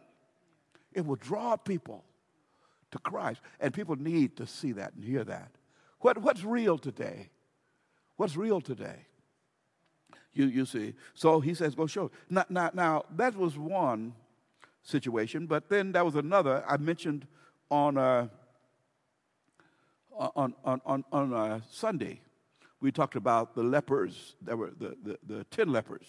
It 0.93 1.05
will 1.05 1.18
draw 1.18 1.58
people 1.58 2.05
to 2.91 2.99
Christ, 2.99 3.41
and 3.60 3.74
people 3.74 3.97
need 3.97 4.38
to 4.38 4.47
see 4.47 4.72
that 4.74 4.93
and 4.93 5.03
hear 5.03 5.26
that. 5.26 5.51
What, 5.99 6.20
what's 6.20 6.45
real 6.45 6.78
today? 6.78 7.30
What's 8.16 8.38
real 8.38 8.62
today? 8.62 9.07
You, 10.38 10.45
you 10.45 10.65
see. 10.65 10.93
So 11.15 11.39
he 11.39 11.55
says, 11.55 11.73
go 11.73 11.88
show. 11.88 12.11
Now, 12.29 12.45
now, 12.47 12.69
now, 12.71 13.05
that 13.15 13.35
was 13.35 13.57
one 13.57 14.13
situation, 14.83 15.47
but 15.47 15.67
then 15.67 15.91
there 15.91 16.05
was 16.05 16.15
another 16.15 16.63
I 16.67 16.77
mentioned 16.77 17.25
on, 17.71 17.97
uh, 17.97 18.27
on, 20.15 20.53
on, 20.63 20.81
on, 20.85 21.03
on 21.11 21.33
uh, 21.33 21.59
Sunday. 21.71 22.21
We 22.81 22.91
talked 22.91 23.15
about 23.15 23.55
the 23.55 23.63
lepers, 23.63 24.35
there 24.39 24.55
were 24.55 24.71
the, 24.77 24.95
the, 25.03 25.17
the 25.25 25.43
10 25.45 25.71
lepers. 25.71 26.05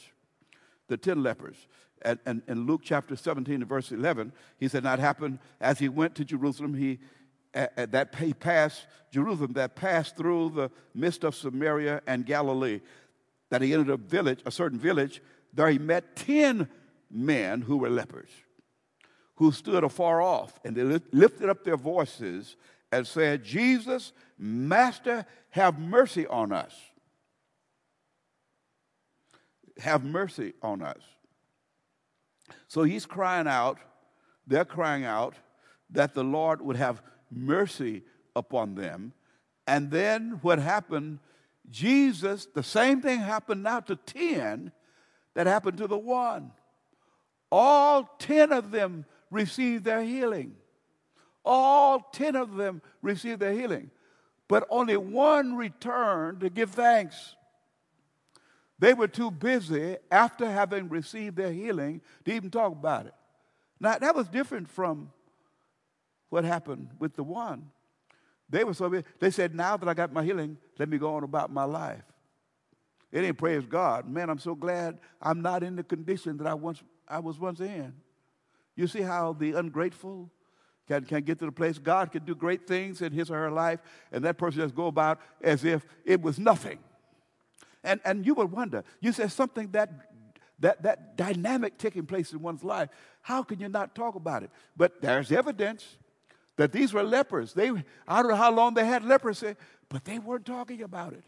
The 0.88 0.98
10 0.98 1.22
lepers. 1.22 1.56
And, 2.02 2.18
and 2.26 2.42
in 2.46 2.66
Luke 2.66 2.82
chapter 2.84 3.16
17 3.16 3.54
and 3.54 3.66
verse 3.66 3.90
11, 3.92 4.32
he 4.58 4.68
said, 4.68 4.82
That 4.82 4.98
happened 4.98 5.38
as 5.58 5.78
he 5.78 5.88
went 5.88 6.14
to 6.16 6.24
Jerusalem. 6.24 6.74
He, 6.74 6.98
that 7.54 8.14
he 8.18 8.34
passed 8.34 8.86
Jerusalem, 9.10 9.54
that 9.54 9.74
passed 9.74 10.18
through 10.18 10.50
the 10.50 10.70
midst 10.94 11.24
of 11.24 11.34
Samaria 11.34 12.02
and 12.06 12.26
Galilee 12.26 12.80
that 13.51 13.62
he 13.62 13.72
entered 13.72 13.90
a 13.90 13.96
village, 13.96 14.40
a 14.44 14.51
certain 14.51 14.78
village. 14.78 15.22
There 15.53 15.68
he 15.68 15.78
met 15.78 16.16
10 16.16 16.68
men 17.11 17.62
who 17.62 17.78
were 17.78 17.90
lepers, 17.90 18.30
who 19.36 19.53
stood 19.53 19.84
afar 19.84 20.20
off, 20.20 20.59
and 20.64 20.76
they 20.76 20.82
lifted 21.12 21.49
up 21.49 21.64
their 21.64 21.76
voices 21.76 22.57
and 22.92 23.07
said, 23.07 23.44
Jesus, 23.44 24.12
Master, 24.38 25.26
have 25.51 25.78
mercy 25.78 26.26
on 26.26 26.53
us. 26.53 26.74
Have 29.78 30.05
mercy 30.05 30.55
on 30.62 30.82
us. 30.82 31.01
So 32.66 32.82
he's 32.82 33.07
crying 33.07 33.46
out, 33.46 33.78
they're 34.46 34.64
crying 34.64 35.05
out 35.05 35.34
that 35.90 36.14
the 36.14 36.24
Lord 36.24 36.61
would 36.61 36.76
have 36.76 37.03
mercy 37.30 38.03
upon 38.36 38.74
them. 38.74 39.12
And 39.66 39.90
then 39.90 40.38
what 40.42 40.59
happened 40.59 41.18
Jesus, 41.70 42.46
the 42.54 42.62
same 42.62 43.00
thing 43.00 43.20
happened 43.20 43.62
now 43.62 43.80
to 43.80 43.96
10 43.96 44.72
that 45.34 45.46
happened 45.46 45.78
to 45.78 45.86
the 45.86 45.98
one. 45.98 46.52
All 47.50 48.04
10 48.18 48.52
of 48.52 48.70
them 48.70 49.04
received 49.30 49.84
their 49.84 50.02
healing. 50.02 50.54
All 51.44 52.00
10 52.12 52.36
of 52.36 52.56
them 52.56 52.82
received 53.02 53.40
their 53.40 53.52
healing. 53.52 53.90
But 54.48 54.66
only 54.70 54.96
one 54.96 55.56
returned 55.56 56.40
to 56.40 56.50
give 56.50 56.70
thanks. 56.70 57.36
They 58.78 58.94
were 58.94 59.08
too 59.08 59.30
busy 59.30 59.96
after 60.10 60.50
having 60.50 60.88
received 60.88 61.36
their 61.36 61.52
healing 61.52 62.00
to 62.24 62.32
even 62.32 62.50
talk 62.50 62.72
about 62.72 63.06
it. 63.06 63.14
Now, 63.80 63.98
that 63.98 64.14
was 64.14 64.28
different 64.28 64.68
from 64.68 65.10
what 66.30 66.44
happened 66.44 66.90
with 66.98 67.14
the 67.14 67.22
one. 67.22 67.70
They 68.48 68.64
were 68.64 68.74
so 68.74 68.88
busy. 68.88 69.04
they 69.20 69.30
said, 69.30 69.54
now 69.54 69.76
that 69.76 69.88
I 69.88 69.94
got 69.94 70.12
my 70.12 70.24
healing, 70.24 70.56
let 70.78 70.88
me 70.88 70.98
go 70.98 71.14
on 71.14 71.24
about 71.24 71.50
my 71.52 71.64
life. 71.64 72.02
It 73.10 73.24
ain't 73.24 73.38
praise 73.38 73.64
God. 73.66 74.08
Man, 74.08 74.28
I'm 74.30 74.38
so 74.38 74.54
glad 74.54 74.98
I'm 75.20 75.40
not 75.40 75.62
in 75.62 75.76
the 75.76 75.82
condition 75.82 76.36
that 76.38 76.46
I 76.46 76.54
once 76.54 76.82
I 77.08 77.20
was 77.20 77.38
once 77.38 77.60
in. 77.60 77.94
You 78.76 78.86
see 78.86 79.00
how 79.00 79.32
the 79.32 79.52
ungrateful 79.52 80.30
can, 80.86 81.04
can 81.04 81.22
get 81.22 81.38
to 81.40 81.46
the 81.46 81.52
place 81.52 81.78
God 81.78 82.12
can 82.12 82.24
do 82.24 82.34
great 82.34 82.66
things 82.66 83.02
in 83.02 83.12
his 83.12 83.30
or 83.30 83.36
her 83.36 83.50
life, 83.50 83.80
and 84.12 84.24
that 84.24 84.38
person 84.38 84.60
just 84.60 84.74
go 84.74 84.86
about 84.86 85.20
as 85.42 85.64
if 85.64 85.86
it 86.04 86.20
was 86.20 86.38
nothing. 86.38 86.78
And 87.82 88.00
and 88.04 88.26
you 88.26 88.34
would 88.34 88.52
wonder, 88.52 88.84
you 89.00 89.12
said 89.12 89.32
something 89.32 89.70
that 89.72 89.90
that 90.60 90.82
that 90.82 91.16
dynamic 91.16 91.78
taking 91.78 92.04
place 92.04 92.32
in 92.32 92.40
one's 92.40 92.62
life. 92.64 92.90
How 93.22 93.42
can 93.42 93.58
you 93.58 93.68
not 93.68 93.94
talk 93.94 94.14
about 94.16 94.42
it? 94.42 94.50
But 94.76 95.00
there's 95.00 95.32
evidence 95.32 95.96
that 96.58 96.72
these 96.72 96.92
were 96.92 97.04
lepers. 97.04 97.54
They, 97.54 97.70
I 98.06 98.20
don't 98.20 98.32
know 98.32 98.36
how 98.36 98.52
long 98.52 98.74
they 98.74 98.84
had 98.84 99.04
leprosy, 99.04 99.54
but 99.89 100.05
they 100.05 100.18
weren't 100.18 100.47
talking 100.47 100.82
about 100.82 101.12
it. 101.12 101.24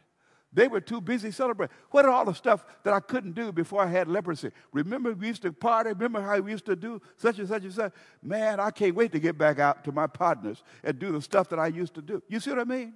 They 0.53 0.67
were 0.67 0.81
too 0.81 1.01
busy 1.01 1.31
celebrating. 1.31 1.75
What 1.91 2.05
are 2.05 2.11
all 2.11 2.25
the 2.25 2.35
stuff 2.35 2.65
that 2.83 2.93
I 2.93 2.99
couldn't 2.99 3.35
do 3.35 3.53
before 3.53 3.83
I 3.83 3.87
had 3.87 4.09
leprosy? 4.09 4.51
Remember 4.73 5.13
we 5.13 5.29
used 5.29 5.43
to 5.43 5.53
party? 5.53 5.91
Remember 5.91 6.21
how 6.21 6.39
we 6.41 6.51
used 6.51 6.67
to 6.67 6.75
do 6.75 7.01
such 7.17 7.39
and 7.39 7.47
such 7.47 7.63
and 7.63 7.73
such? 7.73 7.93
Man, 8.21 8.59
I 8.59 8.73
can't 8.73 8.97
wait 8.97 9.13
to 9.13 9.21
get 9.21 9.39
back 9.39 9.61
out 9.61 9.85
to 9.85 9.93
my 9.93 10.09
partners 10.09 10.65
and 10.83 10.99
do 10.99 11.13
the 11.13 11.23
stuff 11.23 11.49
that 11.51 11.61
I 11.61 11.69
used 11.69 11.95
to 11.95 12.03
do. 12.03 12.21
You 12.29 12.41
see 12.41 12.51
what 12.51 12.59
I 12.59 12.65
mean? 12.65 12.95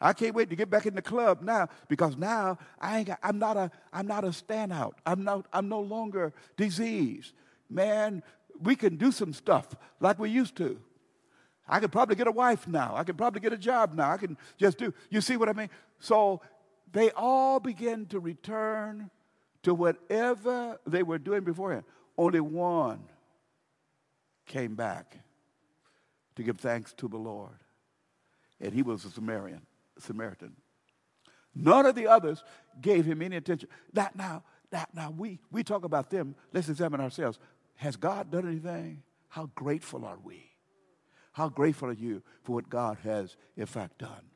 I 0.00 0.14
can't 0.14 0.34
wait 0.34 0.50
to 0.50 0.56
get 0.56 0.70
back 0.70 0.86
in 0.86 0.94
the 0.94 1.02
club 1.02 1.42
now 1.42 1.68
because 1.88 2.16
now 2.16 2.58
I 2.80 2.98
ain't 2.98 3.06
got, 3.06 3.18
I'm 3.22 3.38
not 3.38 3.56
a 3.56 3.70
I'm 3.92 4.06
not 4.06 4.24
a 4.24 4.28
standout. 4.28 4.94
I'm 5.06 5.22
not 5.22 5.46
I'm 5.52 5.68
no 5.68 5.80
longer 5.80 6.32
diseased. 6.56 7.34
Man, 7.70 8.22
we 8.60 8.76
can 8.76 8.96
do 8.96 9.12
some 9.12 9.32
stuff 9.32 9.76
like 10.00 10.18
we 10.18 10.30
used 10.30 10.56
to. 10.56 10.80
I 11.72 11.80
could 11.80 11.90
probably 11.90 12.16
get 12.16 12.26
a 12.26 12.32
wife 12.32 12.68
now. 12.68 12.92
I 12.94 13.02
could 13.02 13.16
probably 13.16 13.40
get 13.40 13.54
a 13.54 13.56
job 13.56 13.94
now. 13.94 14.10
I 14.10 14.18
can 14.18 14.36
just 14.58 14.76
do. 14.76 14.92
You 15.08 15.22
see 15.22 15.38
what 15.38 15.48
I 15.48 15.54
mean? 15.54 15.70
So 16.00 16.42
they 16.92 17.10
all 17.12 17.60
began 17.60 18.04
to 18.06 18.20
return 18.20 19.08
to 19.62 19.72
whatever 19.72 20.78
they 20.86 21.02
were 21.02 21.16
doing 21.16 21.44
beforehand. 21.44 21.84
Only 22.18 22.40
one 22.40 23.00
came 24.44 24.74
back 24.74 25.16
to 26.36 26.42
give 26.42 26.58
thanks 26.58 26.92
to 26.98 27.08
the 27.08 27.16
Lord, 27.16 27.56
and 28.60 28.74
he 28.74 28.82
was 28.82 29.06
a 29.06 29.10
Samaritan. 29.10 29.62
Samaritan. 29.98 30.54
None 31.54 31.86
of 31.86 31.94
the 31.94 32.06
others 32.06 32.44
gave 32.82 33.06
him 33.06 33.22
any 33.22 33.36
attention. 33.36 33.70
Now, 33.94 34.10
now, 34.14 34.42
now, 34.70 34.84
now 34.92 35.10
we, 35.10 35.38
we 35.50 35.64
talk 35.64 35.86
about 35.86 36.10
them. 36.10 36.34
Let's 36.52 36.68
examine 36.68 37.00
ourselves. 37.00 37.38
Has 37.76 37.96
God 37.96 38.30
done 38.30 38.46
anything? 38.46 39.02
How 39.28 39.48
grateful 39.54 40.04
are 40.04 40.18
we? 40.22 40.51
How 41.32 41.48
grateful 41.48 41.88
are 41.88 41.92
you 41.92 42.22
for 42.42 42.52
what 42.52 42.68
God 42.68 42.98
has, 43.04 43.36
in 43.56 43.66
fact, 43.66 43.98
done? 43.98 44.30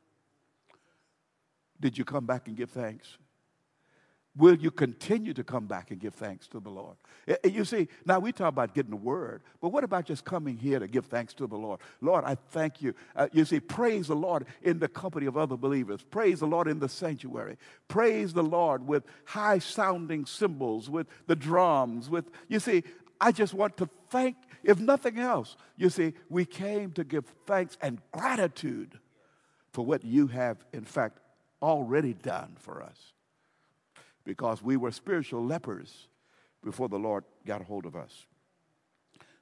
Did 1.79 1.97
you 1.97 2.03
come 2.05 2.25
back 2.25 2.47
and 2.47 2.57
give 2.57 2.71
thanks? 2.71 3.17
Will 4.35 4.55
you 4.55 4.69
continue 4.69 5.33
to 5.33 5.43
come 5.43 5.65
back 5.65 5.89
and 5.89 5.99
give 5.99 6.13
thanks 6.13 6.47
to 6.49 6.59
the 6.59 6.69
Lord? 6.69 6.95
You 7.43 7.65
see, 7.65 7.87
now 8.05 8.19
we 8.19 8.31
talk 8.31 8.49
about 8.49 8.75
getting 8.75 8.91
the 8.91 8.95
word, 8.95 9.41
but 9.61 9.69
what 9.69 9.83
about 9.83 10.05
just 10.05 10.25
coming 10.25 10.57
here 10.57 10.77
to 10.77 10.87
give 10.87 11.07
thanks 11.07 11.33
to 11.35 11.47
the 11.47 11.57
Lord? 11.57 11.79
Lord, 12.01 12.23
I 12.23 12.35
thank 12.35 12.79
you. 12.79 12.93
Uh, 13.15 13.29
you 13.33 13.45
see, 13.45 13.59
praise 13.59 14.07
the 14.07 14.15
Lord 14.15 14.45
in 14.61 14.77
the 14.77 14.87
company 14.87 15.25
of 15.25 15.37
other 15.37 15.57
believers. 15.57 16.03
Praise 16.03 16.39
the 16.39 16.45
Lord 16.45 16.67
in 16.67 16.77
the 16.77 16.87
sanctuary. 16.87 17.57
Praise 17.87 18.33
the 18.33 18.43
Lord 18.43 18.85
with 18.85 19.05
high 19.25 19.57
sounding 19.57 20.27
cymbals, 20.27 20.87
with 20.87 21.07
the 21.25 21.35
drums, 21.35 22.07
with, 22.07 22.29
you 22.47 22.59
see, 22.59 22.83
I 23.19 23.31
just 23.31 23.55
want 23.55 23.75
to 23.77 23.89
thank, 24.11 24.35
if 24.63 24.79
nothing 24.79 25.19
else, 25.19 25.55
you 25.75 25.89
see, 25.89 26.13
we 26.29 26.45
came 26.45 26.91
to 26.93 27.03
give 27.03 27.25
thanks 27.45 27.77
and 27.81 28.01
gratitude 28.11 28.99
for 29.71 29.85
what 29.85 30.03
you 30.03 30.27
have, 30.27 30.57
in 30.73 30.83
fact, 30.83 31.19
already 31.61 32.13
done 32.13 32.55
for 32.59 32.81
us 32.81 33.13
because 34.23 34.61
we 34.61 34.75
were 34.77 34.91
spiritual 34.91 35.43
lepers 35.43 36.07
before 36.63 36.89
the 36.89 36.99
Lord 36.99 37.23
got 37.45 37.63
hold 37.63 37.85
of 37.85 37.95
us. 37.95 38.25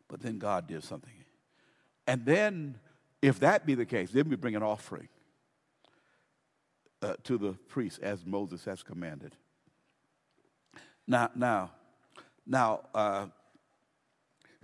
But 0.07 0.21
then 0.21 0.37
God 0.37 0.67
did 0.67 0.83
something. 0.83 1.11
And 2.05 2.23
then, 2.25 2.77
if 3.21 3.39
that 3.39 3.65
be 3.65 3.73
the 3.73 3.85
case, 3.85 4.11
then 4.11 4.29
we 4.29 4.35
bring 4.35 4.55
an 4.55 4.61
offering 4.61 5.09
uh, 7.01 7.15
to 7.23 7.37
the 7.37 7.53
priest 7.53 7.99
as 8.03 8.25
Moses 8.25 8.63
has 8.65 8.83
commanded. 8.83 9.35
Now, 11.07 11.31
now, 11.35 11.71
now, 12.45 12.81
uh, 12.93 13.27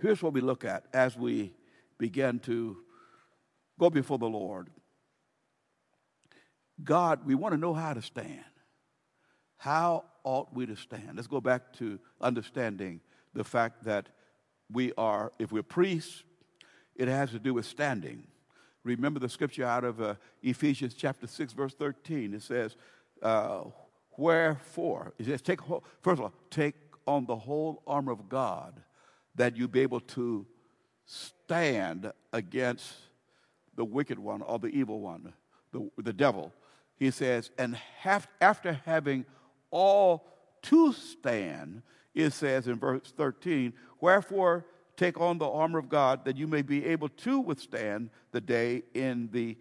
here's 0.02 0.22
what 0.22 0.32
we 0.32 0.40
look 0.40 0.64
at 0.64 0.84
as 0.92 1.16
we 1.16 1.54
begin 1.96 2.40
to 2.40 2.76
go 3.78 3.88
before 3.88 4.18
the 4.18 4.28
Lord. 4.28 4.68
God, 6.82 7.24
we 7.24 7.36
want 7.36 7.54
to 7.54 7.60
know 7.60 7.72
how 7.72 7.94
to 7.94 8.02
stand. 8.02 8.44
How 9.56 10.04
ought 10.24 10.52
we 10.52 10.66
to 10.66 10.76
stand? 10.76 11.12
Let's 11.14 11.28
go 11.28 11.40
back 11.40 11.72
to 11.74 12.00
understanding 12.20 13.00
the 13.32 13.44
fact 13.44 13.84
that 13.84 14.08
we 14.70 14.92
are, 14.98 15.32
if 15.38 15.52
we're 15.52 15.62
priests, 15.62 16.24
it 16.96 17.06
has 17.06 17.30
to 17.30 17.38
do 17.38 17.54
with 17.54 17.64
standing. 17.64 18.26
Remember 18.82 19.20
the 19.20 19.28
scripture 19.28 19.64
out 19.64 19.84
of 19.84 20.00
uh, 20.00 20.16
Ephesians 20.42 20.94
chapter 20.94 21.28
6, 21.28 21.52
verse 21.52 21.74
13. 21.74 22.34
It 22.34 22.42
says, 22.42 22.76
uh, 23.22 23.62
Wherefore, 24.18 25.14
it 25.18 25.26
says, 25.26 25.40
take, 25.40 25.60
first 25.62 26.18
of 26.18 26.20
all, 26.20 26.32
take 26.50 26.74
on 27.06 27.24
the 27.26 27.36
whole 27.36 27.82
armor 27.86 28.12
of 28.12 28.28
God 28.28 28.82
that 29.34 29.56
you 29.56 29.68
be 29.68 29.80
able 29.80 30.00
to 30.00 30.46
stand 31.04 32.12
against 32.32 32.94
the 33.76 33.84
wicked 33.84 34.18
one 34.18 34.42
or 34.42 34.58
the 34.58 34.68
evil 34.68 35.00
one, 35.00 35.32
the, 35.72 35.90
the 35.98 36.12
devil. 36.12 36.52
He 36.96 37.10
says, 37.10 37.50
and 37.58 37.76
have, 38.00 38.28
after 38.40 38.80
having 38.84 39.24
all 39.70 40.26
to 40.62 40.92
stand, 40.92 41.82
it 42.14 42.32
says 42.32 42.68
in 42.68 42.78
verse 42.78 43.12
13, 43.16 43.72
Wherefore 44.00 44.66
take 44.96 45.20
on 45.20 45.38
the 45.38 45.48
armor 45.48 45.78
of 45.78 45.88
God 45.88 46.24
that 46.24 46.36
you 46.36 46.46
may 46.46 46.62
be 46.62 46.84
able 46.86 47.08
to 47.08 47.40
withstand 47.40 48.10
the 48.30 48.40
day 48.40 48.82
in 48.94 49.28
the 49.32 49.56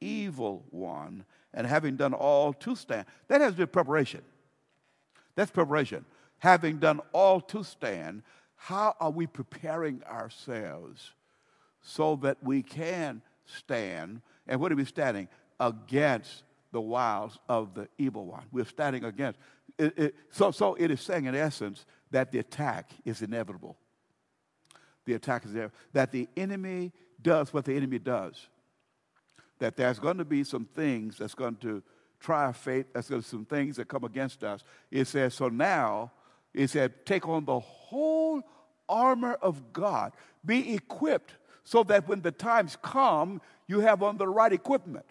evil 0.00 0.64
one, 0.70 1.24
and 1.52 1.66
having 1.66 1.96
done 1.96 2.14
all 2.14 2.52
to 2.52 2.76
stand. 2.76 3.06
That 3.28 3.40
has 3.40 3.54
been 3.54 3.66
preparation. 3.66 4.22
That's 5.34 5.50
preparation. 5.50 6.04
Having 6.38 6.78
done 6.78 7.00
all 7.12 7.40
to 7.42 7.62
stand, 7.62 8.22
how 8.56 8.94
are 9.00 9.10
we 9.10 9.26
preparing 9.26 10.02
ourselves 10.04 11.12
so 11.82 12.16
that 12.16 12.38
we 12.42 12.62
can 12.62 13.22
stand? 13.44 14.22
And 14.48 14.60
what 14.60 14.72
are 14.72 14.76
we 14.76 14.84
standing? 14.84 15.28
Against 15.60 16.42
the 16.72 16.80
wiles 16.80 17.38
of 17.48 17.74
the 17.74 17.88
evil 17.96 18.26
one. 18.26 18.44
We're 18.52 18.64
standing 18.64 19.04
against 19.04 19.38
it, 19.78 19.98
it, 19.98 20.14
so, 20.30 20.50
so 20.50 20.74
it 20.74 20.90
is 20.90 21.00
saying, 21.00 21.26
in 21.26 21.34
essence, 21.34 21.84
that 22.10 22.32
the 22.32 22.38
attack 22.38 22.90
is 23.04 23.22
inevitable. 23.22 23.76
The 25.04 25.14
attack 25.14 25.44
is 25.44 25.52
there. 25.52 25.70
That 25.92 26.12
the 26.12 26.28
enemy 26.36 26.92
does 27.20 27.52
what 27.52 27.64
the 27.64 27.74
enemy 27.74 27.98
does. 27.98 28.48
That 29.58 29.76
there's 29.76 29.98
going 29.98 30.18
to 30.18 30.24
be 30.24 30.44
some 30.44 30.64
things 30.64 31.18
that's 31.18 31.34
going 31.34 31.56
to 31.56 31.82
try 32.20 32.44
our 32.44 32.52
faith. 32.52 32.86
There's 32.92 33.08
going 33.08 33.22
to 33.22 33.26
be 33.26 33.30
some 33.30 33.44
things 33.44 33.76
that 33.76 33.88
come 33.88 34.04
against 34.04 34.44
us. 34.44 34.62
It 34.90 35.06
says, 35.06 35.34
so 35.34 35.48
now, 35.48 36.12
it 36.56 36.70
said, 36.70 37.04
take 37.04 37.28
on 37.28 37.44
the 37.44 37.60
whole 37.60 38.42
armor 38.88 39.34
of 39.34 39.72
God. 39.72 40.12
Be 40.44 40.74
equipped 40.74 41.34
so 41.64 41.82
that 41.84 42.08
when 42.08 42.22
the 42.22 42.32
times 42.32 42.78
come, 42.82 43.42
you 43.66 43.80
have 43.80 44.02
on 44.02 44.16
the 44.16 44.26
right 44.26 44.52
equipment. 44.52 45.04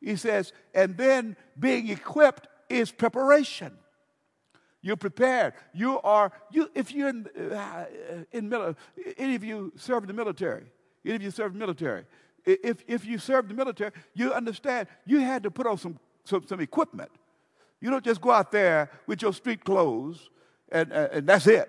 He 0.00 0.16
says, 0.16 0.52
and 0.74 0.96
then 0.96 1.36
being 1.58 1.88
equipped 1.88 2.48
is 2.68 2.90
preparation. 2.90 3.72
You're 4.80 4.96
prepared. 4.96 5.54
You 5.72 6.00
are, 6.00 6.32
you, 6.50 6.68
if 6.74 6.92
you're 6.92 7.10
in, 7.10 7.28
uh, 7.52 7.84
in 8.32 8.74
any 9.16 9.36
of 9.36 9.44
you 9.44 9.72
serve 9.76 10.02
in 10.02 10.08
the 10.08 10.14
military, 10.14 10.64
any 11.04 11.14
of 11.14 11.22
you 11.22 11.30
serve 11.30 11.52
in 11.52 11.60
the 11.60 11.64
military, 11.64 12.04
if, 12.44 12.82
if 12.88 13.04
you 13.04 13.18
serve 13.18 13.46
the 13.46 13.54
military, 13.54 13.92
you 14.14 14.32
understand 14.32 14.88
you 15.06 15.20
had 15.20 15.44
to 15.44 15.50
put 15.52 15.68
on 15.68 15.78
some, 15.78 16.00
some, 16.24 16.44
some 16.44 16.58
equipment. 16.58 17.12
You 17.80 17.90
don't 17.90 18.04
just 18.04 18.20
go 18.20 18.32
out 18.32 18.50
there 18.50 18.90
with 19.06 19.22
your 19.22 19.32
street 19.32 19.64
clothes 19.64 20.30
and, 20.72 20.92
and 20.92 21.26
that's 21.26 21.46
it. 21.46 21.68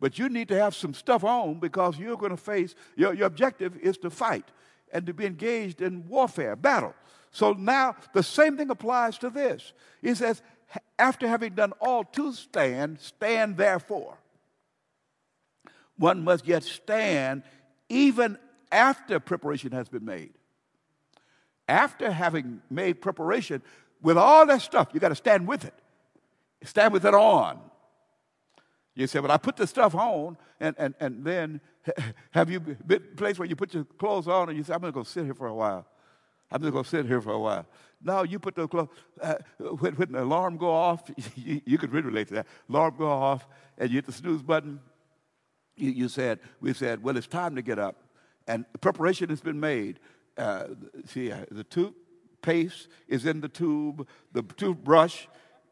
But 0.00 0.18
you 0.18 0.28
need 0.28 0.48
to 0.48 0.58
have 0.58 0.74
some 0.74 0.94
stuff 0.94 1.24
on 1.24 1.58
because 1.58 1.98
you're 1.98 2.16
going 2.16 2.30
to 2.30 2.36
face, 2.36 2.74
your, 2.96 3.14
your 3.14 3.26
objective 3.26 3.76
is 3.78 3.96
to 3.98 4.10
fight 4.10 4.44
and 4.92 5.06
to 5.06 5.14
be 5.14 5.24
engaged 5.26 5.80
in 5.80 6.06
warfare, 6.08 6.56
battle. 6.56 6.94
So 7.30 7.52
now 7.52 7.96
the 8.12 8.22
same 8.22 8.56
thing 8.56 8.70
applies 8.70 9.18
to 9.18 9.30
this. 9.30 9.72
He 10.02 10.14
says, 10.14 10.42
after 10.98 11.28
having 11.28 11.54
done 11.54 11.72
all 11.80 12.04
to 12.04 12.32
stand, 12.32 13.00
stand 13.00 13.56
therefore. 13.56 14.18
One 15.96 16.24
must 16.24 16.46
yet 16.46 16.62
stand 16.62 17.42
even 17.88 18.38
after 18.70 19.20
preparation 19.20 19.72
has 19.72 19.88
been 19.88 20.04
made. 20.04 20.32
After 21.68 22.10
having 22.10 22.60
made 22.70 23.00
preparation 23.00 23.62
with 24.02 24.18
all 24.18 24.46
that 24.46 24.62
stuff, 24.62 24.88
you 24.92 25.00
got 25.00 25.08
to 25.08 25.14
stand 25.14 25.46
with 25.48 25.64
it. 25.64 25.74
Stand 26.64 26.92
with 26.92 27.04
it 27.04 27.14
on. 27.14 27.60
You 28.96 29.06
say, 29.06 29.20
Well, 29.20 29.30
I 29.30 29.36
put 29.36 29.56
the 29.56 29.66
stuff 29.66 29.94
on, 29.94 30.36
and, 30.58 30.74
and, 30.78 30.94
and 30.98 31.24
then 31.24 31.60
have 32.30 32.50
you 32.50 32.58
been 32.58 33.02
a 33.12 33.16
place 33.16 33.38
where 33.38 33.46
you 33.46 33.54
put 33.54 33.74
your 33.74 33.84
clothes 33.84 34.26
on 34.26 34.48
and 34.48 34.58
you 34.58 34.64
say, 34.64 34.72
I'm 34.72 34.80
going 34.80 34.92
to 34.92 34.98
go 34.98 35.04
sit 35.04 35.24
here 35.24 35.34
for 35.34 35.46
a 35.46 35.54
while? 35.54 35.86
I'm 36.50 36.62
just 36.62 36.72
going 36.72 36.84
to 36.84 36.90
sit 36.90 37.06
here 37.06 37.20
for 37.20 37.32
a 37.32 37.38
while. 37.38 37.66
No, 38.02 38.22
you 38.22 38.38
put 38.38 38.54
the 38.54 38.66
clothes, 38.66 38.88
uh, 39.20 39.34
when, 39.58 39.94
when, 39.94 40.12
the 40.12 40.22
alarm 40.22 40.56
go 40.56 40.70
off, 40.70 41.10
you, 41.36 41.60
you 41.64 41.78
could 41.78 41.92
really 41.92 42.06
relate 42.06 42.28
to 42.28 42.34
that. 42.34 42.46
Alarm 42.68 42.94
go 42.98 43.08
off, 43.08 43.46
and 43.78 43.90
you 43.90 43.96
hit 43.96 44.06
the 44.06 44.12
snooze 44.12 44.42
button. 44.42 44.80
You, 45.76 45.90
you 45.90 46.08
said, 46.08 46.40
we 46.60 46.72
said, 46.72 47.02
well, 47.02 47.16
it's 47.16 47.26
time 47.26 47.54
to 47.56 47.62
get 47.62 47.78
up. 47.78 47.96
And 48.48 48.64
preparation 48.80 49.28
has 49.28 49.40
been 49.40 49.60
made. 49.60 49.98
Uh, 50.38 50.68
see, 51.06 51.32
uh, 51.32 51.44
the 51.50 51.64
toothpaste 51.64 52.88
is 53.08 53.26
in 53.26 53.40
the 53.40 53.48
tube. 53.48 54.06
The 54.32 54.42
toothbrush 54.42 55.26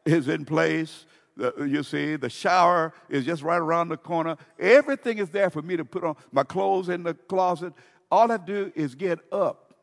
is 0.05 0.27
in 0.27 0.45
place. 0.45 1.05
The, 1.37 1.67
you 1.69 1.83
see, 1.83 2.15
the 2.15 2.29
shower 2.29 2.93
is 3.09 3.25
just 3.25 3.41
right 3.41 3.57
around 3.57 3.89
the 3.89 3.97
corner. 3.97 4.37
Everything 4.57 5.17
is 5.17 5.29
there 5.29 5.49
for 5.49 5.61
me 5.61 5.75
to 5.75 5.83
put 5.83 6.03
on 6.03 6.15
my 6.31 6.43
clothes 6.43 6.89
in 6.89 7.03
the 7.03 7.13
closet. 7.13 7.73
All 8.09 8.31
I 8.31 8.37
do 8.37 8.71
is 8.75 8.95
get 8.95 9.19
up 9.31 9.73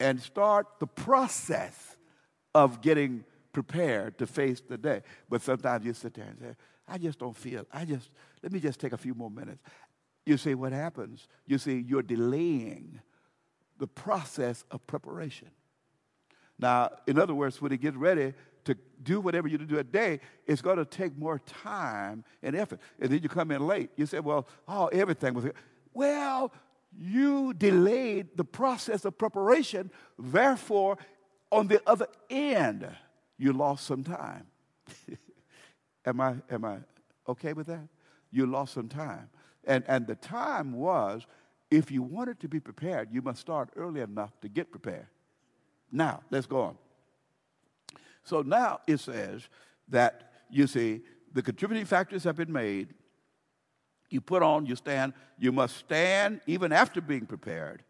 and 0.00 0.20
start 0.20 0.66
the 0.80 0.86
process 0.86 1.96
of 2.54 2.80
getting 2.80 3.24
prepared 3.52 4.18
to 4.18 4.26
face 4.26 4.60
the 4.60 4.76
day. 4.76 5.02
But 5.28 5.42
sometimes 5.42 5.84
you 5.84 5.94
sit 5.94 6.14
there 6.14 6.26
and 6.26 6.38
say, 6.38 6.56
I 6.88 6.98
just 6.98 7.18
don't 7.18 7.36
feel, 7.36 7.64
I 7.72 7.84
just, 7.84 8.10
let 8.42 8.52
me 8.52 8.60
just 8.60 8.80
take 8.80 8.92
a 8.92 8.98
few 8.98 9.14
more 9.14 9.30
minutes. 9.30 9.62
You 10.26 10.36
see 10.36 10.54
what 10.54 10.72
happens? 10.72 11.28
You 11.46 11.58
see, 11.58 11.84
you're 11.86 12.02
delaying 12.02 13.00
the 13.78 13.86
process 13.86 14.64
of 14.70 14.86
preparation. 14.86 15.48
Now, 16.58 16.90
in 17.06 17.18
other 17.18 17.34
words, 17.34 17.60
when 17.60 17.72
he 17.72 17.78
gets 17.78 17.96
ready 17.96 18.34
to 18.64 18.76
do 19.02 19.20
whatever 19.20 19.48
you 19.48 19.58
do 19.58 19.78
a 19.78 19.84
day, 19.84 20.20
it's 20.46 20.62
going 20.62 20.78
to 20.78 20.84
take 20.84 21.16
more 21.16 21.38
time 21.38 22.24
and 22.42 22.56
effort. 22.56 22.80
And 23.00 23.10
then 23.10 23.22
you 23.22 23.28
come 23.28 23.50
in 23.50 23.66
late. 23.66 23.90
You 23.96 24.06
say, 24.06 24.20
well, 24.20 24.48
oh, 24.66 24.86
everything 24.88 25.34
was. 25.34 25.46
Well, 25.92 26.52
you 26.96 27.54
delayed 27.54 28.36
the 28.36 28.44
process 28.44 29.04
of 29.04 29.18
preparation. 29.18 29.90
Therefore, 30.18 30.98
on 31.50 31.68
the 31.68 31.82
other 31.86 32.06
end, 32.30 32.88
you 33.38 33.52
lost 33.52 33.86
some 33.86 34.02
time. 34.02 34.46
am, 36.06 36.20
I, 36.20 36.36
am 36.50 36.64
I 36.64 36.78
okay 37.28 37.52
with 37.52 37.66
that? 37.66 37.88
You 38.30 38.46
lost 38.46 38.74
some 38.74 38.88
time. 38.88 39.28
And, 39.64 39.84
and 39.88 40.06
the 40.06 40.16
time 40.16 40.72
was 40.72 41.26
if 41.70 41.90
you 41.90 42.02
wanted 42.02 42.40
to 42.40 42.48
be 42.48 42.60
prepared, 42.60 43.08
you 43.12 43.22
must 43.22 43.40
start 43.40 43.70
early 43.76 44.00
enough 44.00 44.38
to 44.40 44.48
get 44.48 44.70
prepared. 44.70 45.06
Now, 45.90 46.22
let's 46.30 46.46
go 46.46 46.60
on. 46.60 46.76
So 48.24 48.42
now 48.42 48.80
it 48.86 48.98
says 48.98 49.42
that, 49.88 50.32
you 50.50 50.66
see, 50.66 51.02
the 51.32 51.42
contributing 51.42 51.84
factors 51.84 52.24
have 52.24 52.36
been 52.36 52.52
made. 52.52 52.94
You 54.10 54.20
put 54.20 54.42
on, 54.42 54.66
you 54.66 54.76
stand. 54.76 55.12
You 55.38 55.52
must 55.52 55.76
stand 55.76 56.40
even 56.46 56.72
after 56.72 57.00
being 57.00 57.26
prepared, 57.26 57.82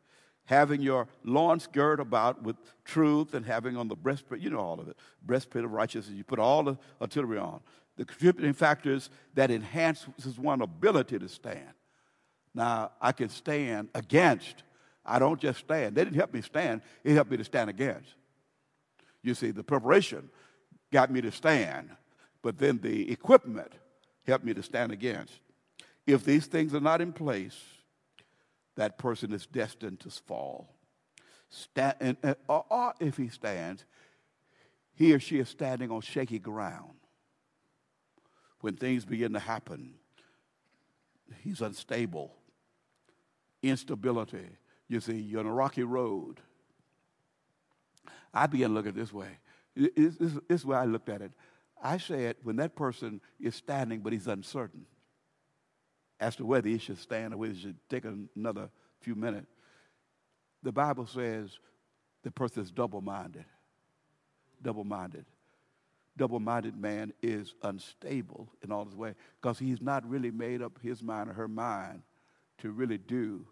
having 0.46 0.80
your 0.80 1.06
loins 1.24 1.68
girt 1.70 2.00
about 2.00 2.42
with 2.42 2.56
truth 2.84 3.34
and 3.34 3.44
having 3.44 3.76
on 3.76 3.88
the 3.88 3.96
breastplate, 3.96 4.40
you 4.40 4.50
know 4.50 4.58
all 4.58 4.80
of 4.80 4.88
it, 4.88 4.96
breastplate 5.22 5.64
of 5.64 5.72
righteousness. 5.72 6.16
You 6.16 6.24
put 6.24 6.38
all 6.38 6.62
the 6.62 6.78
artillery 7.00 7.38
on. 7.38 7.60
The 7.96 8.04
contributing 8.04 8.54
factors 8.54 9.10
that 9.34 9.50
enhances 9.50 10.38
one's 10.38 10.62
ability 10.62 11.18
to 11.18 11.28
stand. 11.28 11.74
Now, 12.54 12.92
I 13.00 13.12
can 13.12 13.28
stand 13.28 13.88
against. 13.94 14.62
I 15.04 15.18
don't 15.18 15.40
just 15.40 15.60
stand. 15.60 15.94
They 15.94 16.04
didn't 16.04 16.16
help 16.16 16.32
me 16.32 16.40
stand, 16.40 16.80
it 17.04 17.14
helped 17.14 17.30
me 17.30 17.36
to 17.36 17.44
stand 17.44 17.70
against. 17.70 18.14
You 19.24 19.34
see, 19.34 19.50
the 19.50 19.64
preparation 19.64 20.28
got 20.92 21.10
me 21.10 21.22
to 21.22 21.32
stand, 21.32 21.90
but 22.42 22.58
then 22.58 22.78
the 22.82 23.10
equipment 23.10 23.72
helped 24.26 24.44
me 24.44 24.52
to 24.54 24.62
stand 24.62 24.92
against. 24.92 25.32
If 26.06 26.24
these 26.24 26.46
things 26.46 26.74
are 26.74 26.80
not 26.80 27.00
in 27.00 27.12
place, 27.12 27.58
that 28.76 28.98
person 28.98 29.32
is 29.32 29.46
destined 29.46 30.00
to 30.00 30.10
fall. 30.10 30.68
Stand, 31.48 31.94
and, 32.00 32.16
and, 32.22 32.36
or, 32.48 32.66
or 32.68 32.94
if 33.00 33.16
he 33.16 33.28
stands, 33.28 33.86
he 34.92 35.14
or 35.14 35.18
she 35.18 35.38
is 35.38 35.48
standing 35.48 35.90
on 35.90 36.02
shaky 36.02 36.38
ground. 36.38 36.92
When 38.60 38.76
things 38.76 39.06
begin 39.06 39.32
to 39.32 39.38
happen, 39.38 39.94
he's 41.42 41.62
unstable 41.62 42.34
instability. 43.62 44.48
You 44.88 45.00
see, 45.00 45.16
you're 45.16 45.40
on 45.40 45.46
a 45.46 45.52
rocky 45.52 45.82
road. 45.82 46.40
I 48.34 48.46
began 48.48 48.70
to 48.70 48.74
look 48.74 48.86
at 48.86 48.90
it 48.90 48.96
this 48.96 49.12
way. 49.12 49.28
This, 49.76 50.16
is 50.48 50.64
where 50.64 50.78
I 50.78 50.84
looked 50.84 51.08
at 51.08 51.22
it. 51.22 51.32
I 51.82 51.98
said, 51.98 52.36
when 52.42 52.56
that 52.56 52.74
person 52.74 53.20
is 53.40 53.54
standing, 53.54 54.00
but 54.00 54.12
he's 54.12 54.26
uncertain 54.26 54.86
as 56.20 56.36
to 56.36 56.44
whether 56.44 56.68
he 56.68 56.78
should 56.78 56.98
stand 56.98 57.34
or 57.34 57.36
whether 57.38 57.52
he 57.52 57.60
should 57.60 57.88
take 57.88 58.04
another 58.04 58.70
few 59.00 59.14
minutes, 59.14 59.46
the 60.62 60.72
Bible 60.72 61.06
says 61.06 61.58
the 62.22 62.30
person 62.30 62.62
is 62.62 62.70
double 62.70 63.00
minded. 63.00 63.44
Double 64.62 64.84
minded. 64.84 65.26
Double 66.16 66.40
minded 66.40 66.76
man 66.76 67.12
is 67.22 67.54
unstable 67.62 68.48
in 68.62 68.72
all 68.72 68.84
his 68.84 68.94
way 68.94 69.14
because 69.40 69.58
he's 69.58 69.82
not 69.82 70.08
really 70.08 70.30
made 70.30 70.62
up 70.62 70.78
his 70.80 71.02
mind 71.02 71.28
or 71.28 71.34
her 71.34 71.48
mind 71.48 72.02
to 72.58 72.70
really 72.70 72.98
do 72.98 73.44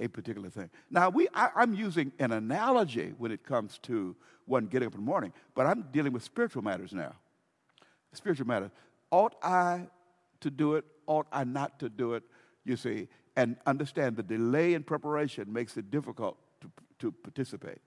a 0.00 0.08
particular 0.08 0.48
thing. 0.48 0.70
Now, 0.90 1.10
we, 1.10 1.28
I, 1.34 1.50
I'm 1.54 1.74
using 1.74 2.10
an 2.18 2.32
analogy 2.32 3.12
when 3.18 3.30
it 3.30 3.44
comes 3.44 3.78
to 3.82 4.16
one 4.46 4.66
getting 4.66 4.86
up 4.86 4.94
in 4.94 5.00
the 5.00 5.06
morning, 5.06 5.32
but 5.54 5.66
I'm 5.66 5.86
dealing 5.92 6.12
with 6.12 6.24
spiritual 6.24 6.62
matters 6.62 6.92
now. 6.92 7.14
Spiritual 8.14 8.46
matters. 8.46 8.70
Ought 9.10 9.36
I 9.42 9.86
to 10.40 10.50
do 10.50 10.74
it? 10.74 10.84
Ought 11.06 11.26
I 11.30 11.44
not 11.44 11.78
to 11.80 11.88
do 11.88 12.14
it? 12.14 12.24
You 12.64 12.76
see, 12.76 13.08
and 13.36 13.56
understand 13.66 14.16
the 14.16 14.22
delay 14.22 14.74
in 14.74 14.82
preparation 14.82 15.52
makes 15.52 15.76
it 15.76 15.90
difficult 15.90 16.38
to, 16.62 16.70
to 17.00 17.12
participate. 17.12 17.78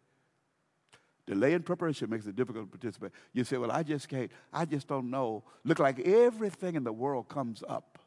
Delay 1.26 1.54
in 1.54 1.64
preparation 1.64 2.10
makes 2.10 2.28
it 2.28 2.36
difficult 2.36 2.66
to 2.66 2.78
participate. 2.78 3.12
You 3.34 3.44
say, 3.44 3.58
well, 3.58 3.72
I 3.72 3.82
just 3.82 4.08
can't, 4.08 4.32
I 4.52 4.66
just 4.66 4.88
don't 4.88 5.10
know. 5.10 5.44
Look 5.64 5.80
like 5.80 6.00
everything 6.00 6.76
in 6.76 6.84
the 6.84 6.94
world 6.94 7.28
comes 7.28 7.64
up, 7.68 7.98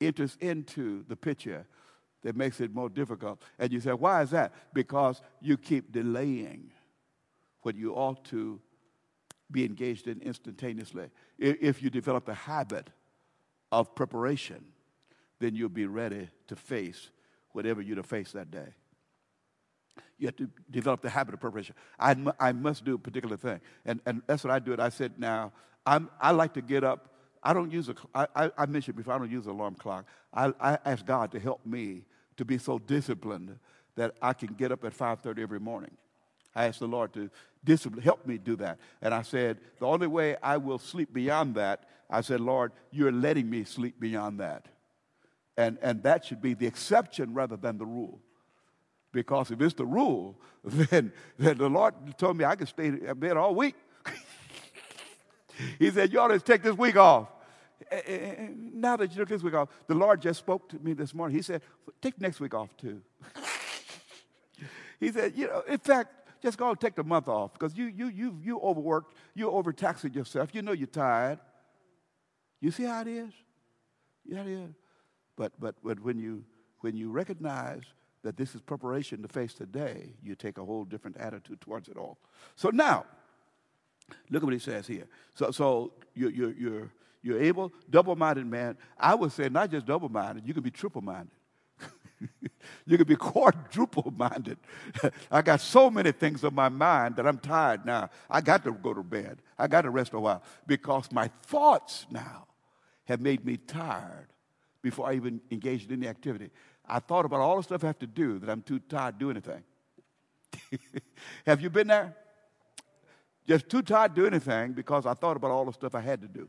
enters 0.00 0.36
into 0.40 1.04
the 1.08 1.16
picture 1.16 1.66
that 2.22 2.36
makes 2.36 2.60
it 2.60 2.74
more 2.74 2.88
difficult. 2.88 3.42
And 3.58 3.72
you 3.72 3.80
say, 3.80 3.92
why 3.92 4.22
is 4.22 4.30
that? 4.30 4.52
Because 4.72 5.20
you 5.40 5.56
keep 5.56 5.92
delaying 5.92 6.70
what 7.62 7.76
you 7.76 7.94
ought 7.94 8.24
to 8.26 8.60
be 9.50 9.64
engaged 9.64 10.06
in 10.06 10.20
instantaneously. 10.20 11.10
If 11.38 11.82
you 11.82 11.90
develop 11.90 12.28
a 12.28 12.34
habit 12.34 12.88
of 13.70 13.94
preparation, 13.94 14.64
then 15.40 15.54
you'll 15.54 15.68
be 15.68 15.86
ready 15.86 16.28
to 16.46 16.56
face 16.56 17.10
whatever 17.52 17.82
you're 17.82 17.96
to 17.96 18.02
face 18.02 18.32
that 18.32 18.50
day. 18.50 18.74
You 20.18 20.28
have 20.28 20.36
to 20.36 20.48
develop 20.70 21.02
the 21.02 21.10
habit 21.10 21.34
of 21.34 21.40
preparation. 21.40 21.74
I, 21.98 22.16
I 22.38 22.52
must 22.52 22.84
do 22.84 22.94
a 22.94 22.98
particular 22.98 23.36
thing. 23.36 23.60
And, 23.84 24.00
and 24.06 24.22
that's 24.26 24.44
what 24.44 24.52
I 24.52 24.58
do. 24.58 24.72
It. 24.72 24.80
I 24.80 24.88
said, 24.88 25.18
now, 25.18 25.52
I'm, 25.84 26.08
I 26.20 26.30
like 26.30 26.54
to 26.54 26.62
get 26.62 26.84
up. 26.84 27.08
I 27.42 27.52
don't 27.52 27.72
use 27.72 27.88
a, 27.88 27.94
I, 28.14 28.50
I 28.56 28.66
mentioned 28.66 28.96
before, 28.96 29.14
I 29.14 29.18
don't 29.18 29.30
use 29.30 29.46
an 29.46 29.52
alarm 29.52 29.74
clock. 29.74 30.06
I, 30.32 30.52
I 30.60 30.78
ask 30.84 31.04
God 31.04 31.32
to 31.32 31.40
help 31.40 31.66
me 31.66 32.04
to 32.36 32.44
be 32.44 32.58
so 32.58 32.78
disciplined 32.78 33.58
that 33.96 34.14
I 34.22 34.32
can 34.32 34.54
get 34.54 34.72
up 34.72 34.84
at 34.84 34.94
5:30 34.94 35.42
every 35.42 35.60
morning. 35.60 35.96
I 36.54 36.66
asked 36.66 36.80
the 36.80 36.86
Lord 36.86 37.12
to 37.14 37.30
discipline, 37.64 38.02
help 38.02 38.26
me 38.26 38.38
do 38.38 38.56
that. 38.56 38.78
And 39.00 39.14
I 39.14 39.22
said, 39.22 39.58
the 39.78 39.86
only 39.86 40.06
way 40.06 40.36
I 40.42 40.56
will 40.56 40.78
sleep 40.78 41.12
beyond 41.12 41.54
that, 41.54 41.88
I 42.10 42.20
said, 42.20 42.40
Lord, 42.40 42.72
you're 42.90 43.12
letting 43.12 43.48
me 43.48 43.64
sleep 43.64 43.98
beyond 43.98 44.40
that. 44.40 44.66
And, 45.56 45.78
and 45.82 46.02
that 46.02 46.24
should 46.24 46.42
be 46.42 46.54
the 46.54 46.66
exception 46.66 47.34
rather 47.34 47.56
than 47.56 47.78
the 47.78 47.86
rule. 47.86 48.20
Because 49.12 49.50
if 49.50 49.60
it's 49.60 49.74
the 49.74 49.86
rule, 49.86 50.38
then, 50.64 51.12
then 51.38 51.58
the 51.58 51.68
Lord 51.68 51.94
told 52.18 52.36
me 52.36 52.44
I 52.44 52.56
could 52.56 52.68
stay 52.68 52.86
in 52.86 53.18
bed 53.18 53.36
all 53.36 53.54
week. 53.54 53.74
he 55.78 55.90
said, 55.90 56.12
You 56.12 56.20
ought 56.20 56.28
to 56.28 56.40
take 56.40 56.62
this 56.62 56.76
week 56.76 56.96
off. 56.96 57.28
Now 58.74 58.96
that 58.96 59.10
you 59.10 59.16
took 59.16 59.28
this 59.28 59.42
week 59.42 59.54
off, 59.54 59.68
the 59.86 59.94
Lord 59.94 60.20
just 60.20 60.38
spoke 60.38 60.68
to 60.70 60.78
me 60.78 60.92
this 60.92 61.14
morning. 61.14 61.36
He 61.36 61.42
said, 61.42 61.62
Take 62.00 62.20
next 62.20 62.40
week 62.40 62.54
off 62.54 62.76
too. 62.76 63.02
he 65.00 65.10
said, 65.10 65.32
You 65.36 65.46
know, 65.46 65.62
in 65.68 65.78
fact, 65.78 66.22
just 66.42 66.58
go 66.58 66.70
and 66.70 66.80
take 66.80 66.96
the 66.96 67.04
month 67.04 67.28
off 67.28 67.52
because 67.52 67.76
you, 67.76 67.86
you, 67.86 68.08
you, 68.08 68.38
you 68.42 68.60
overworked, 68.60 69.14
you 69.34 69.50
overtaxed 69.50 70.04
yourself. 70.04 70.54
You 70.54 70.62
know 70.62 70.72
you're 70.72 70.88
tired. 70.88 71.38
You 72.60 72.70
see 72.70 72.84
how 72.84 73.00
it 73.02 73.08
is? 73.08 73.32
Yeah, 74.24 74.40
it 74.40 74.48
is. 74.48 74.70
But, 75.36 75.52
but, 75.58 75.76
but 75.82 76.00
when, 76.00 76.18
you, 76.18 76.44
when 76.80 76.96
you 76.96 77.10
recognize 77.10 77.82
that 78.22 78.36
this 78.36 78.54
is 78.54 78.60
preparation 78.60 79.22
to 79.22 79.28
face 79.28 79.54
the 79.54 79.66
day, 79.66 80.14
you 80.22 80.34
take 80.34 80.58
a 80.58 80.64
whole 80.64 80.84
different 80.84 81.16
attitude 81.16 81.60
towards 81.60 81.88
it 81.88 81.96
all. 81.96 82.18
So 82.56 82.70
now, 82.70 83.04
look 84.30 84.42
at 84.42 84.44
what 84.44 84.52
he 84.52 84.58
says 84.58 84.86
here. 84.86 85.06
So, 85.34 85.50
so 85.50 85.92
you're, 86.14 86.30
you're, 86.30 86.52
you're, 86.52 86.92
you're 87.22 87.40
able, 87.40 87.72
double 87.88 88.16
minded 88.16 88.46
man. 88.46 88.76
I 88.98 89.14
would 89.14 89.32
say 89.32 89.48
not 89.48 89.70
just 89.70 89.86
double 89.86 90.08
minded, 90.08 90.46
you 90.46 90.54
can 90.54 90.62
be 90.62 90.70
triple 90.70 91.02
minded. 91.02 91.30
you 92.86 92.96
can 92.96 93.06
be 93.06 93.16
quadruple 93.16 94.12
minded. 94.16 94.58
I 95.30 95.42
got 95.42 95.60
so 95.60 95.90
many 95.90 96.12
things 96.12 96.44
on 96.44 96.54
my 96.54 96.68
mind 96.68 97.16
that 97.16 97.26
I'm 97.26 97.38
tired 97.38 97.86
now. 97.86 98.10
I 98.28 98.40
got 98.40 98.64
to 98.64 98.72
go 98.72 98.92
to 98.94 99.02
bed. 99.02 99.40
I 99.58 99.68
got 99.68 99.82
to 99.82 99.90
rest 99.90 100.12
a 100.12 100.20
while 100.20 100.42
because 100.66 101.10
my 101.12 101.28
thoughts 101.44 102.06
now 102.10 102.46
have 103.04 103.20
made 103.20 103.44
me 103.44 103.56
tired 103.56 104.28
before 104.82 105.08
I 105.08 105.14
even 105.14 105.40
engaged 105.50 105.90
in 105.90 106.00
any 106.00 106.08
activity. 106.08 106.50
I 106.86 106.98
thought 106.98 107.24
about 107.24 107.40
all 107.40 107.56
the 107.56 107.62
stuff 107.62 107.84
I 107.84 107.88
have 107.88 107.98
to 108.00 108.06
do 108.06 108.38
that 108.40 108.50
I'm 108.50 108.62
too 108.62 108.80
tired 108.80 109.18
to 109.18 109.24
do 109.24 109.30
anything. 109.30 109.62
have 111.46 111.60
you 111.60 111.70
been 111.70 111.86
there? 111.86 112.16
Just 113.46 113.68
too 113.68 113.82
tired 113.82 114.14
to 114.14 114.22
do 114.22 114.26
anything 114.26 114.72
because 114.72 115.06
I 115.06 115.14
thought 115.14 115.36
about 115.36 115.50
all 115.50 115.64
the 115.64 115.72
stuff 115.72 115.94
I 115.94 116.00
had 116.00 116.20
to 116.22 116.28
do. 116.28 116.48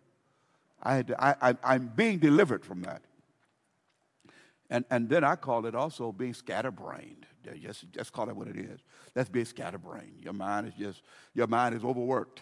I 0.84 1.04
I, 1.18 1.56
I'm 1.64 1.92
being 1.96 2.20
delivered 2.20 2.66
from 2.66 2.82
that. 2.84 3.02
And, 4.70 4.86
and 4.90 5.08
then 5.08 5.24
I 5.24 5.36
call 5.36 5.66
it 5.66 5.76
also 5.76 6.12
being 6.12 6.34
scatterbrained. 6.34 7.28
Just, 7.62 7.92
just 7.92 8.12
call 8.12 8.30
it 8.30 8.36
what 8.36 8.48
it 8.48 8.56
is. 8.56 8.80
That's 9.14 9.30
being 9.30 9.46
scatterbrained. 9.46 10.22
Your 10.22 10.34
mind 10.34 10.68
is 10.68 10.74
just, 10.74 11.04
your 11.36 11.48
mind 11.48 11.76
is 11.76 11.84
overworked. 11.84 12.42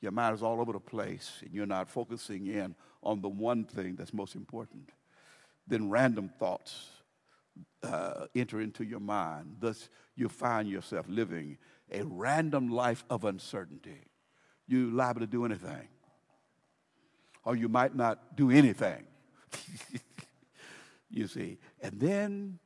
Your 0.00 0.12
mind 0.12 0.36
is 0.36 0.42
all 0.42 0.60
over 0.60 0.72
the 0.72 0.80
place, 0.80 1.32
and 1.42 1.52
you're 1.52 1.66
not 1.66 1.90
focusing 1.90 2.46
in 2.46 2.74
on 3.02 3.20
the 3.20 3.28
one 3.28 3.64
thing 3.64 3.96
that's 3.96 4.14
most 4.14 4.34
important. 4.34 4.88
Then 5.66 5.90
random 5.90 6.30
thoughts 6.38 6.86
uh, 7.82 8.26
enter 8.34 8.60
into 8.62 8.84
your 8.84 9.00
mind. 9.00 9.56
Thus, 9.60 9.90
you 10.16 10.30
find 10.30 10.68
yourself 10.68 11.06
living 11.08 11.58
a 11.92 12.02
random 12.04 12.70
life 12.70 13.04
of 13.10 13.24
uncertainty. 13.24 13.98
you're 14.66 14.90
liable 14.90 15.20
to 15.20 15.26
do 15.26 15.44
anything. 15.44 15.88
Or 17.50 17.56
you 17.56 17.68
might 17.68 17.96
not 17.96 18.36
do 18.36 18.52
anything. 18.52 19.02
you 21.10 21.26
see. 21.26 21.58
And 21.82 21.98
then 21.98 22.60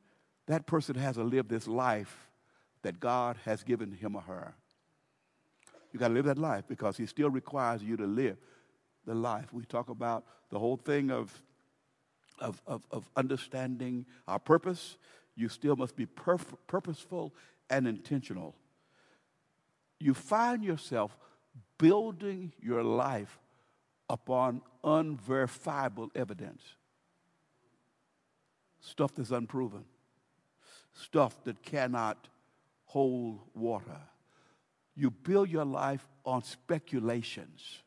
that 0.45 0.67
person 0.67 0.93
has 0.93 1.15
to 1.15 1.23
live 1.23 1.47
this 1.47 1.67
life 1.67 2.15
that 2.83 2.99
God 2.99 3.35
has 3.45 3.63
given 3.63 3.91
him 3.91 4.15
or 4.15 4.21
her. 4.21 4.53
You 5.91 5.97
got 5.97 6.09
to 6.09 6.13
live 6.13 6.25
that 6.25 6.37
life 6.37 6.65
because 6.67 6.97
He 6.97 7.07
still 7.07 7.31
requires 7.31 7.81
you 7.81 7.97
to 7.97 8.05
live 8.05 8.37
the 9.07 9.15
life. 9.15 9.51
We 9.51 9.65
talk 9.65 9.89
about 9.89 10.23
the 10.51 10.59
whole 10.59 10.77
thing 10.77 11.09
of, 11.09 11.33
of, 12.37 12.61
of, 12.67 12.85
of 12.91 13.09
understanding 13.15 14.05
our 14.27 14.37
purpose. 14.37 14.97
You 15.35 15.49
still 15.49 15.75
must 15.75 15.95
be 15.95 16.05
perf- 16.05 16.53
purposeful 16.67 17.33
and 17.71 17.87
intentional. 17.87 18.53
You 19.99 20.13
find 20.13 20.63
yourself 20.63 21.17
building 21.79 22.51
your 22.61 22.83
life 22.83 23.39
upon 24.09 24.61
unverifiable 24.83 26.11
evidence. 26.15 26.61
Stuff 28.79 29.15
that's 29.15 29.31
unproven, 29.31 29.85
stuff 30.93 31.43
that 31.43 31.63
cannot 31.63 32.27
hold 32.85 33.39
water 33.53 33.99
you 34.95 35.11
build 35.11 35.49
your 35.49 35.65
life 35.65 36.07
on 36.25 36.43
speculations. 36.43 37.83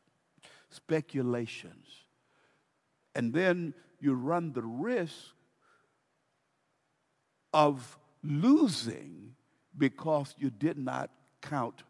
Speculations. 0.68 1.86
And 3.14 3.32
then 3.32 3.74
you 3.98 4.12
run 4.14 4.52
the 4.52 4.62
risk 4.62 5.16
of 7.54 7.98
losing 8.22 9.34
because 9.76 10.34
you 10.38 10.50
did 10.50 10.76
not 10.76 11.10
count 11.40 11.82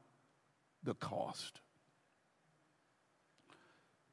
the 0.84 0.94
cost. 0.94 1.60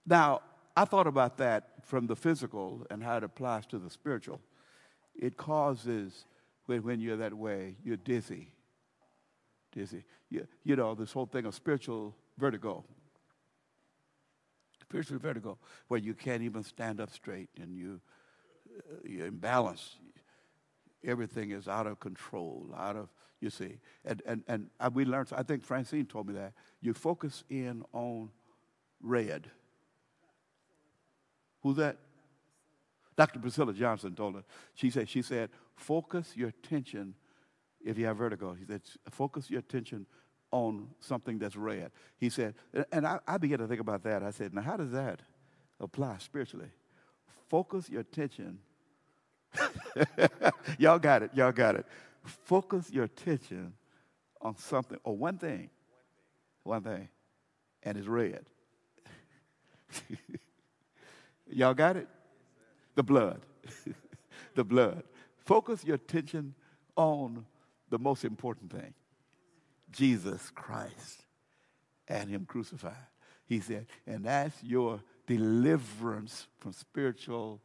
Now, 0.06 0.42
I 0.76 0.86
thought 0.86 1.08
about 1.08 1.38
that 1.38 1.70
from 1.84 2.08
the 2.08 2.16
physical 2.16 2.86
and 2.90 3.04
how 3.04 3.18
it 3.18 3.24
applies 3.24 3.66
to 3.68 3.80
the 3.80 3.90
spiritual. 3.90 4.42
It 5.16 5.38
causes, 5.38 6.26
when, 6.66 6.84
when 6.84 7.00
you're 7.00 7.18
that 7.18 7.34
way, 7.34 7.78
you're 7.84 7.98
dizzy 7.98 8.52
dizzy. 9.76 10.04
You, 10.30 10.48
you 10.64 10.76
know, 10.76 10.96
this 10.96 11.12
whole 11.12 11.26
thing 11.26 11.46
of 11.46 11.54
spiritual 11.54 12.16
vertigo. 12.38 12.84
Spiritual 14.82 15.20
vertigo, 15.20 15.58
where 15.88 16.00
you 16.00 16.14
can't 16.14 16.42
even 16.42 16.64
stand 16.64 17.02
up 17.02 17.12
straight 17.12 17.50
and 17.62 17.76
you, 17.76 18.00
uh, 18.78 18.96
you're 19.04 19.30
imbalanced. 19.30 19.96
Everything 21.04 21.52
is 21.52 21.68
out 21.68 21.86
of 21.86 22.00
control, 22.00 22.68
out 22.76 22.96
of, 22.96 23.10
you 23.42 23.50
see. 23.50 23.78
And, 24.06 24.22
and, 24.26 24.44
and 24.48 24.96
we 24.96 25.06
learned, 25.06 25.30
I 25.36 25.44
think 25.44 25.64
Francine 25.64 26.06
told 26.06 26.28
me 26.28 26.34
that. 26.36 26.54
You 26.82 26.94
focus 26.94 27.44
in 27.50 27.84
on 27.94 28.30
red. 29.02 29.52
Who's 31.66 31.78
that? 31.78 31.98
Dr. 33.18 33.40
Priscilla 33.40 33.74
Johnson 33.74 34.14
told 34.14 34.36
her. 34.36 34.44
She 34.76 34.92
said, 34.92 35.10
she 35.10 35.24
said, 35.24 35.50
focus 35.76 36.34
your 36.36 36.50
attention 36.50 37.16
if 37.84 37.98
you 37.98 38.06
have 38.06 38.18
vertigo. 38.18 38.54
He 38.54 38.66
said, 38.66 38.84
focus 39.10 39.50
your 39.50 39.62
attention 39.62 40.06
on 40.52 40.90
something 41.00 41.40
that's 41.40 41.56
red. 41.56 41.90
He 42.20 42.30
said, 42.30 42.54
and 42.92 43.08
I, 43.08 43.18
I 43.28 43.40
began 43.40 43.58
to 43.58 43.68
think 43.68 43.82
about 43.82 44.04
that. 44.04 44.22
I 44.22 44.30
said, 44.30 44.54
now 44.54 44.62
how 44.62 44.78
does 44.78 44.92
that 44.92 45.22
apply 45.80 46.20
spiritually? 46.20 46.70
Focus 47.50 47.90
your 47.90 48.02
attention. 48.02 48.60
Y'all 50.78 51.00
got 51.00 51.24
it. 51.24 51.32
Y'all 51.34 51.52
got 51.52 51.78
it. 51.78 51.88
Focus 52.22 52.92
your 52.92 53.06
attention 53.06 53.74
on 54.40 54.56
something 54.56 55.00
or 55.04 55.18
one 55.18 55.40
thing. 55.40 55.72
One 56.62 56.84
thing. 56.84 57.10
And 57.82 57.98
it's 57.98 58.06
red. 58.06 58.46
Y'all 61.50 61.74
got 61.74 61.96
it? 61.96 62.08
The 62.96 63.04
blood. 63.04 63.42
the 64.56 64.64
blood. 64.64 65.04
Focus 65.38 65.84
your 65.84 65.96
attention 65.96 66.56
on 66.96 67.46
the 67.90 68.00
most 68.00 68.26
important 68.26 68.72
thing 68.72 68.94
Jesus 69.92 70.50
Christ 70.52 71.24
and 72.08 72.30
Him 72.30 72.46
crucified. 72.46 72.94
He 73.46 73.60
said, 73.60 73.86
and 74.08 74.26
that's 74.26 74.64
your 74.64 75.02
deliverance 75.28 76.48
from 76.60 76.74
spiritual 76.74 77.62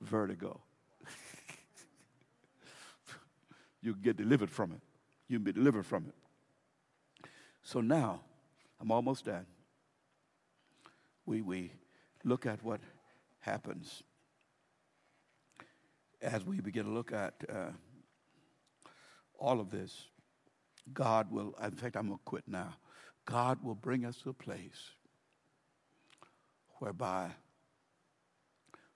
vertigo. 0.00 0.60
you 3.82 3.94
get 3.94 4.16
delivered 4.16 4.50
from 4.50 4.72
it. 4.72 4.80
You 5.28 5.38
can 5.38 5.44
be 5.44 5.52
delivered 5.52 5.86
from 5.86 6.06
it. 6.06 6.14
So 7.62 7.80
now, 7.80 8.20
I'm 8.80 8.90
almost 8.90 9.24
done. 9.24 9.46
We, 11.24 11.40
we 11.40 11.72
look 12.22 12.44
at 12.44 12.62
what 12.62 12.80
happens 13.44 14.02
as 16.22 16.44
we 16.44 16.60
begin 16.60 16.84
to 16.84 16.90
look 16.90 17.12
at 17.12 17.34
uh, 17.52 17.70
all 19.38 19.60
of 19.60 19.70
this, 19.70 20.06
God 20.92 21.30
will, 21.30 21.54
in 21.62 21.72
fact, 21.72 21.96
I'm 21.96 22.06
going 22.06 22.18
to 22.18 22.24
quit 22.24 22.44
now. 22.46 22.76
God 23.26 23.62
will 23.62 23.74
bring 23.74 24.04
us 24.04 24.16
to 24.22 24.30
a 24.30 24.34
place 24.34 24.90
whereby 26.78 27.30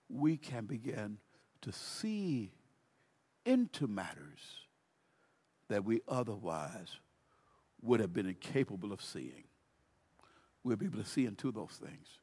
we 0.07 0.37
can 0.37 0.65
begin 0.65 1.17
to 1.61 1.71
see 1.71 2.51
into 3.45 3.87
matters 3.87 4.67
that 5.67 5.83
we 5.85 6.01
otherwise 6.07 6.99
would 7.81 7.99
have 7.99 8.13
been 8.13 8.27
incapable 8.27 8.91
of 8.91 9.01
seeing. 9.01 9.43
We'll 10.63 10.77
be 10.77 10.87
able 10.87 10.99
to 10.99 11.05
see 11.05 11.25
into 11.25 11.51
those 11.51 11.79
things. 11.81 12.18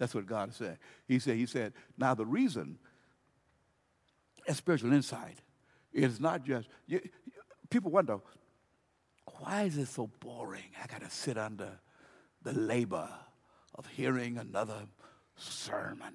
That's 0.00 0.14
what 0.14 0.26
God 0.26 0.54
said. 0.54 0.78
He 1.06 1.18
said, 1.18 1.36
He 1.36 1.44
said, 1.44 1.74
now 1.98 2.14
the 2.14 2.24
reason 2.24 2.78
a 4.48 4.54
spiritual 4.54 4.92
insight 4.94 5.36
It's 5.92 6.18
not 6.18 6.42
just 6.44 6.68
you, 6.86 7.00
people 7.68 7.90
wonder, 7.90 8.18
why 9.38 9.64
is 9.64 9.76
it 9.76 9.88
so 9.88 10.10
boring? 10.18 10.72
I 10.82 10.86
got 10.86 11.02
to 11.02 11.10
sit 11.10 11.36
under 11.36 11.78
the 12.42 12.54
labor 12.54 13.08
of 13.74 13.86
hearing 13.86 14.38
another 14.38 14.86
sermon. 15.36 16.14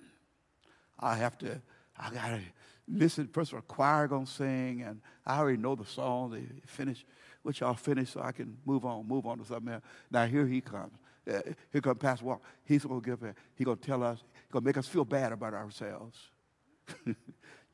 I 1.00 1.16
have 1.16 1.38
to, 1.40 1.62
I 1.98 2.10
got 2.10 2.30
to 2.30 2.42
listen. 2.88 3.28
First 3.28 3.52
of 3.52 3.58
all, 3.58 3.62
choir 3.62 4.08
going 4.08 4.26
to 4.26 4.32
sing, 4.32 4.82
and 4.82 5.02
I 5.26 5.38
already 5.38 5.58
know 5.58 5.76
the 5.76 5.86
song. 5.86 6.32
They 6.32 6.44
finish, 6.66 7.06
which 7.44 7.62
y'all 7.62 7.76
finish 7.76 8.10
so 8.10 8.22
I 8.22 8.32
can 8.32 8.58
move 8.66 8.84
on, 8.84 9.08
move 9.08 9.28
on 9.28 9.38
to 9.38 9.46
something 9.46 9.74
else. 9.74 9.84
Now 10.10 10.26
here 10.26 10.48
he 10.48 10.60
comes. 10.60 10.94
Uh, 11.28 11.41
here 11.71 11.82
comes 11.82 11.97
Pastor 11.97 12.26
Walker. 12.26 12.43
He's 12.63 12.86
going 12.86 13.01
to 13.01 13.05
give, 13.05 13.34
he's 13.55 13.65
going 13.65 13.78
to 13.78 13.86
tell 13.86 14.03
us, 14.03 14.19
he's 14.19 14.51
going 14.51 14.63
to 14.63 14.67
make 14.67 14.78
us 14.78 14.88
feel 14.88 15.05
bad 15.05 15.32
about 15.32 15.53
ourselves. 15.53 16.19
you 17.05 17.15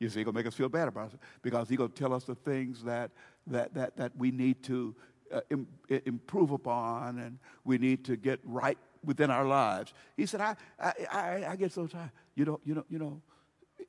he's 0.00 0.14
going 0.14 0.26
to 0.26 0.32
make 0.32 0.46
us 0.46 0.54
feel 0.54 0.68
bad 0.68 0.88
about 0.88 1.02
ourselves 1.04 1.24
because 1.42 1.68
he's 1.68 1.78
going 1.78 1.90
to 1.90 1.96
tell 1.96 2.14
us 2.14 2.24
the 2.24 2.34
things 2.34 2.82
that 2.84 3.10
that, 3.48 3.74
that, 3.74 3.96
that 3.96 4.16
we 4.16 4.30
need 4.30 4.62
to 4.64 4.94
uh, 5.32 5.40
Im- 5.50 5.66
improve 5.88 6.50
upon 6.50 7.18
and 7.18 7.38
we 7.64 7.78
need 7.78 8.04
to 8.04 8.16
get 8.16 8.40
right 8.44 8.78
within 9.04 9.30
our 9.30 9.44
lives. 9.44 9.92
He 10.16 10.26
said, 10.26 10.40
I, 10.40 10.56
I, 10.78 10.92
I, 11.10 11.46
I 11.50 11.56
get 11.56 11.72
so 11.72 11.86
tired. 11.86 12.10
You 12.34 12.44
know, 12.44 12.60
you 12.64 12.74
know, 12.74 12.84
you 12.88 12.98
know, 12.98 13.20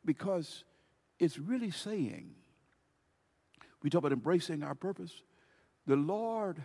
because 0.06 0.64
it's 1.20 1.38
really 1.38 1.72
saying, 1.72 2.32
we 3.82 3.90
talk 3.90 4.00
about 4.00 4.14
embracing 4.14 4.64
our 4.64 4.76
purpose. 4.76 5.12
The 5.86 5.96
Lord 5.96 6.64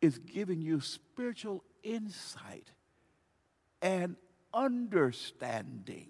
is 0.00 0.18
giving 0.18 0.62
you 0.62 0.80
spiritual 0.80 1.64
insight 1.82 2.70
and 3.82 4.16
understanding. 4.52 6.08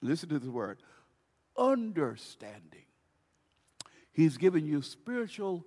Listen 0.00 0.28
to 0.28 0.38
this 0.38 0.48
word 0.48 0.78
understanding. 1.56 2.84
He's 4.12 4.36
given 4.36 4.64
you 4.64 4.80
spiritual 4.82 5.66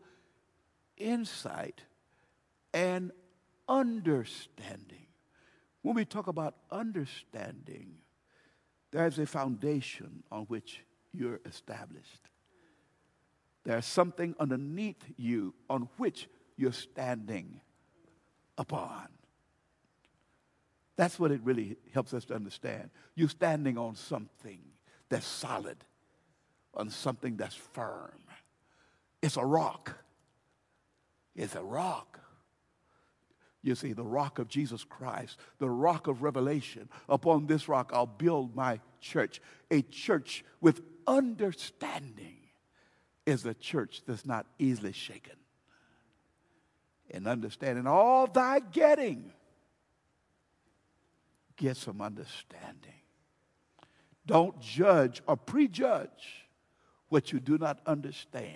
insight 0.98 1.82
and 2.74 3.12
understanding. 3.68 5.08
When 5.82 5.96
we 5.96 6.06
talk 6.06 6.28
about 6.28 6.56
understanding, 6.72 7.96
there's 8.92 9.20
a 9.20 9.26
foundation 9.26 10.24
on 10.32 10.44
which 10.44 10.82
you're 11.12 11.42
established. 11.46 12.30
There's 13.64 13.86
something 13.86 14.36
underneath 14.40 15.04
you 15.18 15.54
on 15.70 15.90
which 15.98 16.28
you're 16.58 16.72
standing 16.72 17.62
upon. 18.62 19.08
That's 20.96 21.20
what 21.20 21.32
it 21.32 21.42
really 21.44 21.78
helps 21.94 22.14
us 22.14 22.26
to 22.26 22.36
understand. 22.36 22.92
You're 23.16 23.30
standing 23.30 23.78
on 23.78 23.96
something 23.96 24.60
that's 25.10 25.26
solid, 25.26 25.78
on 26.74 26.90
something 26.90 27.38
that's 27.38 27.56
firm. 27.56 28.20
It's 29.22 29.36
a 29.36 29.46
rock. 29.46 29.98
It's 31.36 31.56
a 31.56 31.64
rock. 31.64 32.20
You 33.64 33.76
see, 33.76 33.94
the 33.94 34.04
rock 34.04 34.40
of 34.40 34.48
Jesus 34.48 34.84
Christ, 34.84 35.38
the 35.60 35.70
rock 35.70 36.08
of 36.08 36.24
revelation. 36.24 36.90
Upon 37.10 37.48
this 37.48 37.68
rock, 37.68 37.92
I'll 37.94 38.06
build 38.06 38.56
my 38.56 38.80
church. 39.00 39.42
A 39.70 39.82
church 39.84 40.44
with 40.62 40.82
understanding 41.08 42.38
is 43.26 43.46
a 43.46 43.54
church 43.54 44.02
that's 44.08 44.26
not 44.26 44.46
easily 44.58 44.92
shaken. 44.92 45.36
And 47.14 47.28
understanding 47.28 47.88
all 47.88 48.28
thy 48.28 48.60
getting, 48.60 49.32
get 51.58 51.78
some 51.78 52.02
understanding. 52.02 53.02
Don't 54.26 54.60
judge 54.62 55.22
or 55.28 55.36
prejudge 55.36 56.48
what 57.10 57.34
you 57.34 57.40
do 57.40 57.58
not 57.58 57.80
understand. 57.86 58.56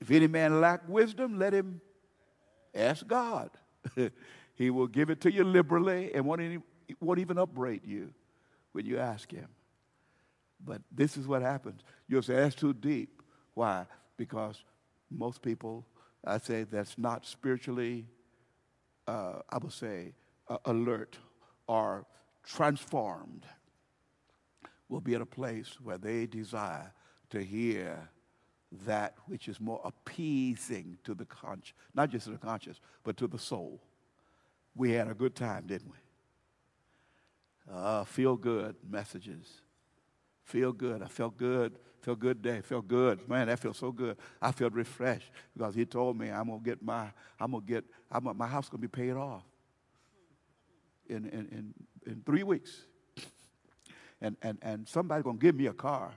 If 0.00 0.10
any 0.10 0.26
man 0.26 0.60
lack 0.60 0.88
wisdom, 0.88 1.38
let 1.38 1.52
him 1.52 1.80
ask 2.74 3.06
God. 3.06 3.50
he 4.54 4.70
will 4.70 4.86
give 4.86 5.10
it 5.10 5.20
to 5.22 5.32
you 5.32 5.44
liberally 5.44 6.14
and 6.14 6.24
won't, 6.24 6.40
any, 6.40 6.58
won't 7.00 7.18
even 7.18 7.38
upbraid 7.38 7.84
you 7.84 8.12
when 8.72 8.86
you 8.86 8.98
ask 8.98 9.30
him. 9.30 9.48
But 10.64 10.80
this 10.90 11.16
is 11.16 11.26
what 11.26 11.42
happens. 11.42 11.82
You'll 12.08 12.22
say, 12.22 12.36
that's 12.36 12.54
too 12.54 12.72
deep. 12.72 13.22
Why? 13.54 13.86
Because 14.16 14.62
most 15.10 15.42
people, 15.42 15.84
I 16.24 16.38
say, 16.38 16.64
that's 16.64 16.98
not 16.98 17.26
spiritually, 17.26 18.06
uh, 19.06 19.40
I 19.48 19.58
would 19.58 19.72
say, 19.72 20.14
uh, 20.48 20.58
alert 20.66 21.18
or 21.66 22.06
transformed 22.44 23.46
will 24.88 25.00
be 25.00 25.14
at 25.14 25.20
a 25.20 25.26
place 25.26 25.78
where 25.82 25.98
they 25.98 26.26
desire 26.26 26.92
to 27.30 27.42
hear 27.42 28.10
that 28.86 29.14
which 29.26 29.48
is 29.48 29.60
more 29.60 29.80
appeasing 29.84 30.98
to 31.04 31.14
the 31.14 31.24
conscience, 31.24 31.72
not 31.94 32.10
just 32.10 32.26
to 32.26 32.32
the 32.32 32.38
conscience, 32.38 32.80
but 33.02 33.16
to 33.16 33.26
the 33.26 33.38
soul. 33.38 33.80
We 34.74 34.92
had 34.92 35.08
a 35.08 35.14
good 35.14 35.34
time, 35.34 35.66
didn't 35.66 35.90
we? 35.90 35.98
Uh, 37.72 38.04
feel 38.04 38.36
good 38.36 38.76
messages. 38.88 39.62
Feel 40.44 40.72
good. 40.72 41.02
I 41.02 41.06
felt 41.06 41.36
good. 41.36 41.78
Feel 42.00 42.16
good 42.16 42.40
day. 42.40 42.60
Feel 42.62 42.82
good. 42.82 43.28
Man, 43.28 43.48
that 43.48 43.58
feels 43.58 43.76
so 43.76 43.92
good. 43.92 44.16
I 44.40 44.52
feel 44.52 44.70
refreshed 44.70 45.30
because 45.56 45.74
he 45.74 45.84
told 45.84 46.18
me 46.18 46.30
I'm 46.30 46.48
gonna 46.48 46.60
get 46.60 46.82
my 46.82 47.10
I'm 47.38 47.52
gonna 47.52 47.64
get 47.66 47.84
I'm 48.10 48.24
gonna, 48.24 48.34
my 48.34 48.46
house 48.46 48.68
gonna 48.68 48.80
be 48.80 48.88
paid 48.88 49.12
off 49.12 49.44
in 51.08 51.26
in 51.26 51.46
in, 51.52 51.74
in 52.06 52.22
three 52.24 52.42
weeks. 52.42 52.86
And 54.22 54.36
and 54.42 54.58
and 54.62 54.88
somebody's 54.88 55.24
gonna 55.24 55.38
give 55.38 55.54
me 55.54 55.66
a 55.66 55.72
car. 55.72 56.12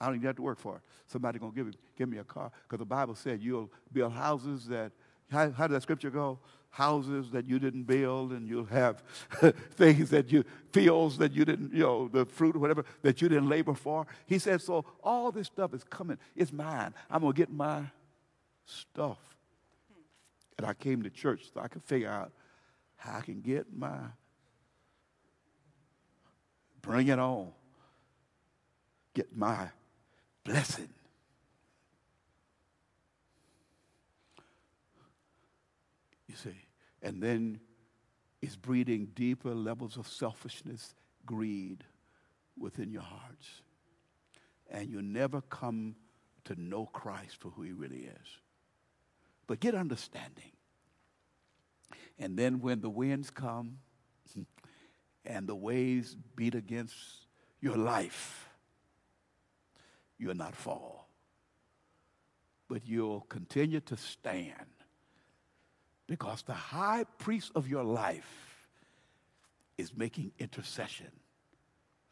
I 0.00 0.06
don't 0.06 0.16
even 0.16 0.26
have 0.26 0.36
to 0.36 0.42
work 0.42 0.58
for 0.58 0.76
it. 0.76 0.82
Somebody's 1.06 1.40
gonna 1.40 1.52
give, 1.52 1.72
give 1.96 2.08
me 2.08 2.18
a 2.18 2.24
car. 2.24 2.50
Because 2.64 2.78
the 2.78 2.86
Bible 2.86 3.14
said 3.14 3.40
you'll 3.40 3.70
build 3.92 4.12
houses 4.12 4.66
that 4.66 4.92
how, 5.30 5.50
how 5.50 5.66
did 5.66 5.74
that 5.74 5.82
scripture 5.82 6.10
go? 6.10 6.38
Houses 6.72 7.30
that 7.32 7.46
you 7.46 7.58
didn't 7.58 7.82
build, 7.84 8.32
and 8.32 8.48
you'll 8.48 8.64
have 8.64 9.02
things 9.72 10.10
that 10.10 10.32
you, 10.32 10.42
fields 10.72 11.18
that 11.18 11.32
you 11.32 11.44
didn't, 11.44 11.72
you 11.72 11.82
know, 11.82 12.08
the 12.08 12.24
fruit, 12.24 12.56
or 12.56 12.60
whatever, 12.60 12.84
that 13.02 13.20
you 13.20 13.28
didn't 13.28 13.48
labor 13.48 13.74
for. 13.74 14.06
He 14.26 14.38
said, 14.38 14.62
So 14.62 14.84
all 15.04 15.30
this 15.30 15.48
stuff 15.48 15.74
is 15.74 15.84
coming. 15.84 16.18
It's 16.34 16.52
mine. 16.52 16.94
I'm 17.10 17.20
going 17.20 17.34
to 17.34 17.36
get 17.36 17.52
my 17.52 17.84
stuff. 18.64 19.18
And 20.56 20.66
I 20.66 20.74
came 20.74 21.02
to 21.02 21.10
church 21.10 21.50
so 21.52 21.60
I 21.60 21.68
could 21.68 21.82
figure 21.82 22.08
out 22.08 22.32
how 22.96 23.18
I 23.18 23.20
can 23.20 23.40
get 23.40 23.66
my, 23.76 23.98
bring 26.80 27.08
it 27.08 27.18
on, 27.18 27.48
get 29.12 29.36
my 29.36 29.68
blessing. 30.44 30.88
You 36.28 36.36
see, 36.36 36.61
and 37.02 37.22
then 37.22 37.60
it's 38.40 38.56
breeding 38.56 39.06
deeper 39.14 39.54
levels 39.54 39.96
of 39.96 40.06
selfishness, 40.06 40.94
greed 41.26 41.84
within 42.58 42.90
your 42.90 43.02
hearts. 43.02 43.62
And 44.70 44.88
you 44.88 45.02
never 45.02 45.40
come 45.42 45.96
to 46.44 46.60
know 46.60 46.86
Christ 46.86 47.36
for 47.40 47.50
who 47.50 47.62
he 47.62 47.72
really 47.72 48.04
is. 48.04 48.38
But 49.46 49.60
get 49.60 49.74
understanding. 49.74 50.52
And 52.18 52.36
then 52.38 52.60
when 52.60 52.80
the 52.80 52.90
winds 52.90 53.30
come 53.30 53.78
and 55.24 55.46
the 55.46 55.54
waves 55.54 56.16
beat 56.36 56.54
against 56.54 56.96
your 57.60 57.76
life, 57.76 58.48
you'll 60.18 60.34
not 60.34 60.54
fall. 60.54 61.08
But 62.68 62.86
you'll 62.86 63.22
continue 63.22 63.80
to 63.80 63.96
stand 63.96 64.71
because 66.12 66.42
the 66.42 66.52
high 66.52 67.06
priest 67.16 67.50
of 67.54 67.66
your 67.66 67.82
life 67.82 68.66
is 69.78 69.96
making 69.96 70.30
intercession 70.38 71.10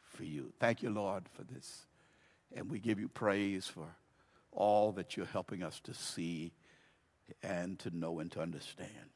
for 0.01 0.25
you. 0.25 0.55
Thank 0.59 0.83
you, 0.83 0.89
Lord, 0.89 1.25
for 1.35 1.43
this. 1.43 1.85
And 2.57 2.71
we 2.71 2.79
give 2.79 2.99
you 2.99 3.09
praise 3.09 3.67
for 3.67 3.85
all 4.53 4.91
that 4.93 5.19
you're 5.19 5.27
helping 5.27 5.63
us 5.63 5.81
to 5.81 5.93
see 5.93 6.53
and 7.43 7.79
to 7.81 7.95
know 7.95 8.21
and 8.21 8.33
to 8.33 8.41
understand. 8.41 9.11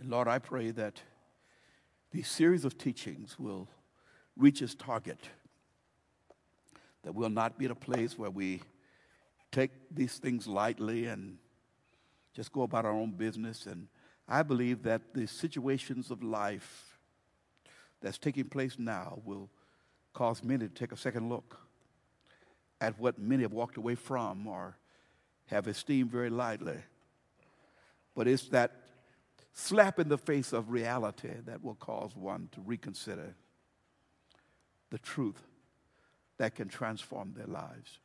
And 0.00 0.10
Lord, 0.10 0.26
I 0.26 0.40
pray 0.40 0.72
that 0.72 1.00
these 2.10 2.26
series 2.26 2.64
of 2.64 2.76
teachings 2.76 3.38
will 3.38 3.68
reach 4.36 4.62
its 4.62 4.74
target, 4.74 5.28
that 7.04 7.14
we'll 7.14 7.30
not 7.30 7.56
be 7.56 7.66
at 7.66 7.70
a 7.70 7.76
place 7.76 8.18
where 8.18 8.30
we 8.30 8.62
take 9.52 9.70
these 9.92 10.18
things 10.18 10.48
lightly 10.48 11.06
and 11.06 11.38
just 12.34 12.52
go 12.52 12.62
about 12.62 12.84
our 12.84 12.92
own 12.92 13.12
business. 13.12 13.66
And 13.66 13.88
I 14.28 14.42
believe 14.42 14.82
that 14.84 15.14
the 15.14 15.26
situations 15.26 16.10
of 16.10 16.22
life 16.22 16.98
that's 18.00 18.18
taking 18.18 18.44
place 18.44 18.76
now 18.78 19.20
will 19.24 19.50
cause 20.12 20.42
many 20.42 20.68
to 20.68 20.74
take 20.74 20.92
a 20.92 20.96
second 20.96 21.28
look 21.28 21.58
at 22.80 22.98
what 22.98 23.18
many 23.18 23.42
have 23.42 23.52
walked 23.52 23.76
away 23.76 23.94
from 23.94 24.46
or 24.46 24.76
have 25.46 25.66
esteemed 25.66 26.10
very 26.10 26.30
lightly. 26.30 26.78
But 28.14 28.28
it's 28.28 28.48
that 28.48 28.72
slap 29.52 29.98
in 29.98 30.08
the 30.08 30.18
face 30.18 30.52
of 30.52 30.70
reality 30.70 31.32
that 31.46 31.62
will 31.62 31.74
cause 31.74 32.14
one 32.14 32.48
to 32.52 32.60
reconsider 32.60 33.34
the 34.90 34.98
truth 34.98 35.42
that 36.38 36.54
can 36.54 36.68
transform 36.68 37.34
their 37.36 37.46
lives. 37.46 37.98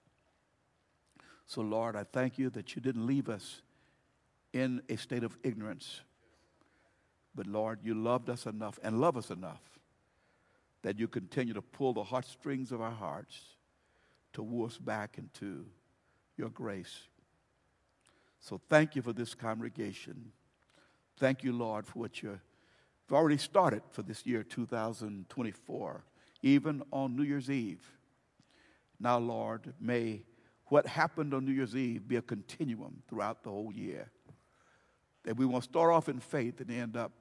So, 1.46 1.62
Lord, 1.62 1.96
I 1.96 2.04
thank 2.04 2.38
you 2.38 2.50
that 2.52 2.76
you 2.76 2.82
didn't 2.82 3.06
leave 3.06 3.30
us 3.30 3.62
in 4.54 4.82
a 4.88 4.96
state 4.96 5.24
of 5.24 5.38
ignorance. 5.44 6.02
But 7.36 7.48
Lord, 7.48 7.80
you 7.84 7.96
loved 7.96 8.30
us 8.30 8.46
enough 8.46 8.80
and 8.84 9.02
love 9.02 9.18
us 9.18 9.32
enough 9.32 9.62
that 10.84 11.00
you 11.00 11.08
continue 11.08 11.54
to 11.54 11.62
pull 11.62 11.94
the 11.94 12.04
heartstrings 12.04 12.72
of 12.72 12.82
our 12.82 12.92
hearts 12.92 13.40
to 14.34 14.44
woo 14.44 14.66
us 14.66 14.78
back 14.78 15.18
into 15.18 15.66
your 16.38 16.50
grace. 16.50 17.08
So 18.40 18.60
thank 18.70 18.96
you 18.96 19.02
for 19.02 19.14
this 19.14 19.34
congregation. 19.34 20.32
Thank 21.18 21.44
you, 21.44 21.54
Lord, 21.54 21.88
for 21.88 22.00
what 22.00 22.22
you've 22.22 22.40
already 23.12 23.38
started 23.38 23.82
for 23.92 24.02
this 24.02 24.26
year 24.26 24.44
2024, 24.44 26.04
even 26.42 26.84
on 26.92 27.16
New 27.16 27.24
Year's 27.24 27.50
Eve. 27.50 27.84
Now, 29.00 29.18
Lord, 29.18 29.74
may 29.80 30.24
what 30.68 30.86
happened 30.86 31.34
on 31.34 31.46
New 31.46 31.54
Year's 31.54 31.76
Eve 31.76 32.08
be 32.08 32.18
a 32.18 32.22
continuum 32.22 33.02
throughout 33.08 33.44
the 33.44 33.50
whole 33.50 33.72
year 33.72 34.12
that 35.24 35.38
we 35.38 35.46
won't 35.46 35.64
start 35.64 35.92
off 35.92 36.10
in 36.10 36.20
faith 36.20 36.60
and 36.60 36.70
end 36.70 36.98
up 36.98 37.12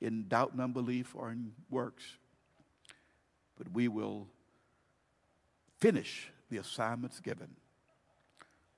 in 0.00 0.28
doubt 0.28 0.52
and 0.52 0.60
unbelief 0.60 1.14
or 1.14 1.30
in 1.30 1.52
works, 1.70 2.04
but 3.56 3.72
we 3.72 3.88
will 3.88 4.28
finish 5.78 6.30
the 6.50 6.58
assignments 6.58 7.20
given. 7.20 7.48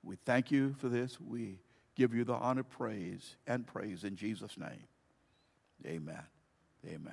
We 0.03 0.15
thank 0.25 0.51
you 0.51 0.75
for 0.79 0.89
this. 0.89 1.19
We 1.19 1.59
give 1.95 2.13
you 2.13 2.23
the 2.23 2.33
honor, 2.33 2.63
praise, 2.63 3.35
and 3.45 3.65
praise 3.65 4.03
in 4.03 4.15
Jesus' 4.15 4.57
name. 4.57 4.87
Amen. 5.85 6.23
Amen. 6.87 7.09